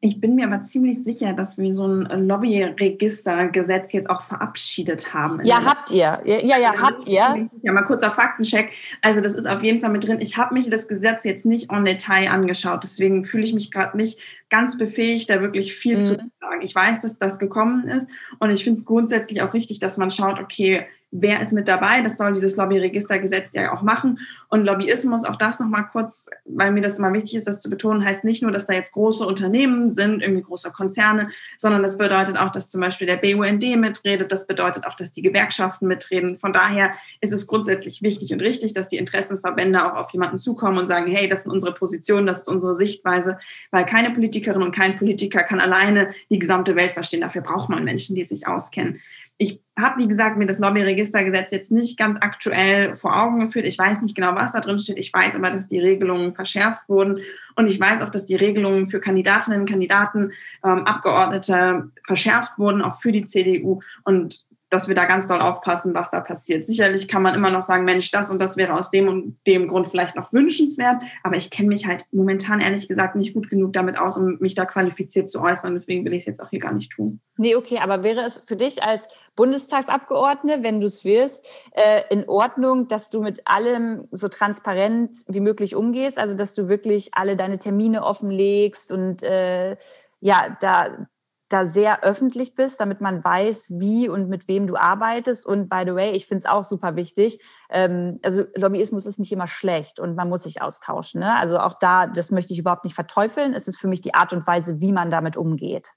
Ich 0.00 0.20
bin 0.20 0.36
mir 0.36 0.46
aber 0.46 0.62
ziemlich 0.62 1.02
sicher, 1.02 1.32
dass 1.32 1.58
wir 1.58 1.72
so 1.72 1.84
ein 1.84 2.28
Lobbyregistergesetz 2.28 3.92
jetzt 3.92 4.08
auch 4.08 4.22
verabschiedet 4.22 5.12
haben. 5.12 5.44
Ja, 5.44 5.64
habt 5.64 5.90
ihr. 5.90 6.22
Ja, 6.24 6.38
ja, 6.40 6.56
ja 6.56 6.80
habt 6.80 7.08
ihr. 7.08 7.48
Ja, 7.62 7.72
mal 7.72 7.82
kurzer 7.82 8.12
Faktencheck. 8.12 8.70
Also 9.02 9.20
das 9.20 9.34
ist 9.34 9.46
auf 9.46 9.64
jeden 9.64 9.80
Fall 9.80 9.90
mit 9.90 10.06
drin. 10.06 10.20
Ich 10.20 10.36
habe 10.36 10.54
mich 10.54 10.70
das 10.70 10.86
Gesetz 10.86 11.24
jetzt 11.24 11.44
nicht 11.44 11.72
en 11.72 11.84
Detail 11.84 12.30
angeschaut. 12.30 12.84
Deswegen 12.84 13.24
fühle 13.24 13.42
ich 13.42 13.54
mich 13.54 13.72
gerade 13.72 13.96
nicht 13.96 14.20
ganz 14.50 14.78
befähigt, 14.78 15.30
da 15.30 15.40
wirklich 15.40 15.74
viel 15.74 15.96
mhm. 15.96 16.00
zu 16.00 16.16
sagen. 16.40 16.62
Ich 16.62 16.76
weiß, 16.76 17.00
dass 17.00 17.18
das 17.18 17.40
gekommen 17.40 17.88
ist. 17.88 18.08
Und 18.38 18.50
ich 18.50 18.62
finde 18.62 18.78
es 18.78 18.84
grundsätzlich 18.84 19.42
auch 19.42 19.52
richtig, 19.52 19.80
dass 19.80 19.96
man 19.96 20.12
schaut, 20.12 20.38
okay, 20.38 20.86
wer 21.10 21.40
ist 21.40 21.52
mit 21.52 21.68
dabei. 21.68 22.02
Das 22.02 22.18
soll 22.18 22.34
dieses 22.34 22.56
Lobbyregistergesetz 22.56 23.52
ja 23.54 23.72
auch 23.72 23.82
machen. 23.82 24.18
Und 24.50 24.64
Lobbyismus, 24.64 25.24
auch 25.24 25.36
das 25.36 25.60
nochmal 25.60 25.86
kurz, 25.92 26.28
weil 26.46 26.72
mir 26.72 26.80
das 26.80 26.98
immer 26.98 27.12
wichtig 27.12 27.36
ist, 27.36 27.46
das 27.46 27.60
zu 27.60 27.68
betonen, 27.68 28.04
heißt 28.04 28.24
nicht 28.24 28.42
nur, 28.42 28.50
dass 28.50 28.66
da 28.66 28.72
jetzt 28.72 28.92
große 28.92 29.26
Unternehmen 29.26 29.90
sind, 29.90 30.22
irgendwie 30.22 30.42
große 30.42 30.70
Konzerne, 30.70 31.30
sondern 31.58 31.82
das 31.82 31.98
bedeutet 31.98 32.38
auch, 32.38 32.50
dass 32.52 32.68
zum 32.68 32.80
Beispiel 32.80 33.06
der 33.06 33.16
BUND 33.16 33.62
mitredet. 33.76 34.32
Das 34.32 34.46
bedeutet 34.46 34.86
auch, 34.86 34.96
dass 34.96 35.12
die 35.12 35.22
Gewerkschaften 35.22 35.86
mitreden. 35.86 36.38
Von 36.38 36.52
daher 36.52 36.92
ist 37.20 37.32
es 37.32 37.46
grundsätzlich 37.46 38.02
wichtig 38.02 38.32
und 38.32 38.40
richtig, 38.40 38.72
dass 38.72 38.88
die 38.88 38.96
Interessenverbände 38.96 39.84
auch 39.84 39.96
auf 39.96 40.10
jemanden 40.12 40.38
zukommen 40.38 40.78
und 40.78 40.88
sagen, 40.88 41.10
hey, 41.10 41.28
das 41.28 41.42
sind 41.42 41.52
unsere 41.52 41.74
Positionen, 41.74 42.26
das 42.26 42.40
ist 42.40 42.48
unsere 42.48 42.74
Sichtweise, 42.74 43.38
weil 43.70 43.84
keine 43.84 44.10
Politikerin 44.10 44.62
und 44.62 44.74
kein 44.74 44.96
Politiker 44.96 45.42
kann 45.42 45.60
alleine 45.60 46.12
die 46.30 46.38
gesamte 46.38 46.74
Welt 46.76 46.92
verstehen. 46.92 47.20
Dafür 47.20 47.42
braucht 47.42 47.68
man 47.68 47.84
Menschen, 47.84 48.14
die 48.14 48.22
sich 48.22 48.46
auskennen 48.46 49.00
ich 49.40 49.62
habe, 49.78 50.02
wie 50.02 50.08
gesagt, 50.08 50.36
mir 50.36 50.46
das 50.46 50.58
Lobbyregistergesetz 50.58 51.52
jetzt 51.52 51.70
nicht 51.70 51.96
ganz 51.96 52.18
aktuell 52.20 52.96
vor 52.96 53.16
Augen 53.16 53.38
geführt. 53.38 53.66
Ich 53.66 53.78
weiß 53.78 54.02
nicht 54.02 54.16
genau, 54.16 54.34
was 54.34 54.52
da 54.52 54.60
drin 54.60 54.80
steht. 54.80 54.98
Ich 54.98 55.12
weiß 55.12 55.36
aber, 55.36 55.50
dass 55.50 55.68
die 55.68 55.78
Regelungen 55.78 56.34
verschärft 56.34 56.88
wurden. 56.88 57.20
Und 57.54 57.70
ich 57.70 57.78
weiß 57.78 58.02
auch, 58.02 58.10
dass 58.10 58.26
die 58.26 58.34
Regelungen 58.34 58.88
für 58.88 58.98
Kandidatinnen, 58.98 59.64
Kandidaten, 59.64 60.32
ähm, 60.64 60.84
Abgeordnete 60.84 61.90
verschärft 62.04 62.58
wurden, 62.58 62.82
auch 62.82 63.00
für 63.00 63.12
die 63.12 63.26
CDU. 63.26 63.80
Und 64.02 64.44
dass 64.70 64.88
wir 64.88 64.94
da 64.94 65.06
ganz 65.06 65.26
doll 65.26 65.40
aufpassen, 65.40 65.94
was 65.94 66.10
da 66.10 66.20
passiert. 66.20 66.66
Sicherlich 66.66 67.08
kann 67.08 67.22
man 67.22 67.34
immer 67.34 67.50
noch 67.50 67.62
sagen, 67.62 67.84
Mensch, 67.84 68.10
das 68.10 68.30
und 68.30 68.40
das 68.40 68.56
wäre 68.56 68.74
aus 68.74 68.90
dem 68.90 69.08
und 69.08 69.38
dem 69.46 69.68
Grund 69.68 69.88
vielleicht 69.88 70.16
noch 70.16 70.32
wünschenswert, 70.32 71.02
aber 71.22 71.36
ich 71.36 71.50
kenne 71.50 71.68
mich 71.68 71.86
halt 71.86 72.06
momentan 72.12 72.60
ehrlich 72.60 72.88
gesagt 72.88 73.16
nicht 73.16 73.34
gut 73.34 73.48
genug 73.48 73.72
damit 73.72 73.98
aus, 73.98 74.16
um 74.16 74.38
mich 74.40 74.54
da 74.54 74.66
qualifiziert 74.66 75.30
zu 75.30 75.40
äußern. 75.40 75.72
Deswegen 75.72 76.04
will 76.04 76.12
ich 76.12 76.20
es 76.20 76.26
jetzt 76.26 76.42
auch 76.42 76.50
hier 76.50 76.60
gar 76.60 76.72
nicht 76.72 76.92
tun. 76.92 77.20
Nee, 77.36 77.56
okay, 77.56 77.78
aber 77.82 78.02
wäre 78.02 78.22
es 78.22 78.42
für 78.46 78.56
dich 78.56 78.82
als 78.82 79.08
Bundestagsabgeordnete, 79.36 80.62
wenn 80.62 80.80
du 80.80 80.86
es 80.86 81.04
wirst, 81.04 81.46
äh, 81.72 82.02
in 82.10 82.28
Ordnung, 82.28 82.88
dass 82.88 83.08
du 83.08 83.22
mit 83.22 83.46
allem 83.46 84.08
so 84.10 84.28
transparent 84.28 85.16
wie 85.28 85.40
möglich 85.40 85.76
umgehst? 85.76 86.18
Also, 86.18 86.34
dass 86.34 86.54
du 86.54 86.68
wirklich 86.68 87.10
alle 87.12 87.36
deine 87.36 87.58
Termine 87.58 88.02
offenlegst 88.02 88.92
und 88.92 89.22
äh, 89.22 89.76
ja, 90.20 90.56
da 90.60 91.06
da 91.48 91.64
sehr 91.64 92.04
öffentlich 92.04 92.54
bist, 92.54 92.80
damit 92.80 93.00
man 93.00 93.24
weiß, 93.24 93.78
wie 93.78 94.08
und 94.08 94.28
mit 94.28 94.48
wem 94.48 94.66
du 94.66 94.76
arbeitest. 94.76 95.46
Und 95.46 95.68
by 95.68 95.82
the 95.86 95.94
way, 95.94 96.12
ich 96.12 96.26
finde 96.26 96.38
es 96.38 96.46
auch 96.46 96.64
super 96.64 96.96
wichtig. 96.96 97.40
Ähm, 97.70 98.18
also 98.22 98.44
Lobbyismus 98.54 99.06
ist 99.06 99.18
nicht 99.18 99.32
immer 99.32 99.46
schlecht 99.46 99.98
und 99.98 100.14
man 100.14 100.28
muss 100.28 100.42
sich 100.42 100.60
austauschen. 100.60 101.20
Ne? 101.20 101.34
Also 101.36 101.58
auch 101.58 101.74
da, 101.80 102.06
das 102.06 102.30
möchte 102.30 102.52
ich 102.52 102.58
überhaupt 102.58 102.84
nicht 102.84 102.94
verteufeln. 102.94 103.54
Es 103.54 103.66
ist 103.66 103.78
für 103.78 103.88
mich 103.88 104.00
die 104.00 104.14
Art 104.14 104.32
und 104.32 104.46
Weise, 104.46 104.80
wie 104.80 104.92
man 104.92 105.10
damit 105.10 105.36
umgeht. 105.36 105.92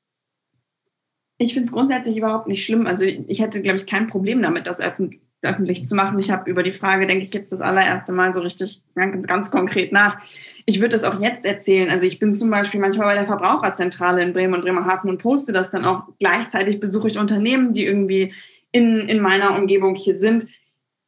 Ich 1.38 1.54
finde 1.54 1.66
es 1.66 1.74
grundsätzlich 1.74 2.18
überhaupt 2.18 2.48
nicht 2.48 2.64
schlimm. 2.64 2.88
Also 2.88 3.04
ich 3.04 3.42
hätte, 3.42 3.62
glaube 3.62 3.78
ich, 3.78 3.88
kein 3.88 4.08
Problem 4.08 4.42
damit, 4.42 4.68
das 4.68 4.80
öffentlich, 4.80 5.86
zu 5.86 5.96
machen. 5.96 6.20
Ich 6.20 6.30
habe 6.30 6.50
über 6.50 6.62
die 6.62 6.72
Frage, 6.72 7.08
denke 7.08 7.26
ich, 7.26 7.34
jetzt 7.34 7.52
das 7.52 7.62
allererste 7.62 8.12
Mal 8.12 8.32
so 8.32 8.42
richtig 8.42 8.84
ganz, 8.94 9.26
ganz 9.26 9.50
konkret 9.50 9.92
nach 9.92 10.22
ich 10.66 10.80
würde 10.80 10.90
das 10.90 11.04
auch 11.04 11.20
jetzt 11.20 11.46
erzählen. 11.46 11.90
Also 11.90 12.06
ich 12.06 12.20
bin 12.20 12.34
zum 12.34 12.50
Beispiel 12.50 12.80
manchmal 12.80 13.08
bei 13.08 13.16
der 13.16 13.26
Verbraucherzentrale 13.26 14.22
in 14.22 14.34
Bremen 14.34 14.54
und 14.54 14.62
Bremerhaven 14.62 15.10
und 15.10 15.22
poste 15.22 15.54
das 15.54 15.72
dann 15.72 15.86
auch. 15.86 16.04
Gleichzeitig 16.20 16.80
besuche 16.80 17.08
ich 17.08 17.18
Unternehmen, 17.18 17.74
die 17.74 17.86
irgendwie 17.86 18.34
in, 18.72 19.10
in 19.10 19.20
meiner 19.20 19.56
Umgebung 19.56 19.96
hier 19.96 20.16
sind. 20.16 20.48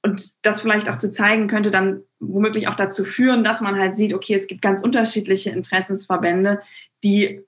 Und 0.01 0.33
das 0.41 0.61
vielleicht 0.61 0.89
auch 0.89 0.97
zu 0.97 1.11
zeigen, 1.11 1.47
könnte 1.47 1.71
dann 1.71 2.01
womöglich 2.19 2.67
auch 2.67 2.75
dazu 2.75 3.05
führen, 3.05 3.43
dass 3.43 3.61
man 3.61 3.77
halt 3.77 3.97
sieht, 3.97 4.13
okay, 4.13 4.33
es 4.33 4.47
gibt 4.47 4.61
ganz 4.61 4.83
unterschiedliche 4.83 5.51
Interessensverbände, 5.51 6.59
die 7.03 7.41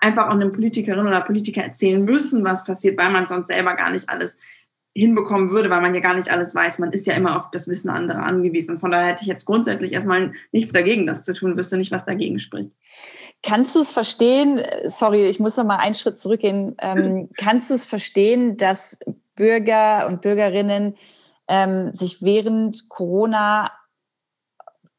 einfach 0.00 0.26
auch 0.26 0.34
einem 0.34 0.52
Politikerin 0.52 1.06
oder 1.06 1.20
Politiker 1.20 1.62
erzählen 1.62 2.02
müssen, 2.04 2.44
was 2.44 2.64
passiert, 2.64 2.98
weil 2.98 3.10
man 3.10 3.26
sonst 3.26 3.48
selber 3.48 3.74
gar 3.74 3.90
nicht 3.90 4.08
alles 4.08 4.38
hinbekommen 4.98 5.50
würde, 5.50 5.70
weil 5.70 5.80
man 5.80 5.94
ja 5.94 6.00
gar 6.00 6.14
nicht 6.14 6.30
alles 6.30 6.54
weiß. 6.54 6.78
Man 6.78 6.92
ist 6.92 7.06
ja 7.06 7.14
immer 7.14 7.36
auf 7.36 7.50
das 7.50 7.68
Wissen 7.68 7.88
anderer 7.88 8.22
angewiesen. 8.22 8.78
Von 8.78 8.90
daher 8.90 9.08
hätte 9.08 9.22
ich 9.22 9.28
jetzt 9.28 9.44
grundsätzlich 9.44 9.92
erstmal 9.92 10.32
nichts 10.50 10.72
dagegen, 10.72 11.06
das 11.06 11.24
zu 11.24 11.34
tun, 11.34 11.56
wüsste 11.56 11.76
nicht, 11.76 11.92
was 11.92 12.04
dagegen 12.04 12.38
spricht. 12.38 12.72
Kannst 13.42 13.76
du 13.76 13.80
es 13.80 13.92
verstehen, 13.92 14.60
sorry, 14.84 15.26
ich 15.26 15.38
muss 15.38 15.56
noch 15.56 15.64
mal 15.64 15.76
einen 15.76 15.94
Schritt 15.94 16.18
zurückgehen, 16.18 16.74
ähm, 16.80 17.28
kannst 17.36 17.70
du 17.70 17.74
es 17.74 17.86
verstehen, 17.86 18.56
dass 18.56 18.98
Bürger 19.36 20.08
und 20.08 20.20
Bürgerinnen 20.20 20.96
ähm, 21.46 21.94
sich 21.94 22.22
während 22.22 22.88
Corona 22.88 23.70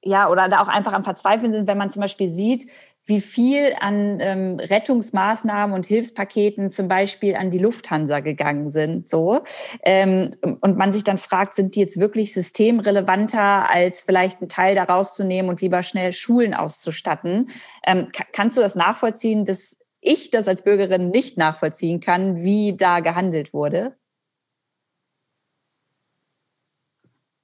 ja, 0.01 0.29
oder 0.29 0.47
da 0.47 0.61
auch 0.61 0.69
einfach 0.69 0.93
am 0.93 1.03
Verzweifeln 1.03 1.51
sind, 1.51 1.67
wenn 1.67 1.77
man 1.77 1.89
zum 1.89 2.01
Beispiel 2.01 2.29
sieht, 2.29 2.67
wie 3.09 3.21
viel 3.21 3.73
an 3.79 4.19
ähm, 4.21 4.59
Rettungsmaßnahmen 4.59 5.75
und 5.75 5.85
Hilfspaketen 5.85 6.71
zum 6.71 6.87
Beispiel 6.87 7.35
an 7.35 7.49
die 7.51 7.57
Lufthansa 7.57 8.19
gegangen 8.19 8.69
sind, 8.69 9.09
so. 9.09 9.41
Ähm, 9.83 10.35
und 10.61 10.77
man 10.77 10.91
sich 10.91 11.03
dann 11.03 11.17
fragt, 11.17 11.55
sind 11.55 11.75
die 11.75 11.81
jetzt 11.81 11.99
wirklich 11.99 12.33
systemrelevanter, 12.33 13.69
als 13.69 14.01
vielleicht 14.01 14.41
einen 14.41 14.49
Teil 14.49 14.75
daraus 14.75 15.15
zu 15.15 15.23
nehmen 15.23 15.49
und 15.49 15.61
lieber 15.61 15.83
schnell 15.83 16.11
Schulen 16.11 16.53
auszustatten? 16.53 17.49
Ähm, 17.85 18.09
kannst 18.31 18.57
du 18.57 18.61
das 18.61 18.75
nachvollziehen, 18.75 19.43
dass 19.43 19.83
ich 20.01 20.29
das 20.29 20.47
als 20.47 20.63
Bürgerin 20.63 21.09
nicht 21.09 21.37
nachvollziehen 21.37 21.99
kann, 21.99 22.43
wie 22.43 22.77
da 22.77 22.99
gehandelt 22.99 23.53
wurde? 23.53 23.97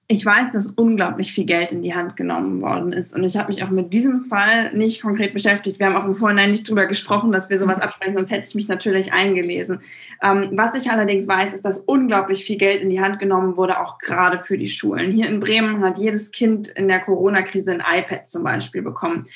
Ich 0.08 0.24
weiß, 0.24 0.52
dass 0.52 0.68
unglaublich 0.68 1.34
viel 1.34 1.46
Geld 1.46 1.72
in 1.72 1.82
die 1.82 1.96
Hand 1.96 2.16
genommen 2.16 2.62
worden 2.62 2.94
ist. 2.94 3.16
Und 3.16 3.24
ich 3.24 3.38
habe 3.38 3.48
mich 3.48 3.64
auch 3.64 3.72
mit 3.72 3.92
diesem 3.92 4.22
Fall 4.22 4.72
nicht 4.74 5.02
konkret 5.02 5.34
beschäftigt. 5.34 5.80
Wir 5.80 5.88
haben 5.88 5.96
auch 5.96 6.06
im 6.06 6.16
Vorhinein 6.16 6.52
nicht 6.52 6.68
darüber 6.68 6.86
gesprochen, 6.86 7.32
dass 7.32 7.50
wir 7.50 7.58
sowas 7.58 7.78
mhm. 7.78 7.86
absprechen, 7.86 8.16
sonst 8.16 8.30
hätte 8.30 8.48
ich 8.48 8.54
mich 8.54 8.68
natürlich 8.68 9.14
eingelesen. 9.14 9.80
Ähm, 10.22 10.50
was 10.52 10.76
ich 10.76 10.92
allerdings 10.92 11.28
weiß, 11.28 11.54
ist, 11.54 11.66
dass 11.66 11.80
unglaublich 11.80 12.46
viel 12.46 12.58
Geld 12.58 12.82
in 12.82 12.92
die 12.92 13.02
Hand 13.02 13.18
genommen 13.18 13.58
wurde, 13.58 13.80
auch 13.80 13.98
gerade 13.98 14.38
für 14.38 14.60
die 14.60 14.68
Schulen. 14.68 15.12
Hier 15.12 15.28
in 15.28 15.40
Bremen 15.40 15.84
hat 15.84 15.98
jedes 15.98 16.32
Kind 16.32 16.68
in 16.68 16.88
der 16.88 17.00
Corona-Krise 17.00 17.72
ein 17.72 17.84
iPad 18.00 18.28
zum 18.28 18.44
Beispiel 18.44 18.84
bekommen. 18.84 19.28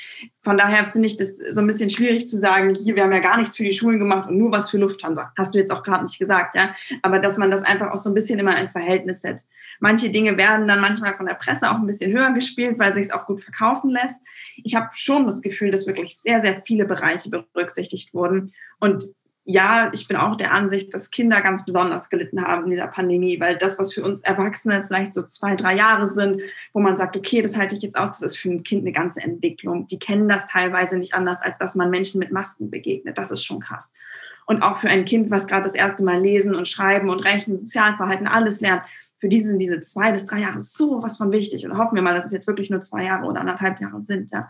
Von 0.41 0.57
daher 0.57 0.85
finde 0.91 1.07
ich 1.07 1.17
das 1.17 1.37
so 1.37 1.61
ein 1.61 1.67
bisschen 1.67 1.89
schwierig 1.89 2.27
zu 2.27 2.39
sagen, 2.39 2.73
hier, 2.73 2.95
wir 2.95 3.03
haben 3.03 3.11
ja 3.11 3.19
gar 3.19 3.37
nichts 3.37 3.57
für 3.57 3.63
die 3.63 3.73
Schulen 3.73 3.99
gemacht 3.99 4.29
und 4.29 4.37
nur 4.37 4.51
was 4.51 4.69
für 4.69 4.77
Lufthansa. 4.77 5.33
Hast 5.37 5.53
du 5.53 5.59
jetzt 5.59 5.71
auch 5.71 5.83
gerade 5.83 6.03
nicht 6.03 6.17
gesagt, 6.17 6.55
ja? 6.55 6.75
Aber 7.01 7.19
dass 7.19 7.37
man 7.37 7.51
das 7.51 7.63
einfach 7.63 7.91
auch 7.91 7.99
so 7.99 8.09
ein 8.09 8.13
bisschen 8.13 8.39
immer 8.39 8.57
in 8.57 8.69
Verhältnis 8.69 9.21
setzt. 9.21 9.49
Manche 9.81 10.09
Dinge 10.09 10.37
werden 10.37 10.58
dann 10.67 10.81
manchmal 10.81 11.15
von 11.15 11.25
der 11.25 11.33
Presse 11.35 11.69
auch 11.69 11.75
ein 11.75 11.87
bisschen 11.87 12.11
höher 12.11 12.31
gespielt, 12.31 12.79
weil 12.79 12.93
sich 12.93 13.07
es 13.07 13.11
auch 13.11 13.25
gut 13.25 13.43
verkaufen 13.43 13.89
lässt. 13.89 14.19
Ich 14.63 14.75
habe 14.75 14.89
schon 14.93 15.25
das 15.25 15.41
Gefühl, 15.41 15.71
dass 15.71 15.87
wirklich 15.87 16.19
sehr, 16.19 16.41
sehr 16.41 16.61
viele 16.65 16.85
Bereiche 16.85 17.29
berücksichtigt 17.29 18.13
wurden. 18.13 18.53
Und 18.79 19.05
ja, 19.51 19.89
ich 19.93 20.07
bin 20.07 20.15
auch 20.15 20.35
der 20.35 20.53
Ansicht, 20.53 20.93
dass 20.93 21.09
Kinder 21.09 21.41
ganz 21.41 21.65
besonders 21.65 22.11
gelitten 22.11 22.43
haben 22.43 22.65
in 22.65 22.69
dieser 22.69 22.85
Pandemie, 22.85 23.39
weil 23.39 23.57
das, 23.57 23.79
was 23.79 23.91
für 23.91 24.03
uns 24.03 24.21
Erwachsene 24.21 24.83
vielleicht 24.85 25.15
so 25.15 25.23
zwei, 25.23 25.55
drei 25.55 25.75
Jahre 25.75 26.05
sind, 26.05 26.41
wo 26.71 26.79
man 26.79 26.97
sagt, 26.97 27.17
okay, 27.17 27.41
das 27.41 27.57
halte 27.57 27.73
ich 27.73 27.81
jetzt 27.81 27.97
aus, 27.97 28.11
das 28.11 28.21
ist 28.21 28.37
für 28.37 28.49
ein 28.49 28.61
Kind 28.61 28.83
eine 28.83 28.91
ganze 28.91 29.21
Entwicklung. 29.21 29.87
Die 29.87 29.97
kennen 29.97 30.29
das 30.29 30.45
teilweise 30.45 30.99
nicht 30.99 31.15
anders, 31.15 31.37
als 31.41 31.57
dass 31.57 31.73
man 31.73 31.89
Menschen 31.89 32.19
mit 32.19 32.31
Masken 32.31 32.69
begegnet. 32.69 33.17
Das 33.17 33.31
ist 33.31 33.43
schon 33.43 33.59
krass. 33.59 33.91
Und 34.45 34.61
auch 34.61 34.77
für 34.77 34.89
ein 34.89 35.05
Kind, 35.05 35.31
was 35.31 35.47
gerade 35.47 35.63
das 35.63 35.75
erste 35.75 36.03
Mal 36.03 36.21
lesen 36.21 36.53
und 36.53 36.67
schreiben 36.67 37.09
und 37.09 37.19
rechnen, 37.19 37.57
Sozialverhalten, 37.57 38.27
alles 38.27 38.61
lernt, 38.61 38.83
für 39.19 39.29
die 39.29 39.39
sind 39.39 39.59
diese 39.59 39.81
zwei 39.81 40.11
bis 40.11 40.25
drei 40.25 40.39
Jahre 40.39 40.61
so 40.61 41.03
was 41.03 41.17
von 41.17 41.31
wichtig. 41.31 41.65
Und 41.65 41.77
hoffen 41.77 41.95
wir 41.95 42.01
mal, 42.01 42.15
dass 42.15 42.25
es 42.25 42.31
jetzt 42.31 42.47
wirklich 42.47 42.69
nur 42.69 42.81
zwei 42.81 43.03
Jahre 43.03 43.25
oder 43.25 43.41
anderthalb 43.41 43.79
Jahre 43.81 44.01
sind. 44.01 44.31
Ja. 44.31 44.49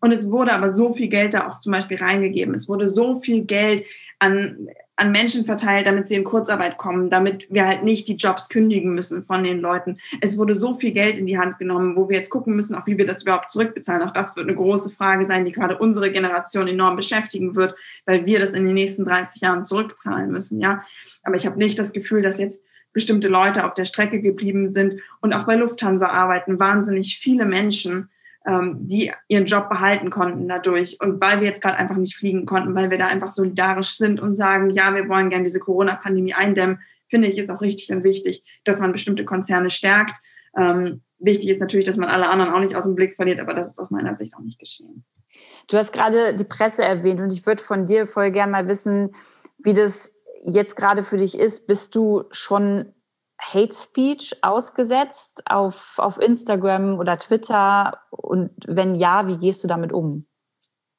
Und 0.00 0.12
es 0.12 0.30
wurde 0.30 0.52
aber 0.52 0.70
so 0.70 0.92
viel 0.92 1.08
Geld 1.08 1.34
da 1.34 1.48
auch 1.48 1.60
zum 1.60 1.72
Beispiel 1.72 1.96
reingegeben. 1.96 2.54
Es 2.54 2.68
wurde 2.68 2.88
so 2.88 3.20
viel 3.20 3.44
Geld 3.44 3.84
an, 4.18 4.68
an 4.96 5.10
Menschen 5.10 5.44
verteilt, 5.44 5.86
damit 5.86 6.08
sie 6.08 6.14
in 6.14 6.24
Kurzarbeit 6.24 6.76
kommen, 6.76 7.08
damit 7.08 7.46
wir 7.50 7.66
halt 7.66 7.82
nicht 7.82 8.06
die 8.08 8.16
Jobs 8.16 8.48
kündigen 8.48 8.94
müssen 8.94 9.22
von 9.22 9.42
den 9.42 9.60
Leuten. 9.60 9.98
Es 10.20 10.36
wurde 10.36 10.54
so 10.54 10.74
viel 10.74 10.92
Geld 10.92 11.18
in 11.18 11.26
die 11.26 11.38
Hand 11.38 11.58
genommen, 11.58 11.96
wo 11.96 12.08
wir 12.08 12.16
jetzt 12.16 12.30
gucken 12.30 12.54
müssen, 12.54 12.74
auch 12.74 12.86
wie 12.86 12.98
wir 12.98 13.06
das 13.06 13.22
überhaupt 13.22 13.50
zurückbezahlen. 13.50 14.02
Auch 14.02 14.12
das 14.12 14.36
wird 14.36 14.46
eine 14.46 14.56
große 14.56 14.90
Frage 14.90 15.24
sein, 15.24 15.44
die 15.44 15.52
gerade 15.52 15.78
unsere 15.78 16.12
Generation 16.12 16.68
enorm 16.68 16.96
beschäftigen 16.96 17.54
wird, 17.54 17.74
weil 18.04 18.26
wir 18.26 18.38
das 18.38 18.52
in 18.52 18.64
den 18.64 18.74
nächsten 18.74 19.04
30 19.04 19.40
Jahren 19.40 19.62
zurückzahlen 19.62 20.30
müssen. 20.30 20.60
Ja, 20.60 20.84
aber 21.22 21.36
ich 21.36 21.46
habe 21.46 21.58
nicht 21.58 21.78
das 21.78 21.92
Gefühl, 21.92 22.22
dass 22.22 22.38
jetzt 22.38 22.64
bestimmte 22.92 23.28
Leute 23.28 23.66
auf 23.66 23.74
der 23.74 23.84
Strecke 23.84 24.20
geblieben 24.20 24.66
sind 24.66 25.00
und 25.20 25.32
auch 25.32 25.46
bei 25.46 25.56
Lufthansa 25.56 26.08
arbeiten 26.08 26.58
wahnsinnig 26.58 27.18
viele 27.18 27.44
Menschen 27.44 28.10
ähm, 28.46 28.78
die 28.80 29.12
ihren 29.28 29.44
Job 29.44 29.68
behalten 29.68 30.10
konnten 30.10 30.48
dadurch. 30.48 30.98
Und 31.00 31.20
weil 31.20 31.40
wir 31.40 31.46
jetzt 31.46 31.62
gerade 31.62 31.76
einfach 31.76 31.96
nicht 31.96 32.16
fliegen 32.16 32.46
konnten, 32.46 32.74
weil 32.74 32.90
wir 32.90 32.98
da 32.98 33.06
einfach 33.06 33.30
solidarisch 33.30 33.96
sind 33.96 34.20
und 34.20 34.34
sagen, 34.34 34.70
ja, 34.70 34.94
wir 34.94 35.08
wollen 35.08 35.30
gerne 35.30 35.44
diese 35.44 35.60
Corona-Pandemie 35.60 36.34
eindämmen, 36.34 36.80
finde 37.08 37.28
ich, 37.28 37.38
ist 37.38 37.50
auch 37.50 37.60
richtig 37.60 37.92
und 37.92 38.04
wichtig, 38.04 38.42
dass 38.64 38.80
man 38.80 38.92
bestimmte 38.92 39.24
Konzerne 39.24 39.70
stärkt. 39.70 40.16
Ähm, 40.56 41.02
wichtig 41.18 41.50
ist 41.50 41.60
natürlich, 41.60 41.86
dass 41.86 41.98
man 41.98 42.08
alle 42.08 42.28
anderen 42.28 42.52
auch 42.52 42.60
nicht 42.60 42.74
aus 42.74 42.84
dem 42.84 42.94
Blick 42.94 43.14
verliert, 43.14 43.38
aber 43.38 43.54
das 43.54 43.68
ist 43.68 43.78
aus 43.78 43.90
meiner 43.90 44.14
Sicht 44.14 44.34
auch 44.34 44.40
nicht 44.40 44.58
geschehen. 44.58 45.04
Du 45.68 45.76
hast 45.76 45.92
gerade 45.92 46.34
die 46.34 46.44
Presse 46.44 46.82
erwähnt 46.82 47.20
und 47.20 47.32
ich 47.32 47.46
würde 47.46 47.62
von 47.62 47.86
dir 47.86 48.06
voll 48.06 48.30
gerne 48.30 48.52
mal 48.52 48.68
wissen, 48.68 49.14
wie 49.58 49.72
das 49.72 50.21
jetzt 50.44 50.76
gerade 50.76 51.02
für 51.02 51.16
dich 51.16 51.38
ist. 51.38 51.66
Bist 51.66 51.94
du 51.94 52.24
schon 52.30 52.92
Hate 53.40 53.74
Speech 53.74 54.36
ausgesetzt 54.42 55.42
auf, 55.46 55.94
auf 55.98 56.20
Instagram 56.20 56.98
oder 56.98 57.18
Twitter? 57.18 57.98
Und 58.10 58.50
wenn 58.66 58.94
ja, 58.94 59.26
wie 59.26 59.38
gehst 59.38 59.64
du 59.64 59.68
damit 59.68 59.92
um? 59.92 60.26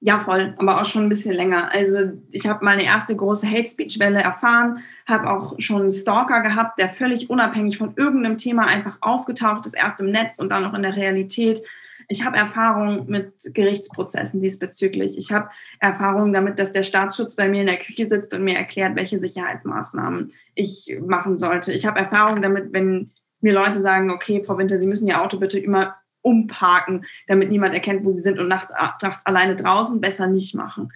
Ja, 0.06 0.20
voll, 0.20 0.54
aber 0.58 0.82
auch 0.82 0.86
schon 0.86 1.04
ein 1.04 1.10
bisschen 1.10 1.34
länger. 1.34 1.72
Also 1.72 2.12
ich 2.30 2.46
habe 2.46 2.66
meine 2.66 2.84
erste 2.84 3.16
große 3.16 3.50
Hate 3.50 3.70
Speech-Welle 3.70 4.22
erfahren, 4.22 4.80
habe 5.08 5.30
auch 5.30 5.56
schon 5.60 5.84
einen 5.84 5.91
Stalker 5.91 6.41
gehabt, 6.41 6.78
der 6.78 6.89
völlig 6.89 7.30
unabhängig 7.30 7.78
von 7.78 7.94
irgendeinem 7.96 8.38
Thema 8.38 8.66
einfach 8.66 8.98
aufgetaucht 9.00 9.66
ist, 9.66 9.76
erst 9.76 10.02
im 10.02 10.12
Netz 10.12 10.39
und 10.39 10.50
dann 10.50 10.64
noch 10.64 10.74
in 10.74 10.82
der 10.82 10.98
Realität. 10.98 11.62
Ich 12.08 12.26
habe 12.26 12.38
Erfahrung 12.38 13.08
mit 13.08 13.34
Gerichtsprozessen 13.54 14.41
diesbezüglich. 14.41 15.18
Ich 15.18 15.32
habe 15.32 15.49
Erfahrung 15.80 16.34
damit, 16.34 16.60
dass 16.60 16.74
der 16.74 16.84
Staatsschutz 16.84 17.36
bei 17.36 17.47
mir 17.47 17.62
in 17.62 17.68
der 17.68 17.78
Küche 17.78 18.06
sitzt 18.06 18.34
und 18.34 18.43
mir 18.43 18.56
erklärt, 18.56 18.95
welche 18.95 19.20
Sicherheitsmaßnahmen 19.20 20.34
ich 20.56 20.97
machen 21.06 21.38
sollte. 21.38 21.74
Ich 21.74 21.86
habe 21.86 21.99
Erfahrung 21.99 22.41
damit, 22.41 22.74
wenn 22.74 23.10
mir 23.41 23.54
Leute 23.54 23.80
sagen, 23.80 24.12
okay, 24.12 24.43
Frau 24.45 24.58
Winter, 24.58 24.78
Sie 24.78 24.88
müssen 24.88 25.08
Ihr 25.08 25.22
Auto 25.22 25.38
bitte 25.38 25.60
immer 25.60 25.95
umparken, 26.22 27.06
damit 27.28 27.49
niemand 27.49 27.74
erkennt, 27.74 28.06
wo 28.06 28.10
Sie 28.10 28.22
sind 28.22 28.39
und 28.39 28.47
nachts, 28.47 28.72
nachts 29.01 29.26
alleine 29.26 29.56
draußen, 29.56 29.99
besser 29.99 30.28
nicht 30.28 30.56
machen. 30.56 30.91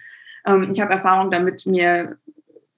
Ähm, 0.46 0.70
ich 0.72 0.80
habe 0.80 0.94
Erfahrung 0.94 1.30
damit, 1.30 1.66
mir 1.66 2.16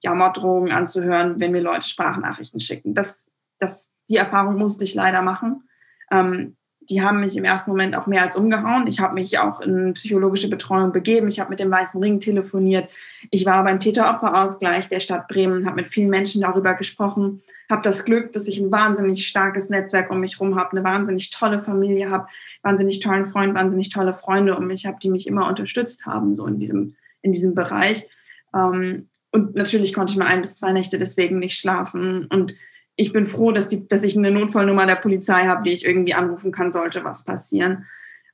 ja, 0.01 0.13
Morddrohungen 0.13 0.71
anzuhören, 0.71 1.39
wenn 1.39 1.51
mir 1.51 1.61
Leute 1.61 1.87
Sprachnachrichten 1.87 2.59
schicken. 2.59 2.93
Das, 2.93 3.31
das, 3.59 3.93
die 4.09 4.17
Erfahrung 4.17 4.57
musste 4.57 4.83
ich 4.83 4.95
leider 4.95 5.21
machen. 5.21 5.63
Ähm, 6.11 6.57
die 6.91 7.01
haben 7.01 7.21
mich 7.21 7.37
im 7.37 7.45
ersten 7.45 7.71
Moment 7.71 7.95
auch 7.95 8.05
mehr 8.05 8.21
als 8.21 8.35
umgehauen. 8.35 8.85
Ich 8.85 8.99
habe 8.99 9.13
mich 9.13 9.39
auch 9.39 9.61
in 9.61 9.93
psychologische 9.93 10.49
Betreuung 10.49 10.91
begeben. 10.91 11.29
Ich 11.29 11.39
habe 11.39 11.49
mit 11.49 11.61
dem 11.61 11.71
Weißen 11.71 12.01
Ring 12.03 12.19
telefoniert. 12.19 12.89
Ich 13.29 13.45
war 13.45 13.63
beim 13.63 13.79
Täter-Opfer-Ausgleich 13.79 14.89
der 14.89 14.99
Stadt 14.99 15.29
Bremen, 15.29 15.65
habe 15.65 15.77
mit 15.77 15.87
vielen 15.87 16.09
Menschen 16.09 16.41
darüber 16.41 16.73
gesprochen, 16.73 17.41
habe 17.69 17.81
das 17.81 18.03
Glück, 18.03 18.33
dass 18.33 18.49
ich 18.49 18.59
ein 18.59 18.71
wahnsinnig 18.71 19.25
starkes 19.25 19.69
Netzwerk 19.69 20.11
um 20.11 20.19
mich 20.19 20.33
herum 20.33 20.57
habe, 20.57 20.71
eine 20.71 20.83
wahnsinnig 20.83 21.29
tolle 21.29 21.59
Familie 21.59 22.09
habe, 22.09 22.27
wahnsinnig 22.61 22.99
tollen 22.99 23.25
Freund, 23.25 23.55
wahnsinnig 23.55 23.89
tolle 23.89 24.13
Freunde 24.13 24.57
um 24.57 24.67
mich 24.67 24.85
habe, 24.85 24.97
die 25.01 25.09
mich 25.09 25.27
immer 25.27 25.47
unterstützt 25.47 26.05
haben, 26.05 26.35
so 26.35 26.45
in 26.45 26.59
diesem, 26.59 26.95
in 27.21 27.31
diesem 27.31 27.55
Bereich. 27.55 28.05
Ähm, 28.53 29.07
und 29.31 29.55
natürlich 29.55 29.93
konnte 29.93 30.11
ich 30.11 30.19
mal 30.19 30.27
ein 30.27 30.41
bis 30.41 30.55
zwei 30.57 30.73
Nächte 30.73 30.97
deswegen 30.97 31.39
nicht 31.39 31.57
schlafen. 31.57 32.25
Und 32.25 32.53
ich 33.01 33.13
bin 33.13 33.25
froh, 33.25 33.51
dass, 33.51 33.67
die, 33.67 33.87
dass 33.87 34.03
ich 34.03 34.15
eine 34.15 34.29
Notfallnummer 34.29 34.85
der 34.85 34.95
Polizei 34.95 35.47
habe, 35.47 35.63
die 35.63 35.71
ich 35.71 35.85
irgendwie 35.85 36.13
anrufen 36.13 36.51
kann, 36.51 36.71
sollte 36.71 37.03
was 37.03 37.25
passieren. 37.25 37.87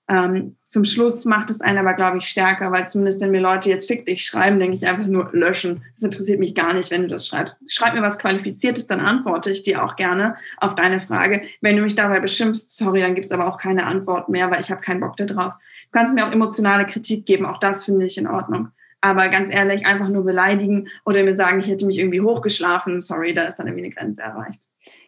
Ähm, 0.09 0.55
zum 0.65 0.85
Schluss 0.85 1.25
macht 1.25 1.49
es 1.49 1.61
einen 1.61 1.77
aber, 1.77 1.93
glaube 1.93 2.17
ich, 2.17 2.27
stärker, 2.27 2.71
weil 2.71 2.87
zumindest 2.87 3.19
wenn 3.21 3.31
mir 3.31 3.41
Leute 3.41 3.69
jetzt 3.69 3.87
fick 3.87 4.05
dich 4.05 4.25
schreiben, 4.25 4.59
denke 4.59 4.75
ich 4.75 4.85
einfach 4.85 5.07
nur 5.07 5.29
löschen. 5.31 5.83
Das 5.95 6.03
interessiert 6.03 6.39
mich 6.39 6.53
gar 6.53 6.73
nicht, 6.73 6.91
wenn 6.91 7.03
du 7.03 7.07
das 7.07 7.27
schreibst. 7.27 7.57
Schreib 7.67 7.93
mir 7.93 8.01
was 8.01 8.19
Qualifiziertes, 8.19 8.87
dann 8.87 8.99
antworte 8.99 9.51
ich 9.51 9.63
dir 9.63 9.83
auch 9.83 9.95
gerne 9.95 10.35
auf 10.57 10.75
deine 10.75 10.99
Frage. 10.99 11.43
Wenn 11.61 11.77
du 11.77 11.81
mich 11.81 11.95
dabei 11.95 12.19
beschimpfst, 12.19 12.77
sorry, 12.77 13.01
dann 13.01 13.15
gibt 13.15 13.27
es 13.27 13.31
aber 13.31 13.47
auch 13.47 13.57
keine 13.57 13.85
Antwort 13.85 14.29
mehr, 14.29 14.51
weil 14.51 14.59
ich 14.59 14.71
habe 14.71 14.81
keinen 14.81 14.99
Bock 14.99 15.15
darauf. 15.17 15.53
Du 15.85 15.91
kannst 15.91 16.13
mir 16.13 16.25
auch 16.27 16.31
emotionale 16.31 16.85
Kritik 16.85 17.25
geben, 17.25 17.45
auch 17.45 17.59
das 17.59 17.85
finde 17.85 18.05
ich 18.05 18.17
in 18.17 18.27
Ordnung. 18.27 18.69
Aber 19.01 19.29
ganz 19.29 19.49
ehrlich, 19.49 19.85
einfach 19.85 20.09
nur 20.09 20.23
beleidigen 20.23 20.89
oder 21.05 21.23
mir 21.23 21.35
sagen, 21.35 21.59
ich 21.59 21.67
hätte 21.67 21.85
mich 21.85 21.97
irgendwie 21.97 22.21
hochgeschlafen, 22.21 22.99
sorry, 22.99 23.33
da 23.33 23.43
ist 23.43 23.57
dann 23.57 23.67
irgendwie 23.67 23.85
eine 23.85 23.93
Grenze 23.93 24.23
erreicht. 24.23 24.59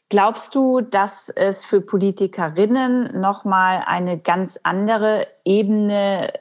Glaubst 0.10 0.56
du, 0.56 0.82
dass 0.82 1.30
es 1.30 1.66
für 1.66 1.82
Politikerinnen 1.82 3.20
nochmal 3.20 3.84
eine 3.86 4.20
ganz 4.20 4.60
andere 4.64 5.28
Ebene 5.46 6.34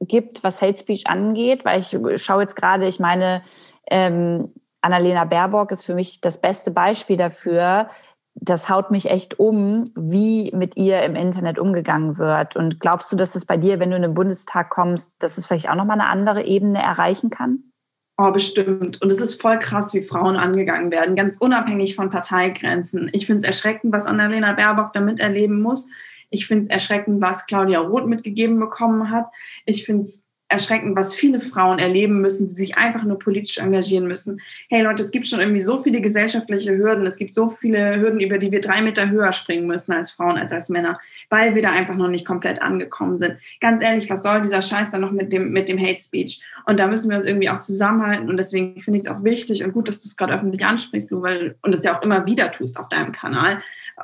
gibt, 0.00 0.42
was 0.42 0.62
Hate 0.62 0.78
Speech 0.78 1.06
angeht? 1.06 1.64
Weil 1.64 1.80
ich 1.80 1.96
schaue 2.22 2.42
jetzt 2.42 2.56
gerade, 2.56 2.86
ich 2.86 2.98
meine, 2.98 3.42
ähm, 3.88 4.52
Annalena 4.80 5.24
Baerbock 5.24 5.70
ist 5.70 5.84
für 5.84 5.94
mich 5.94 6.20
das 6.20 6.40
beste 6.40 6.70
Beispiel 6.70 7.16
dafür. 7.16 7.88
Das 8.34 8.68
haut 8.68 8.90
mich 8.90 9.10
echt 9.10 9.38
um, 9.38 9.84
wie 9.96 10.50
mit 10.54 10.76
ihr 10.76 11.02
im 11.02 11.14
Internet 11.14 11.58
umgegangen 11.58 12.18
wird. 12.18 12.56
Und 12.56 12.80
glaubst 12.80 13.10
du, 13.12 13.16
dass 13.16 13.36
es 13.36 13.46
bei 13.46 13.56
dir, 13.56 13.78
wenn 13.78 13.90
du 13.90 13.96
in 13.96 14.02
den 14.02 14.14
Bundestag 14.14 14.70
kommst, 14.70 15.14
dass 15.20 15.38
es 15.38 15.46
vielleicht 15.46 15.70
auch 15.70 15.76
nochmal 15.76 16.00
eine 16.00 16.08
andere 16.08 16.44
Ebene 16.44 16.82
erreichen 16.82 17.30
kann? 17.30 17.70
Oh, 18.16 18.30
bestimmt. 18.30 19.02
Und 19.02 19.10
es 19.10 19.20
ist 19.20 19.40
voll 19.40 19.58
krass, 19.58 19.92
wie 19.92 20.02
Frauen 20.02 20.36
angegangen 20.36 20.92
werden, 20.92 21.16
ganz 21.16 21.36
unabhängig 21.36 21.96
von 21.96 22.10
Parteigrenzen. 22.10 23.10
Ich 23.12 23.26
finde 23.26 23.38
es 23.38 23.44
erschreckend, 23.44 23.92
was 23.92 24.06
Annalena 24.06 24.52
Baerbock 24.52 24.92
damit 24.92 25.18
erleben 25.18 25.60
muss. 25.60 25.88
Ich 26.30 26.46
finde 26.46 26.62
es 26.62 26.68
erschreckend, 26.68 27.20
was 27.20 27.46
Claudia 27.46 27.80
Roth 27.80 28.06
mitgegeben 28.06 28.58
bekommen 28.60 29.10
hat. 29.10 29.26
Ich 29.66 29.84
finde 29.84 30.04
es 30.04 30.24
erschreckend, 30.54 30.96
was 30.96 31.14
viele 31.14 31.40
Frauen 31.40 31.78
erleben 31.78 32.20
müssen, 32.20 32.48
die 32.48 32.54
sich 32.54 32.78
einfach 32.78 33.04
nur 33.04 33.18
politisch 33.18 33.58
engagieren 33.58 34.06
müssen. 34.06 34.40
Hey 34.68 34.82
Leute, 34.82 35.02
es 35.02 35.10
gibt 35.10 35.26
schon 35.26 35.40
irgendwie 35.40 35.60
so 35.60 35.78
viele 35.78 36.00
gesellschaftliche 36.00 36.76
Hürden. 36.76 37.04
Es 37.06 37.18
gibt 37.18 37.34
so 37.34 37.50
viele 37.50 38.00
Hürden, 38.00 38.20
über 38.20 38.38
die 38.38 38.50
wir 38.50 38.60
drei 38.60 38.80
Meter 38.80 39.10
höher 39.10 39.32
springen 39.32 39.66
müssen 39.66 39.92
als 39.92 40.12
Frauen, 40.12 40.38
als 40.38 40.52
als 40.52 40.68
Männer, 40.68 40.98
weil 41.28 41.54
wir 41.54 41.62
da 41.62 41.70
einfach 41.70 41.96
noch 41.96 42.08
nicht 42.08 42.24
komplett 42.24 42.62
angekommen 42.62 43.18
sind. 43.18 43.36
Ganz 43.60 43.82
ehrlich, 43.82 44.08
was 44.08 44.22
soll 44.22 44.40
dieser 44.42 44.62
Scheiß 44.62 44.90
dann 44.90 45.00
noch 45.00 45.10
mit 45.10 45.32
dem, 45.32 45.50
mit 45.50 45.68
dem 45.68 45.78
Hate 45.78 46.00
Speech? 46.00 46.40
Und 46.66 46.80
da 46.80 46.86
müssen 46.86 47.10
wir 47.10 47.18
uns 47.18 47.26
irgendwie 47.26 47.50
auch 47.50 47.60
zusammenhalten. 47.60 48.28
Und 48.30 48.36
deswegen 48.36 48.80
finde 48.80 48.96
ich 48.96 49.06
es 49.06 49.10
auch 49.10 49.22
wichtig 49.24 49.64
und 49.64 49.72
gut, 49.72 49.88
dass 49.88 50.00
du 50.00 50.08
es 50.08 50.16
gerade 50.16 50.34
öffentlich 50.34 50.64
ansprichst, 50.64 51.10
du, 51.10 51.20
weil, 51.20 51.56
und 51.62 51.74
das 51.74 51.84
ja 51.84 51.96
auch 51.96 52.02
immer 52.02 52.26
wieder 52.26 52.50
tust 52.52 52.78
auf 52.78 52.88
deinem 52.88 53.12
Kanal, 53.12 53.60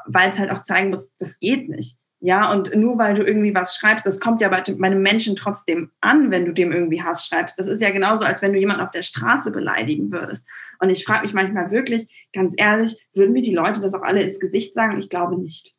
weil 0.07 0.29
es 0.29 0.39
halt 0.39 0.51
auch 0.51 0.61
zeigen 0.61 0.91
muss, 0.91 1.11
das 1.19 1.39
geht 1.39 1.69
nicht. 1.69 1.97
Ja, 2.23 2.53
und 2.53 2.77
nur 2.77 2.99
weil 2.99 3.15
du 3.15 3.25
irgendwie 3.25 3.55
was 3.55 3.77
schreibst, 3.77 4.05
das 4.05 4.21
kommt 4.21 4.43
ja 4.43 4.49
bei, 4.49 4.63
einem 4.63 5.01
Menschen 5.01 5.37
trotzdem 5.37 5.91
an, 6.03 6.31
wenn 6.31 6.45
du 6.45 6.53
dem 6.53 6.71
irgendwie 6.71 7.03
Hass 7.03 7.27
schreibst. 7.27 7.59
Das 7.59 7.67
ist 7.67 7.81
ja 7.81 7.91
genauso, 7.91 8.27
als 8.27 8.43
wenn 8.43 8.53
du 8.53 8.59
jemanden 8.59 8.83
auf 8.83 8.91
der 8.91 9.03
Straße 9.03 9.51
beleidigen 9.51 10.13
würdest. 10.13 10.47
Und 10.81 10.91
ich 10.91 11.05
frage 11.05 11.25
mich 11.25 11.33
manchmal 11.33 11.71
wirklich, 11.71 12.29
ganz 12.35 12.53
ehrlich, 12.59 13.03
würden 13.15 13.33
mir 13.33 13.41
die 13.41 13.55
Leute 13.55 13.81
das 13.81 13.95
auch 13.95 14.03
alle 14.03 14.23
ins 14.23 14.39
Gesicht 14.39 14.75
sagen? 14.75 14.99
Ich 14.99 15.09
glaube 15.09 15.41
nicht. 15.41 15.75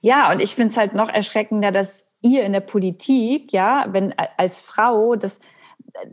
Ja, 0.00 0.30
und 0.30 0.40
ich 0.40 0.54
finde 0.54 0.70
es 0.70 0.76
halt 0.76 0.94
noch 0.94 1.08
erschreckender, 1.08 1.72
dass 1.72 2.12
ihr 2.20 2.44
in 2.44 2.52
der 2.52 2.60
Politik, 2.60 3.52
ja, 3.52 3.86
wenn 3.90 4.14
als 4.36 4.60
Frau 4.60 5.16
das 5.16 5.40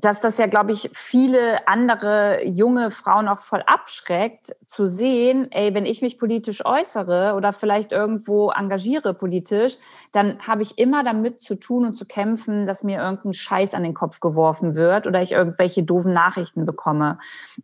dass 0.02 0.22
das 0.22 0.38
ja, 0.38 0.48
glaube 0.48 0.72
ich, 0.72 0.90
viele 0.94 1.68
andere 1.68 2.46
junge 2.46 2.92
Frauen 2.92 3.28
auch 3.28 3.40
voll 3.40 3.64
abschreckt, 3.66 4.56
zu 4.66 4.86
sehen, 4.86 5.48
ey, 5.52 5.74
wenn 5.74 5.86
ich 5.86 6.02
mich 6.02 6.20
politisch 6.20 6.66
äußere 6.66 7.34
oder 7.36 7.54
vielleicht 7.54 7.92
irgendwo 7.92 8.52
engagiere 8.52 9.14
politisch, 9.14 9.78
dann 10.12 10.40
habe 10.46 10.62
ich 10.62 10.78
immer 10.78 11.04
damit 11.04 11.42
zu 11.42 11.56
tun 11.56 11.86
und 11.86 11.96
zu 11.96 12.06
kämpfen, 12.06 12.66
dass 12.66 12.84
mir 12.84 13.00
irgendein 13.02 13.34
Scheiß 13.34 13.74
an 13.74 13.84
den 13.84 13.94
Kopf 13.94 14.20
geworfen 14.20 14.76
wird 14.76 15.08
oder 15.08 15.22
ich 15.22 15.32
irgendwelche 15.32 15.84
doofen 15.84 16.12
Nachrichten 16.12 16.66
bekomme. 16.66 17.18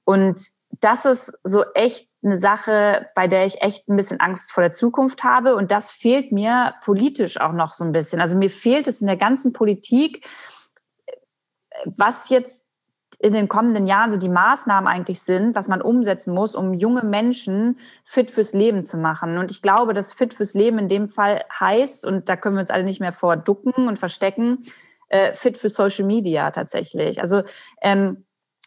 Und 0.05 0.39
das 0.81 1.05
ist 1.05 1.37
so 1.43 1.63
echt 1.73 2.09
eine 2.23 2.37
Sache, 2.37 3.07
bei 3.15 3.27
der 3.27 3.45
ich 3.45 3.61
echt 3.61 3.87
ein 3.87 3.95
bisschen 3.95 4.19
Angst 4.19 4.51
vor 4.51 4.63
der 4.63 4.71
Zukunft 4.71 5.23
habe. 5.23 5.55
Und 5.55 5.71
das 5.71 5.91
fehlt 5.91 6.31
mir 6.31 6.73
politisch 6.83 7.39
auch 7.39 7.53
noch 7.53 7.73
so 7.73 7.83
ein 7.83 7.91
bisschen. 7.91 8.19
Also 8.19 8.35
mir 8.35 8.49
fehlt 8.49 8.87
es 8.87 9.01
in 9.01 9.07
der 9.07 9.17
ganzen 9.17 9.53
Politik, 9.53 10.27
was 11.85 12.29
jetzt 12.29 12.65
in 13.19 13.33
den 13.33 13.47
kommenden 13.47 13.87
Jahren 13.87 14.11
so 14.11 14.17
die 14.17 14.29
Maßnahmen 14.29 14.87
eigentlich 14.87 15.21
sind, 15.21 15.55
was 15.55 15.67
man 15.67 15.81
umsetzen 15.81 16.33
muss, 16.33 16.55
um 16.55 16.73
junge 16.73 17.03
Menschen 17.03 17.79
fit 18.03 18.29
fürs 18.29 18.53
Leben 18.53 18.83
zu 18.83 18.97
machen. 18.97 19.37
Und 19.37 19.51
ich 19.51 19.61
glaube, 19.61 19.93
dass 19.93 20.13
fit 20.13 20.33
fürs 20.33 20.53
Leben 20.53 20.79
in 20.79 20.89
dem 20.89 21.07
Fall 21.07 21.43
heißt, 21.59 22.05
und 22.05 22.27
da 22.27 22.35
können 22.35 22.55
wir 22.55 22.61
uns 22.61 22.69
alle 22.69 22.83
nicht 22.83 22.99
mehr 22.99 23.13
vor 23.13 23.37
ducken 23.37 23.87
und 23.87 23.97
verstecken, 23.97 24.63
äh, 25.09 25.33
fit 25.33 25.57
für 25.57 25.69
Social 25.69 26.05
Media 26.05 26.51
tatsächlich. 26.51 27.21
Also 27.21 27.43
ähm, 27.81 28.25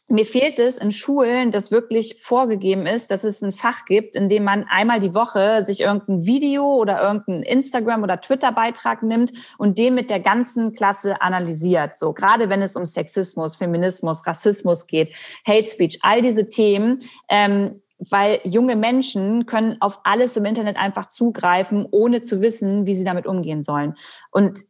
mir 0.08 0.24
fehlt 0.24 0.58
es 0.58 0.78
in 0.78 0.90
Schulen, 0.90 1.50
dass 1.50 1.70
wirklich 1.70 2.16
vorgegeben 2.18 2.86
ist, 2.86 3.10
dass 3.10 3.24
es 3.24 3.42
ein 3.42 3.52
Fach 3.52 3.84
gibt, 3.84 4.16
in 4.16 4.30
dem 4.30 4.42
man 4.42 4.64
einmal 4.68 5.00
die 5.00 5.14
Woche 5.14 5.62
sich 5.62 5.82
irgendein 5.82 6.24
Video 6.24 6.76
oder 6.76 7.02
irgendein 7.02 7.42
Instagram- 7.42 8.02
oder 8.02 8.20
Twitter-Beitrag 8.20 9.02
nimmt 9.02 9.32
und 9.58 9.76
den 9.76 9.94
mit 9.94 10.08
der 10.08 10.20
ganzen 10.20 10.72
Klasse 10.72 11.20
analysiert. 11.20 11.94
So, 11.94 12.14
gerade 12.14 12.48
wenn 12.48 12.62
es 12.62 12.74
um 12.74 12.86
Sexismus, 12.86 13.56
Feminismus, 13.56 14.26
Rassismus 14.26 14.86
geht, 14.86 15.14
Hate 15.46 15.68
Speech, 15.68 15.98
all 16.00 16.22
diese 16.22 16.48
Themen. 16.48 17.00
Ähm, 17.28 17.82
weil 18.10 18.38
junge 18.44 18.76
Menschen 18.76 19.44
können 19.46 19.76
auf 19.80 19.98
alles 20.04 20.36
im 20.36 20.44
Internet 20.44 20.76
einfach 20.76 21.08
zugreifen, 21.08 21.84
ohne 21.90 22.22
zu 22.22 22.40
wissen, 22.40 22.86
wie 22.86 22.94
sie 22.94 23.02
damit 23.02 23.26
umgehen 23.26 23.60
sollen. 23.60 23.96
Und 24.30 24.60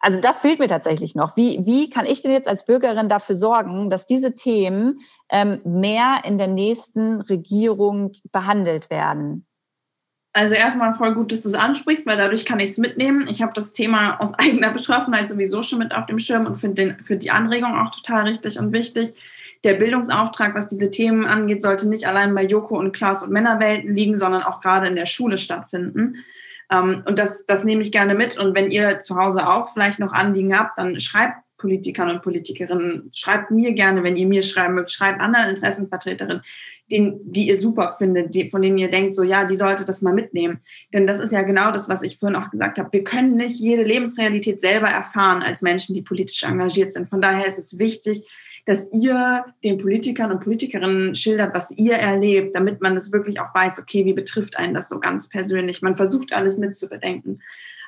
also 0.00 0.20
das 0.20 0.40
fehlt 0.40 0.58
mir 0.58 0.68
tatsächlich 0.68 1.14
noch. 1.14 1.36
Wie, 1.36 1.64
wie 1.66 1.90
kann 1.90 2.06
ich 2.06 2.22
denn 2.22 2.30
jetzt 2.30 2.48
als 2.48 2.66
Bürgerin 2.66 3.08
dafür 3.08 3.34
sorgen, 3.34 3.90
dass 3.90 4.06
diese 4.06 4.34
Themen 4.34 5.00
ähm, 5.30 5.60
mehr 5.64 6.22
in 6.24 6.38
der 6.38 6.48
nächsten 6.48 7.20
Regierung 7.22 8.12
behandelt 8.30 8.90
werden? 8.90 9.46
Also 10.32 10.54
erstmal 10.54 10.94
voll 10.94 11.14
gut, 11.14 11.32
dass 11.32 11.42
du 11.42 11.48
es 11.48 11.54
ansprichst, 11.54 12.06
weil 12.06 12.16
dadurch 12.16 12.44
kann 12.44 12.60
ich 12.60 12.70
es 12.70 12.78
mitnehmen. 12.78 13.26
Ich 13.28 13.42
habe 13.42 13.52
das 13.54 13.72
Thema 13.72 14.20
aus 14.20 14.34
eigener 14.38 14.70
Betroffenheit 14.70 15.28
sowieso 15.28 15.62
schon 15.62 15.80
mit 15.80 15.92
auf 15.92 16.06
dem 16.06 16.20
Schirm 16.20 16.46
und 16.46 16.56
finde 16.56 16.96
für 17.02 17.16
die 17.16 17.30
Anregung 17.30 17.74
auch 17.74 17.90
total 17.90 18.24
richtig 18.24 18.58
und 18.58 18.72
wichtig. 18.72 19.14
Der 19.64 19.74
Bildungsauftrag, 19.74 20.54
was 20.54 20.68
diese 20.68 20.90
Themen 20.90 21.26
angeht, 21.26 21.60
sollte 21.60 21.88
nicht 21.88 22.06
allein 22.06 22.32
bei 22.36 22.46
Joko 22.46 22.78
und 22.78 22.92
Klaas 22.92 23.24
und 23.24 23.32
Männerwelten 23.32 23.92
liegen, 23.96 24.16
sondern 24.16 24.44
auch 24.44 24.60
gerade 24.60 24.86
in 24.86 24.94
der 24.94 25.06
Schule 25.06 25.36
stattfinden. 25.36 26.24
Ähm, 26.70 27.02
und 27.06 27.18
das, 27.18 27.46
das 27.46 27.64
nehme 27.64 27.82
ich 27.82 27.92
gerne 27.92 28.14
mit. 28.14 28.38
Und 28.38 28.54
wenn 28.54 28.70
ihr 28.70 29.00
zu 29.00 29.16
Hause 29.16 29.48
auch 29.48 29.68
vielleicht 29.68 29.98
noch 29.98 30.12
Anliegen 30.12 30.56
habt, 30.56 30.78
dann 30.78 30.98
schreibt 31.00 31.38
Politikern 31.58 32.08
und 32.08 32.22
Politikerinnen, 32.22 33.10
schreibt 33.12 33.50
mir 33.50 33.72
gerne, 33.72 34.04
wenn 34.04 34.16
ihr 34.16 34.26
mir 34.26 34.42
schreiben 34.42 34.74
mögt, 34.74 34.92
schreibt 34.92 35.20
anderen 35.20 35.50
Interessenvertreterinnen, 35.50 36.42
den, 36.90 37.20
die 37.24 37.48
ihr 37.48 37.58
super 37.58 37.96
findet, 37.98 38.34
die, 38.34 38.48
von 38.48 38.62
denen 38.62 38.78
ihr 38.78 38.88
denkt, 38.88 39.12
so 39.12 39.22
ja, 39.22 39.44
die 39.44 39.56
sollte 39.56 39.84
das 39.84 40.00
mal 40.00 40.14
mitnehmen. 40.14 40.60
Denn 40.94 41.06
das 41.06 41.18
ist 41.18 41.32
ja 41.32 41.42
genau 41.42 41.72
das, 41.72 41.88
was 41.88 42.02
ich 42.02 42.18
vorhin 42.18 42.40
auch 42.40 42.50
gesagt 42.50 42.78
habe. 42.78 42.92
Wir 42.92 43.04
können 43.04 43.36
nicht 43.36 43.56
jede 43.56 43.82
Lebensrealität 43.82 44.60
selber 44.60 44.86
erfahren 44.88 45.42
als 45.42 45.60
Menschen, 45.60 45.94
die 45.94 46.02
politisch 46.02 46.44
engagiert 46.44 46.92
sind. 46.92 47.10
Von 47.10 47.20
daher 47.20 47.44
ist 47.44 47.58
es 47.58 47.78
wichtig, 47.78 48.24
dass 48.68 48.86
ihr 48.92 49.46
den 49.64 49.78
Politikern 49.78 50.30
und 50.30 50.40
Politikerinnen 50.40 51.14
schildert, 51.14 51.54
was 51.54 51.70
ihr 51.70 51.94
erlebt, 51.94 52.54
damit 52.54 52.82
man 52.82 52.92
das 52.92 53.10
wirklich 53.12 53.40
auch 53.40 53.54
weiß, 53.54 53.80
okay, 53.80 54.04
wie 54.04 54.12
betrifft 54.12 54.58
einen 54.58 54.74
das 54.74 54.90
so 54.90 55.00
ganz 55.00 55.30
persönlich. 55.30 55.80
Man 55.80 55.96
versucht 55.96 56.34
alles 56.34 56.58
mitzubedenken. 56.58 57.40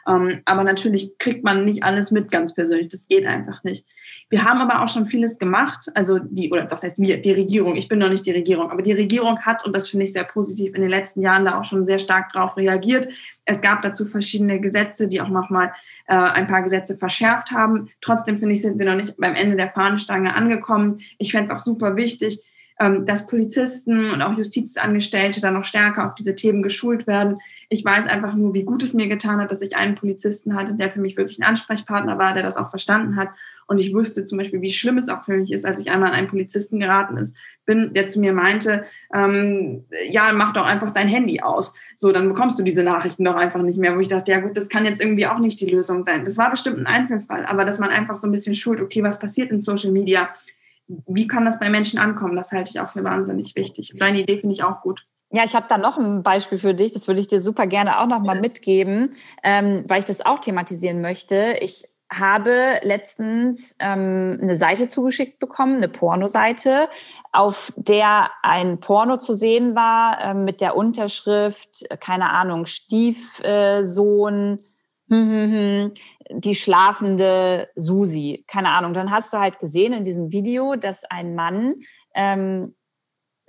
Ähm, 0.07 0.41
aber 0.45 0.65
natürlich 0.65 1.19
kriegt 1.19 1.45
man 1.45 1.65
nicht 1.65 1.83
alles 1.83 2.11
mit 2.11 2.31
ganz 2.31 2.55
persönlich. 2.55 2.89
Das 2.89 3.09
geht 3.09 3.27
einfach 3.27 3.63
nicht. 3.65 3.87
Wir 4.29 4.45
haben 4.45 4.61
aber 4.61 4.83
auch 4.83 4.89
schon 4.89 5.07
vieles 5.07 5.39
gemacht. 5.39 5.91
Also 5.95 6.19
die, 6.19 6.51
oder 6.51 6.71
was 6.71 6.83
heißt 6.83 6.99
wir, 6.99 7.21
die 7.21 7.33
Regierung. 7.33 7.77
Ich 7.77 7.89
bin 7.89 7.99
noch 7.99 8.09
nicht 8.09 8.27
die 8.27 8.33
Regierung, 8.33 8.71
aber 8.71 8.83
die 8.83 8.93
Regierung 8.93 9.41
hat, 9.41 9.65
und 9.65 9.75
das 9.75 9.89
finde 9.89 10.05
ich 10.05 10.13
sehr 10.13 10.25
positiv, 10.25 10.75
in 10.75 10.81
den 10.81 10.91
letzten 10.91 11.23
Jahren 11.23 11.45
da 11.45 11.59
auch 11.59 11.65
schon 11.65 11.85
sehr 11.85 11.99
stark 11.99 12.33
drauf 12.33 12.57
reagiert. 12.57 13.09
Es 13.45 13.61
gab 13.61 13.83
dazu 13.83 14.07
verschiedene 14.07 14.61
Gesetze, 14.61 15.09
die 15.09 15.21
auch 15.21 15.29
nochmal 15.29 15.73
äh, 16.07 16.15
ein 16.15 16.47
paar 16.47 16.63
Gesetze 16.63 16.97
verschärft 16.97 17.51
haben. 17.51 17.91
Trotzdem 18.01 18.39
finde 18.39 18.55
ich, 18.55 18.63
sind 18.63 18.79
wir 18.79 18.87
noch 18.87 18.97
nicht 18.97 19.17
beim 19.17 19.35
Ende 19.35 19.57
der 19.57 19.71
Fahnenstange 19.71 20.35
angekommen. 20.35 21.01
Ich 21.19 21.33
fände 21.33 21.51
es 21.51 21.57
auch 21.57 21.63
super 21.63 21.97
wichtig, 21.97 22.43
ähm, 22.79 23.05
dass 23.05 23.27
Polizisten 23.27 24.11
und 24.11 24.23
auch 24.23 24.37
Justizangestellte 24.37 25.41
dann 25.41 25.55
noch 25.55 25.65
stärker 25.65 26.07
auf 26.07 26.15
diese 26.15 26.35
Themen 26.35 26.63
geschult 26.63 27.07
werden. 27.07 27.39
Ich 27.73 27.85
weiß 27.85 28.09
einfach 28.09 28.35
nur, 28.35 28.53
wie 28.53 28.65
gut 28.65 28.83
es 28.83 28.95
mir 28.95 29.07
getan 29.07 29.41
hat, 29.41 29.53
dass 29.53 29.63
ich 29.63 29.77
einen 29.77 29.95
Polizisten 29.95 30.57
hatte, 30.57 30.75
der 30.75 30.91
für 30.91 31.01
mich 31.01 31.17
wirklich 31.17 31.39
ein 31.39 31.45
Ansprechpartner 31.45 32.19
war, 32.19 32.35
der 32.35 32.43
das 32.43 32.57
auch 32.57 32.69
verstanden 32.69 33.15
hat. 33.15 33.29
Und 33.69 33.79
ich 33.79 33.95
wusste 33.95 34.25
zum 34.25 34.39
Beispiel, 34.39 34.61
wie 34.61 34.73
schlimm 34.73 34.99
es 34.99 35.09
auch 35.09 35.23
für 35.23 35.37
mich 35.37 35.53
ist, 35.53 35.65
als 35.65 35.81
ich 35.81 35.89
einmal 35.89 36.09
an 36.09 36.17
einen 36.17 36.27
Polizisten 36.27 36.81
geraten 36.81 37.17
ist, 37.17 37.37
bin, 37.67 37.95
der 37.95 38.09
zu 38.09 38.19
mir 38.19 38.33
meinte, 38.33 38.85
ähm, 39.15 39.85
ja, 40.11 40.33
mach 40.33 40.53
doch 40.53 40.65
einfach 40.67 40.91
dein 40.91 41.07
Handy 41.07 41.41
aus. 41.41 41.77
So, 41.95 42.11
dann 42.11 42.29
bekommst 42.29 42.59
du 42.59 42.65
diese 42.65 42.83
Nachrichten 42.83 43.25
doch 43.25 43.37
einfach 43.37 43.63
nicht 43.63 43.79
mehr, 43.79 43.95
wo 43.95 44.01
ich 44.01 44.09
dachte, 44.09 44.33
ja 44.33 44.41
gut, 44.41 44.57
das 44.57 44.69
kann 44.69 44.85
jetzt 44.85 45.01
irgendwie 45.01 45.29
auch 45.29 45.39
nicht 45.39 45.61
die 45.61 45.71
Lösung 45.71 46.03
sein. 46.03 46.25
Das 46.25 46.37
war 46.37 46.51
bestimmt 46.51 46.79
ein 46.79 46.89
Einzelfall, 46.89 47.47
aber 47.47 47.65
dass 47.65 47.79
man 47.79 47.91
einfach 47.91 48.17
so 48.17 48.27
ein 48.27 48.33
bisschen 48.33 48.57
schult, 48.57 48.81
okay, 48.81 49.05
was 49.05 49.21
passiert 49.21 49.53
in 49.53 49.63
Social 49.63 49.93
Media? 49.93 50.31
Wie 51.07 51.29
kann 51.29 51.45
das 51.45 51.61
bei 51.61 51.71
Menschen 51.71 52.01
ankommen? 52.01 52.35
Das 52.35 52.51
halte 52.51 52.71
ich 52.71 52.81
auch 52.81 52.89
für 52.89 53.05
wahnsinnig 53.05 53.55
wichtig. 53.55 53.93
Deine 53.97 54.23
Idee 54.23 54.41
finde 54.41 54.55
ich 54.55 54.65
auch 54.65 54.81
gut. 54.81 55.07
Ja, 55.33 55.45
ich 55.45 55.55
habe 55.55 55.67
da 55.69 55.79
noch 55.79 55.97
ein 55.97 56.23
Beispiel 56.23 56.59
für 56.59 56.75
dich. 56.75 56.93
Das 56.93 57.07
würde 57.07 57.21
ich 57.21 57.29
dir 57.29 57.39
super 57.41 57.67
gerne 57.67 58.01
auch 58.01 58.07
noch 58.07 58.21
mal 58.21 58.41
mitgeben, 58.41 59.11
ähm, 59.45 59.85
weil 59.89 60.01
ich 60.01 60.05
das 60.05 60.25
auch 60.27 60.41
thematisieren 60.41 61.01
möchte. 61.01 61.57
Ich 61.61 61.89
habe 62.13 62.81
letztens 62.83 63.77
ähm, 63.79 64.39
eine 64.43 64.57
Seite 64.57 64.89
zugeschickt 64.89 65.39
bekommen, 65.39 65.77
eine 65.77 65.89
Pornoseite, 65.89 66.89
auf 67.31 67.73
der 67.77 68.31
ein 68.43 68.81
Porno 68.81 69.17
zu 69.19 69.33
sehen 69.35 69.77
war 69.77 70.21
äh, 70.21 70.35
mit 70.35 70.61
der 70.61 70.77
Unterschrift, 70.77 71.85
keine 72.01 72.31
Ahnung, 72.31 72.67
Stiefsohn, 72.67 74.59
hm, 75.09 75.31
hm, 75.31 75.53
hm, 75.53 75.93
die 76.41 76.57
schlafende 76.57 77.69
Susi, 77.77 78.45
keine 78.49 78.71
Ahnung. 78.71 78.95
Dann 78.95 79.13
hast 79.13 79.33
du 79.33 79.39
halt 79.39 79.61
gesehen 79.61 79.93
in 79.93 80.05
diesem 80.05 80.33
Video, 80.33 80.75
dass 80.75 81.05
ein 81.05 81.37
Mann 81.37 81.75
ähm, 82.17 82.75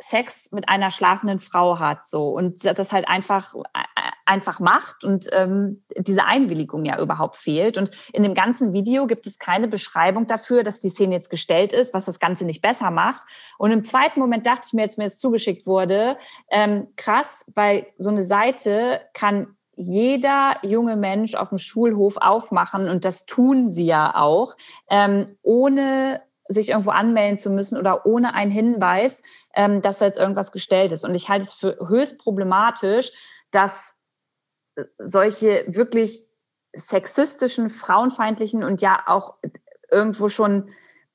Sex 0.02 0.52
mit 0.52 0.68
einer 0.68 0.91
schlafenden 0.91 1.39
Frau 1.39 1.80
hat 1.80 2.08
so. 2.08 2.30
Und 2.30 2.66
das 2.66 2.91
halt 2.91 3.08
einfach 3.08 3.54
äh, 3.56 3.84
einfach 4.26 4.60
macht 4.60 5.04
und 5.04 5.28
ähm, 5.34 5.84
diese 5.97 6.26
Einwilligung 6.26 6.86
ja 6.86 6.99
überhaupt 6.99 7.36
fehlt. 7.36 7.78
Und 7.78 7.91
in 8.14 8.24
dem 8.24 8.34
ganzen 8.34 8.72
Video 8.72 9.06
gibt 9.06 9.28
es 9.28 9.39
keine 9.39 9.68
Beschreibung 9.68 10.26
dafür, 10.26 10.64
dass 10.64 10.80
die 10.80 10.89
Szene 10.89 11.16
jetzt 11.16 11.30
gestellt 11.30 11.74
ist, 11.74 11.93
was 11.93 12.06
das 12.06 12.20
Ganze 12.20 12.45
nicht 12.45 12.62
besser 12.62 12.91
macht. 12.91 13.24
Und 13.58 13.72
im 13.72 13.84
zweiten 13.84 14.20
Moment 14.20 14.45
dachte 14.45 14.68
ich 14.68 14.74
mir, 14.74 14.84
jetzt 14.84 14.97
mir 14.97 15.06
es 15.06 15.18
zugeschickt 15.18 15.66
wurde, 15.66 16.18
ähm, 16.49 16.88
krass, 16.95 17.52
weil 17.56 17.88
so 17.97 18.10
eine 18.10 18.24
Seite 18.24 19.02
kann 19.14 19.56
jeder 19.76 20.58
junge 20.64 20.95
Mensch 20.95 21.36
auf 21.36 21.49
dem 21.49 21.58
Schulhof 21.58 22.18
aufmachen 22.18 22.89
und 22.89 23.04
das 23.04 23.26
tun 23.26 23.70
sie 23.70 23.86
ja 23.86 24.16
auch, 24.16 24.56
ähm, 24.89 25.38
ohne 25.41 26.22
sich 26.47 26.70
irgendwo 26.70 26.91
anmelden 26.91 27.38
zu 27.38 27.49
müssen 27.49 27.78
oder 27.78 28.06
ohne 28.06 28.36
einen 28.36 28.52
Hinweis, 28.52 29.24
ähm, 29.54 29.82
dass 29.82 29.99
da 29.99 30.06
jetzt 30.06 30.20
irgendwas 30.20 30.52
gestellt 30.52 30.91
ist. 30.91 31.04
Und 31.04 31.16
ich 31.16 31.30
halte 31.30 31.43
es 31.43 31.54
für 31.54 31.78
höchst 31.88 32.18
problematisch, 32.18 33.12
dass 33.52 33.99
solche 34.97 35.66
wirklich 35.68 36.22
sexistischen, 36.74 37.70
frauenfeindlichen 37.70 38.64
und 38.64 38.82
ja 38.82 39.04
auch 39.08 39.36
irgendwo 39.89 40.30
schon 40.30 40.72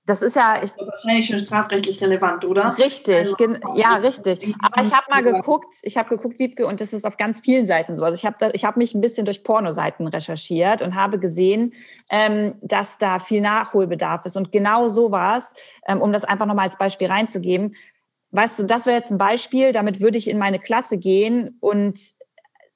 das 0.07 0.23
ist 0.23 0.37
ja 0.37 0.63
ich, 0.63 0.71
wahrscheinlich 0.79 1.27
schon 1.27 1.41
strafrechtlich 1.41 2.01
relevant, 2.01 2.45
oder? 2.45 2.79
Richtig, 2.79 3.17
also, 3.17 3.37
ja, 3.75 3.97
richtig. 3.97 4.55
Aber 4.61 4.81
ich 4.81 4.93
habe 4.93 5.05
mal 5.11 5.23
geguckt, 5.23 5.75
ich 5.83 5.97
habe 5.97 6.09
geguckt, 6.11 6.39
Wiebke, 6.39 6.65
und 6.65 6.81
das 6.81 6.93
ist 6.93 7.05
auf 7.05 7.17
ganz 7.17 7.41
vielen 7.41 7.67
Seiten 7.67 7.97
so. 7.97 8.05
Also 8.05 8.17
ich 8.17 8.25
habe 8.25 8.53
ich 8.53 8.65
habe 8.65 8.79
mich 8.79 8.95
ein 8.95 9.01
bisschen 9.01 9.25
durch 9.25 9.43
Pornoseiten 9.43 10.07
recherchiert 10.07 10.81
und 10.81 10.95
habe 10.95 11.19
gesehen, 11.19 11.73
ähm, 12.09 12.55
dass 12.63 12.99
da 12.99 13.19
viel 13.19 13.41
Nachholbedarf 13.41 14.25
ist. 14.27 14.37
Und 14.37 14.53
genau 14.53 14.89
so 14.89 15.11
war 15.11 15.39
es, 15.39 15.55
ähm, 15.89 16.01
um 16.01 16.13
das 16.13 16.25
einfach 16.25 16.47
nochmal 16.47 16.67
als 16.67 16.79
Beispiel 16.79 17.09
reinzugeben. 17.09 17.75
Weißt 18.37 18.59
du, 18.59 18.65
das 18.65 18.85
wäre 18.85 18.97
jetzt 18.97 19.11
ein 19.11 19.17
Beispiel, 19.17 19.73
damit 19.73 20.01
würde 20.03 20.19
ich 20.19 20.29
in 20.29 20.37
meine 20.37 20.59
Klasse 20.59 20.99
gehen 20.99 21.57
und 21.61 21.99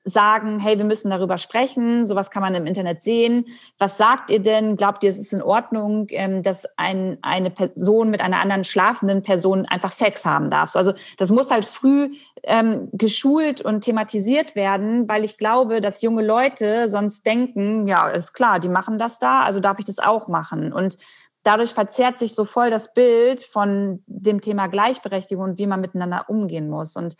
sagen, 0.05 0.59
hey, 0.59 0.79
wir 0.79 0.87
müssen 0.87 1.11
darüber 1.11 1.37
sprechen, 1.37 2.07
sowas 2.07 2.31
kann 2.31 2.41
man 2.41 2.55
im 2.55 2.65
Internet 2.65 3.03
sehen. 3.03 3.45
Was 3.79 3.99
sagt 3.99 4.31
ihr 4.31 4.41
denn? 4.41 4.77
Glaubt 4.77 5.05
ihr, 5.05 5.11
es 5.11 5.19
ist 5.19 5.35
in 5.35 5.43
Ordnung, 5.43 6.07
ähm, 6.09 6.43
dass 6.43 6.67
ein, 6.79 7.19
eine 7.21 7.51
Person 7.51 8.09
mit 8.09 8.23
einer 8.23 8.41
anderen 8.41 8.65
schlafenden 8.65 9.23
Person 9.23 9.67
einfach 9.67 9.93
Sex 9.93 10.25
haben 10.25 10.49
darf? 10.49 10.75
Also 10.77 10.95
das 11.19 11.31
muss 11.31 11.51
halt 11.51 11.67
früh 11.67 12.15
ähm, 12.45 12.89
geschult 12.95 13.61
und 13.61 13.83
thematisiert 13.83 14.57
werden, 14.57 15.07
weil 15.11 15.25
ich 15.25 15.37
glaube, 15.37 15.83
dass 15.83 16.01
junge 16.01 16.23
Leute 16.23 16.89
sonst 16.89 17.27
denken, 17.27 17.87
ja, 17.87 18.09
ist 18.09 18.33
klar, 18.33 18.61
die 18.61 18.69
machen 18.69 18.99
das 18.99 19.19
da, 19.19 19.43
also 19.43 19.61
darf 19.61 19.79
ich 19.79 19.85
das 19.85 19.99
auch 19.99 20.27
machen. 20.27 20.73
Und 20.73 20.97
dadurch 21.43 21.71
verzerrt 21.71 22.19
sich 22.19 22.35
so 22.35 22.45
voll 22.45 22.71
das 22.71 22.95
Bild 22.95 23.43
von 23.43 24.03
dem 24.07 24.41
Thema 24.41 24.67
Gleichberechtigung 24.69 25.45
und 25.45 25.59
wie 25.59 25.67
man 25.67 25.81
miteinander 25.81 26.27
umgehen 26.29 26.69
muss. 26.69 26.97
Und 26.97 27.17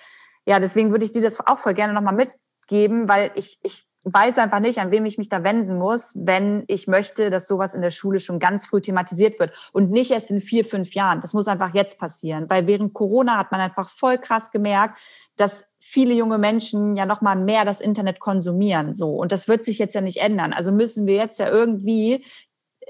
ja, 0.47 0.59
deswegen 0.59 0.91
würde 0.91 1.05
ich 1.05 1.13
dir 1.13 1.23
das 1.23 1.47
auch 1.47 1.59
voll 1.59 1.75
gerne 1.75 1.93
nochmal 1.93 2.15
mit 2.15 2.31
geben, 2.69 3.09
weil 3.09 3.31
ich, 3.35 3.59
ich 3.63 3.85
weiß 4.05 4.39
einfach 4.39 4.61
nicht, 4.61 4.79
an 4.79 4.91
wem 4.91 5.05
ich 5.05 5.19
mich 5.19 5.29
da 5.29 5.45
wenden 5.45 5.77
muss, 5.77 6.13
wenn 6.15 6.65
ich 6.69 6.87
möchte, 6.87 7.29
dass 7.29 7.47
sowas 7.47 7.75
in 7.75 7.83
der 7.83 7.91
Schule 7.91 8.19
schon 8.19 8.39
ganz 8.39 8.67
früh 8.67 8.81
thematisiert 8.81 9.39
wird 9.39 9.71
und 9.73 9.91
nicht 9.91 10.11
erst 10.11 10.31
in 10.31 10.41
vier, 10.41 10.65
fünf 10.65 10.95
Jahren. 10.95 11.21
Das 11.21 11.35
muss 11.35 11.49
einfach 11.49 11.75
jetzt 11.75 11.99
passieren, 11.99 12.49
weil 12.49 12.67
während 12.67 12.95
Corona 12.95 13.37
hat 13.37 13.53
man 13.53 13.61
einfach 13.61 13.91
voll 13.91 14.17
krass 14.17 14.51
gemerkt, 14.51 14.99
dass 15.37 15.69
viele 15.79 16.15
junge 16.15 16.39
Menschen 16.39 16.97
ja 16.97 17.05
noch 17.05 17.21
mal 17.21 17.37
mehr 17.37 17.65
das 17.65 17.81
Internet 17.81 18.21
konsumieren, 18.21 18.95
so 18.95 19.17
und 19.17 19.33
das 19.33 19.49
wird 19.49 19.65
sich 19.65 19.79
jetzt 19.79 19.95
ja 19.95 20.01
nicht 20.01 20.19
ändern. 20.19 20.55
Also 20.55 20.73
müssen 20.73 21.07
wir 21.07 21.17
jetzt 21.17 21.39
ja 21.39 21.49
irgendwie 21.49 22.25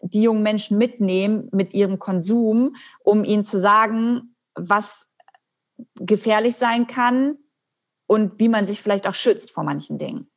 die 0.03 0.23
jungen 0.23 0.43
Menschen 0.43 0.79
mitnehmen 0.79 1.49
mit 1.53 1.75
ihrem 1.75 1.99
Konsum, 1.99 2.77
um 3.03 3.25
ihnen 3.25 3.45
zu 3.45 3.59
sagen, 3.59 4.37
was 4.55 5.15
gefährlich 5.97 6.57
sein 6.57 6.87
kann, 6.87 7.39
und 8.11 8.41
wie 8.41 8.49
man 8.49 8.67
sich 8.67 8.83
vielleicht 8.83 9.07
auch 9.07 9.15
schützt 9.15 9.53
vor 9.53 9.63
manchen 9.63 9.97
Dingen. 9.97 10.30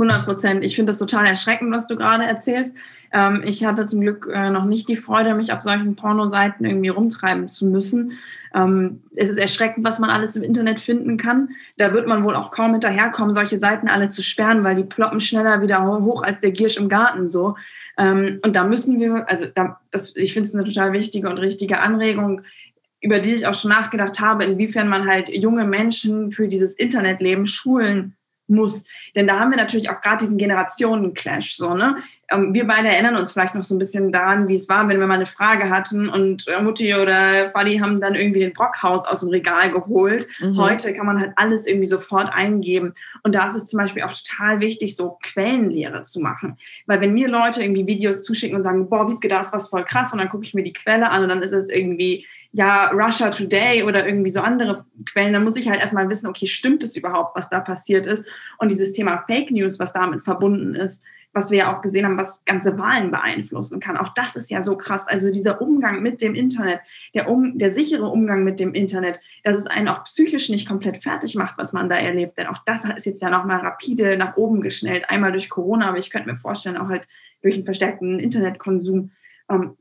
100 0.00 0.24
Prozent. 0.24 0.64
Ich 0.64 0.76
finde 0.76 0.90
das 0.90 0.98
total 0.98 1.26
erschreckend, 1.26 1.72
was 1.72 1.86
du 1.86 1.96
gerade 1.96 2.24
erzählst. 2.24 2.74
Ähm, 3.12 3.42
ich 3.44 3.64
hatte 3.64 3.86
zum 3.86 4.00
Glück 4.00 4.28
äh, 4.32 4.50
noch 4.50 4.64
nicht 4.64 4.88
die 4.88 4.96
Freude, 4.96 5.34
mich 5.34 5.52
auf 5.52 5.60
solchen 5.60 5.96
Pornoseiten 5.96 6.64
irgendwie 6.64 6.88
rumtreiben 6.88 7.48
zu 7.48 7.66
müssen. 7.66 8.12
Ähm, 8.54 9.02
es 9.14 9.30
ist 9.30 9.38
erschreckend, 9.38 9.84
was 9.84 9.98
man 9.98 10.10
alles 10.10 10.36
im 10.36 10.42
Internet 10.42 10.80
finden 10.80 11.16
kann. 11.16 11.50
Da 11.76 11.92
wird 11.92 12.06
man 12.06 12.24
wohl 12.24 12.34
auch 12.34 12.50
kaum 12.50 12.72
hinterherkommen, 12.72 13.34
solche 13.34 13.58
Seiten 13.58 13.88
alle 13.88 14.08
zu 14.08 14.22
sperren, 14.22 14.64
weil 14.64 14.76
die 14.76 14.84
ploppen 14.84 15.20
schneller 15.20 15.60
wieder 15.62 15.84
hoch 15.84 16.22
als 16.22 16.40
der 16.40 16.52
Giersch 16.52 16.76
im 16.76 16.88
Garten 16.88 17.28
so. 17.28 17.56
Ähm, 17.98 18.40
und 18.44 18.56
da 18.56 18.64
müssen 18.64 18.98
wir, 19.00 19.28
also 19.28 19.46
da, 19.52 19.80
das, 19.90 20.16
ich 20.16 20.32
finde 20.32 20.48
es 20.48 20.54
eine 20.54 20.64
total 20.64 20.92
wichtige 20.92 21.28
und 21.28 21.38
richtige 21.38 21.80
Anregung, 21.80 22.42
über 23.02 23.18
die 23.18 23.34
ich 23.34 23.46
auch 23.46 23.54
schon 23.54 23.70
nachgedacht 23.70 24.20
habe, 24.20 24.44
inwiefern 24.44 24.88
man 24.88 25.08
halt 25.08 25.30
junge 25.30 25.64
Menschen 25.64 26.30
für 26.30 26.48
dieses 26.48 26.74
Internetleben 26.74 27.46
schulen 27.46 28.14
muss. 28.50 28.84
Denn 29.14 29.26
da 29.26 29.38
haben 29.38 29.50
wir 29.50 29.56
natürlich 29.56 29.88
auch 29.90 30.00
gerade 30.00 30.18
diesen 30.18 30.38
Generationen-Clash. 30.38 31.56
So, 31.56 31.74
ne? 31.74 31.96
Ähm, 32.30 32.54
wir 32.54 32.66
beide 32.66 32.88
erinnern 32.88 33.16
uns 33.16 33.32
vielleicht 33.32 33.54
noch 33.54 33.64
so 33.64 33.74
ein 33.74 33.78
bisschen 33.78 34.12
daran, 34.12 34.48
wie 34.48 34.54
es 34.54 34.68
war, 34.68 34.88
wenn 34.88 35.00
wir 35.00 35.06
mal 35.06 35.14
eine 35.14 35.26
Frage 35.26 35.70
hatten 35.70 36.08
und 36.08 36.46
äh, 36.48 36.60
Mutti 36.60 36.94
oder 36.94 37.50
Fadi 37.50 37.78
haben 37.78 38.00
dann 38.00 38.14
irgendwie 38.14 38.40
den 38.40 38.52
Brockhaus 38.52 39.04
aus 39.04 39.20
dem 39.20 39.30
Regal 39.30 39.70
geholt. 39.70 40.26
Mhm. 40.40 40.56
Heute 40.56 40.94
kann 40.94 41.06
man 41.06 41.20
halt 41.20 41.32
alles 41.36 41.66
irgendwie 41.66 41.86
sofort 41.86 42.32
eingeben. 42.32 42.94
Und 43.22 43.34
da 43.34 43.46
ist 43.46 43.56
es 43.56 43.66
zum 43.66 43.78
Beispiel 43.78 44.02
auch 44.02 44.12
total 44.12 44.60
wichtig, 44.60 44.96
so 44.96 45.18
Quellenlehre 45.22 46.02
zu 46.02 46.20
machen. 46.20 46.58
Weil 46.86 47.00
wenn 47.00 47.14
mir 47.14 47.28
Leute 47.28 47.62
irgendwie 47.62 47.86
Videos 47.86 48.22
zuschicken 48.22 48.56
und 48.56 48.62
sagen, 48.62 48.88
boah, 48.88 49.08
Wiebke, 49.08 49.28
da 49.28 49.40
ist 49.40 49.52
was 49.52 49.68
voll 49.68 49.84
krass 49.84 50.12
und 50.12 50.18
dann 50.18 50.28
gucke 50.28 50.44
ich 50.44 50.54
mir 50.54 50.62
die 50.62 50.72
Quelle 50.72 51.10
an 51.10 51.22
und 51.22 51.28
dann 51.28 51.42
ist 51.42 51.52
es 51.52 51.68
irgendwie 51.68 52.26
ja, 52.52 52.88
Russia 52.88 53.30
Today 53.30 53.84
oder 53.84 54.06
irgendwie 54.06 54.30
so 54.30 54.40
andere 54.40 54.84
Quellen, 55.06 55.32
dann 55.32 55.44
muss 55.44 55.56
ich 55.56 55.68
halt 55.68 55.80
erstmal 55.80 56.08
wissen, 56.08 56.26
okay, 56.26 56.46
stimmt 56.46 56.82
es 56.82 56.96
überhaupt, 56.96 57.36
was 57.36 57.48
da 57.48 57.60
passiert 57.60 58.06
ist? 58.06 58.24
Und 58.58 58.72
dieses 58.72 58.92
Thema 58.92 59.24
Fake 59.26 59.50
News, 59.50 59.78
was 59.78 59.92
damit 59.92 60.22
verbunden 60.22 60.74
ist, 60.74 61.02
was 61.32 61.52
wir 61.52 61.58
ja 61.58 61.76
auch 61.76 61.80
gesehen 61.80 62.04
haben, 62.04 62.18
was 62.18 62.44
ganze 62.44 62.76
Wahlen 62.76 63.12
beeinflussen 63.12 63.78
kann. 63.78 63.96
Auch 63.96 64.08
das 64.14 64.34
ist 64.34 64.50
ja 64.50 64.62
so 64.62 64.76
krass. 64.76 65.06
Also 65.06 65.30
dieser 65.30 65.62
Umgang 65.62 66.02
mit 66.02 66.22
dem 66.22 66.34
Internet, 66.34 66.80
der, 67.14 67.28
um, 67.28 67.56
der 67.56 67.70
sichere 67.70 68.06
Umgang 68.06 68.42
mit 68.42 68.58
dem 68.58 68.74
Internet, 68.74 69.20
dass 69.44 69.56
es 69.56 69.68
einen 69.68 69.86
auch 69.86 70.02
psychisch 70.04 70.48
nicht 70.48 70.66
komplett 70.66 71.02
fertig 71.02 71.36
macht, 71.36 71.56
was 71.56 71.72
man 71.72 71.88
da 71.88 71.96
erlebt. 71.96 72.36
Denn 72.36 72.48
auch 72.48 72.58
das 72.66 72.84
ist 72.84 73.06
jetzt 73.06 73.22
ja 73.22 73.30
nochmal 73.30 73.60
rapide 73.60 74.16
nach 74.16 74.36
oben 74.36 74.60
geschnellt. 74.60 75.08
Einmal 75.08 75.30
durch 75.30 75.50
Corona, 75.50 75.88
aber 75.88 75.98
ich 75.98 76.10
könnte 76.10 76.28
mir 76.28 76.36
vorstellen, 76.36 76.76
auch 76.76 76.88
halt 76.88 77.06
durch 77.42 77.54
einen 77.54 77.64
verstärkten 77.64 78.18
Internetkonsum. 78.18 79.12
Ähm, 79.48 79.76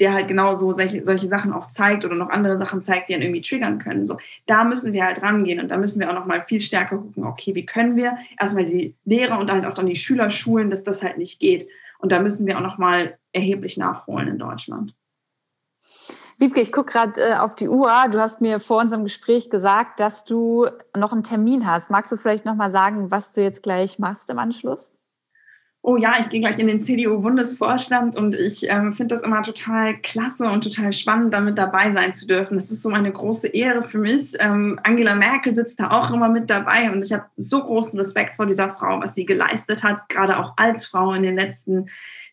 der 0.00 0.12
halt 0.12 0.28
genau 0.28 0.54
so 0.54 0.74
solche, 0.74 1.04
solche 1.04 1.26
Sachen 1.26 1.52
auch 1.52 1.66
zeigt 1.66 2.04
oder 2.04 2.14
noch 2.14 2.30
andere 2.30 2.58
Sachen 2.58 2.82
zeigt, 2.82 3.08
die 3.08 3.14
dann 3.14 3.22
irgendwie 3.22 3.42
triggern 3.42 3.78
können. 3.78 4.06
So, 4.06 4.18
da 4.46 4.64
müssen 4.64 4.92
wir 4.92 5.04
halt 5.04 5.22
rangehen 5.22 5.60
und 5.60 5.70
da 5.70 5.76
müssen 5.76 6.00
wir 6.00 6.08
auch 6.10 6.14
nochmal 6.14 6.44
viel 6.44 6.60
stärker 6.60 6.98
gucken, 6.98 7.24
okay, 7.24 7.54
wie 7.54 7.66
können 7.66 7.96
wir 7.96 8.16
erstmal 8.38 8.64
die 8.64 8.94
Lehrer 9.04 9.38
und 9.38 9.50
halt 9.50 9.66
auch 9.66 9.74
dann 9.74 9.86
die 9.86 9.96
Schüler 9.96 10.30
schulen, 10.30 10.70
dass 10.70 10.84
das 10.84 11.02
halt 11.02 11.18
nicht 11.18 11.40
geht. 11.40 11.68
Und 11.98 12.12
da 12.12 12.20
müssen 12.20 12.46
wir 12.46 12.56
auch 12.56 12.62
nochmal 12.62 13.18
erheblich 13.32 13.76
nachholen 13.76 14.28
in 14.28 14.38
Deutschland. 14.38 14.94
Wiebke, 16.40 16.60
ich 16.60 16.70
gucke 16.70 16.92
gerade 16.92 17.20
äh, 17.20 17.34
auf 17.34 17.56
die 17.56 17.68
Uhr. 17.68 17.90
Du 18.12 18.20
hast 18.20 18.40
mir 18.40 18.60
vor 18.60 18.80
unserem 18.80 19.02
Gespräch 19.02 19.50
gesagt, 19.50 19.98
dass 19.98 20.24
du 20.24 20.68
noch 20.96 21.12
einen 21.12 21.24
Termin 21.24 21.66
hast. 21.66 21.90
Magst 21.90 22.12
du 22.12 22.16
vielleicht 22.16 22.44
nochmal 22.44 22.70
sagen, 22.70 23.10
was 23.10 23.32
du 23.32 23.42
jetzt 23.42 23.64
gleich 23.64 23.98
machst 23.98 24.30
im 24.30 24.38
Anschluss? 24.38 24.96
Oh 25.82 25.96
ja, 25.96 26.16
ich 26.20 26.28
gehe 26.28 26.40
gleich 26.40 26.58
in 26.58 26.66
den 26.66 26.80
CDU-Bundesvorstand 26.80 28.16
und 28.16 28.34
ich 28.34 28.68
ähm, 28.68 28.92
finde 28.92 29.14
das 29.14 29.22
immer 29.22 29.42
total 29.42 29.96
klasse 29.98 30.48
und 30.50 30.64
total 30.64 30.92
spannend, 30.92 31.32
damit 31.32 31.56
dabei 31.56 31.92
sein 31.92 32.12
zu 32.12 32.26
dürfen. 32.26 32.56
Das 32.56 32.70
ist 32.70 32.82
so 32.82 32.90
eine 32.90 33.12
große 33.12 33.48
Ehre 33.48 33.82
für 33.82 33.98
mich. 33.98 34.34
Ähm, 34.38 34.78
Angela 34.82 35.14
Merkel 35.14 35.54
sitzt 35.54 35.80
da 35.80 35.90
auch 35.90 36.10
immer 36.10 36.28
mit 36.28 36.50
dabei 36.50 36.90
und 36.90 37.04
ich 37.04 37.12
habe 37.12 37.26
so 37.36 37.62
großen 37.62 37.98
Respekt 37.98 38.36
vor 38.36 38.46
dieser 38.46 38.70
Frau, 38.70 39.00
was 39.00 39.14
sie 39.14 39.24
geleistet 39.24 39.82
hat, 39.82 40.08
gerade 40.08 40.38
auch 40.38 40.54
als 40.56 40.84
Frau 40.84 41.14
in 41.14 41.22
den 41.22 41.36
letzten 41.36 41.88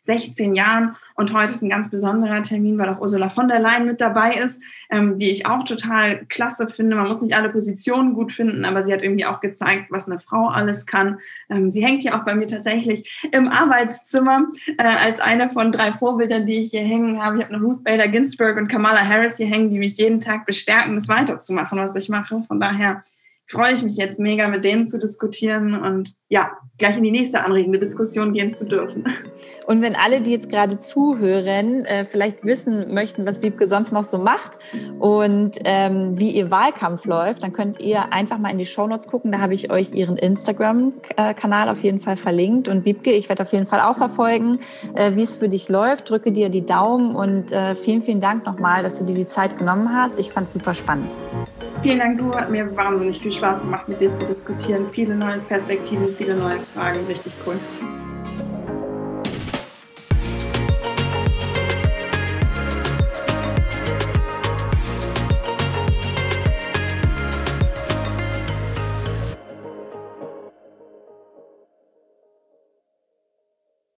16 0.05 0.55
Jahren. 0.55 0.95
Und 1.15 1.33
heute 1.33 1.53
ist 1.53 1.61
ein 1.61 1.69
ganz 1.69 1.89
besonderer 1.89 2.41
Termin, 2.43 2.77
weil 2.77 2.89
auch 2.89 2.99
Ursula 2.99 3.29
von 3.29 3.47
der 3.47 3.59
Leyen 3.59 3.85
mit 3.85 4.01
dabei 4.01 4.33
ist, 4.33 4.61
ähm, 4.89 5.17
die 5.17 5.31
ich 5.31 5.45
auch 5.45 5.63
total 5.63 6.25
klasse 6.25 6.67
finde. 6.67 6.95
Man 6.95 7.07
muss 7.07 7.21
nicht 7.21 7.35
alle 7.35 7.49
Positionen 7.49 8.13
gut 8.13 8.33
finden, 8.33 8.65
aber 8.65 8.83
sie 8.83 8.93
hat 8.93 9.01
irgendwie 9.01 9.25
auch 9.25 9.39
gezeigt, 9.39 9.85
was 9.89 10.07
eine 10.07 10.19
Frau 10.19 10.47
alles 10.47 10.85
kann. 10.85 11.19
Ähm, 11.49 11.71
sie 11.71 11.83
hängt 11.83 12.01
hier 12.01 12.15
auch 12.15 12.25
bei 12.25 12.35
mir 12.35 12.47
tatsächlich 12.47 13.27
im 13.31 13.47
Arbeitszimmer 13.47 14.47
äh, 14.77 14.83
als 14.83 15.19
eine 15.19 15.49
von 15.49 15.71
drei 15.71 15.93
Vorbildern, 15.93 16.45
die 16.45 16.59
ich 16.59 16.71
hier 16.71 16.81
hängen 16.81 17.21
habe. 17.21 17.37
Ich 17.37 17.43
habe 17.43 17.57
noch 17.57 17.61
Ruth 17.61 17.83
Bader 17.83 18.07
Ginsburg 18.07 18.57
und 18.57 18.67
Kamala 18.67 19.07
Harris 19.07 19.37
hier 19.37 19.47
hängen, 19.47 19.69
die 19.69 19.79
mich 19.79 19.97
jeden 19.97 20.19
Tag 20.19 20.45
bestärken, 20.45 20.95
das 20.95 21.07
weiterzumachen, 21.07 21.77
was 21.77 21.95
ich 21.95 22.09
mache. 22.09 22.43
Von 22.47 22.59
daher 22.59 23.03
freue 23.47 23.73
ich 23.73 23.83
mich 23.83 23.97
jetzt 23.97 24.19
mega, 24.19 24.47
mit 24.47 24.63
denen 24.63 24.85
zu 24.85 24.97
diskutieren 24.97 25.79
und 25.79 26.15
ja, 26.29 26.51
gleich 26.77 26.97
in 26.97 27.03
die 27.03 27.11
nächste 27.11 27.43
anregende 27.43 27.79
Diskussion 27.79 28.33
gehen 28.33 28.49
zu 28.49 28.65
dürfen. 28.65 29.05
Und 29.67 29.81
wenn 29.81 29.95
alle, 29.95 30.21
die 30.21 30.31
jetzt 30.31 30.49
gerade 30.49 30.79
zuhören, 30.79 31.85
äh, 31.85 32.05
vielleicht 32.05 32.43
wissen 32.43 32.93
möchten, 32.93 33.25
was 33.25 33.41
Wiebke 33.41 33.67
sonst 33.67 33.91
noch 33.91 34.03
so 34.03 34.17
macht 34.17 34.59
und 34.99 35.57
ähm, 35.65 36.19
wie 36.19 36.31
ihr 36.31 36.49
Wahlkampf 36.49 37.05
läuft, 37.05 37.43
dann 37.43 37.53
könnt 37.53 37.79
ihr 37.79 38.11
einfach 38.11 38.39
mal 38.39 38.49
in 38.49 38.57
die 38.57 38.65
Shownotes 38.65 39.07
gucken. 39.07 39.31
Da 39.31 39.39
habe 39.39 39.53
ich 39.53 39.71
euch 39.71 39.93
ihren 39.93 40.17
Instagram-Kanal 40.17 41.69
auf 41.69 41.83
jeden 41.83 41.99
Fall 41.99 42.17
verlinkt. 42.17 42.67
Und 42.67 42.85
Wiebke, 42.85 43.11
ich 43.11 43.29
werde 43.29 43.43
auf 43.43 43.53
jeden 43.53 43.67
Fall 43.67 43.81
auch 43.81 43.97
verfolgen, 43.97 44.59
äh, 44.95 45.15
wie 45.15 45.23
es 45.23 45.35
für 45.35 45.49
dich 45.49 45.69
läuft. 45.69 46.09
Drücke 46.09 46.31
dir 46.31 46.49
die 46.49 46.65
Daumen 46.65 47.15
und 47.15 47.51
äh, 47.51 47.75
vielen, 47.75 48.01
vielen 48.01 48.19
Dank 48.19 48.45
nochmal, 48.45 48.81
dass 48.81 48.97
du 48.97 49.05
dir 49.05 49.15
die 49.15 49.27
Zeit 49.27 49.57
genommen 49.59 49.95
hast. 49.95 50.19
Ich 50.19 50.31
fand 50.31 50.47
es 50.47 50.53
super 50.53 50.73
spannend. 50.73 51.11
Vielen 51.85 51.99
Dank, 51.99 52.17
du. 52.17 52.33
Hat 52.33 52.49
mir 52.49 52.75
wahnsinnig 52.75 53.19
viel 53.19 53.31
Spaß 53.31 53.61
gemacht, 53.61 53.87
mit 53.87 54.01
dir 54.01 54.09
zu 54.09 54.25
diskutieren. 54.25 54.87
Viele 54.91 55.13
neue 55.13 55.37
Perspektiven, 55.37 56.15
viele 56.17 56.33
neue 56.33 56.57
Fragen. 56.73 57.05
Richtig 57.07 57.33
cool. 57.45 57.59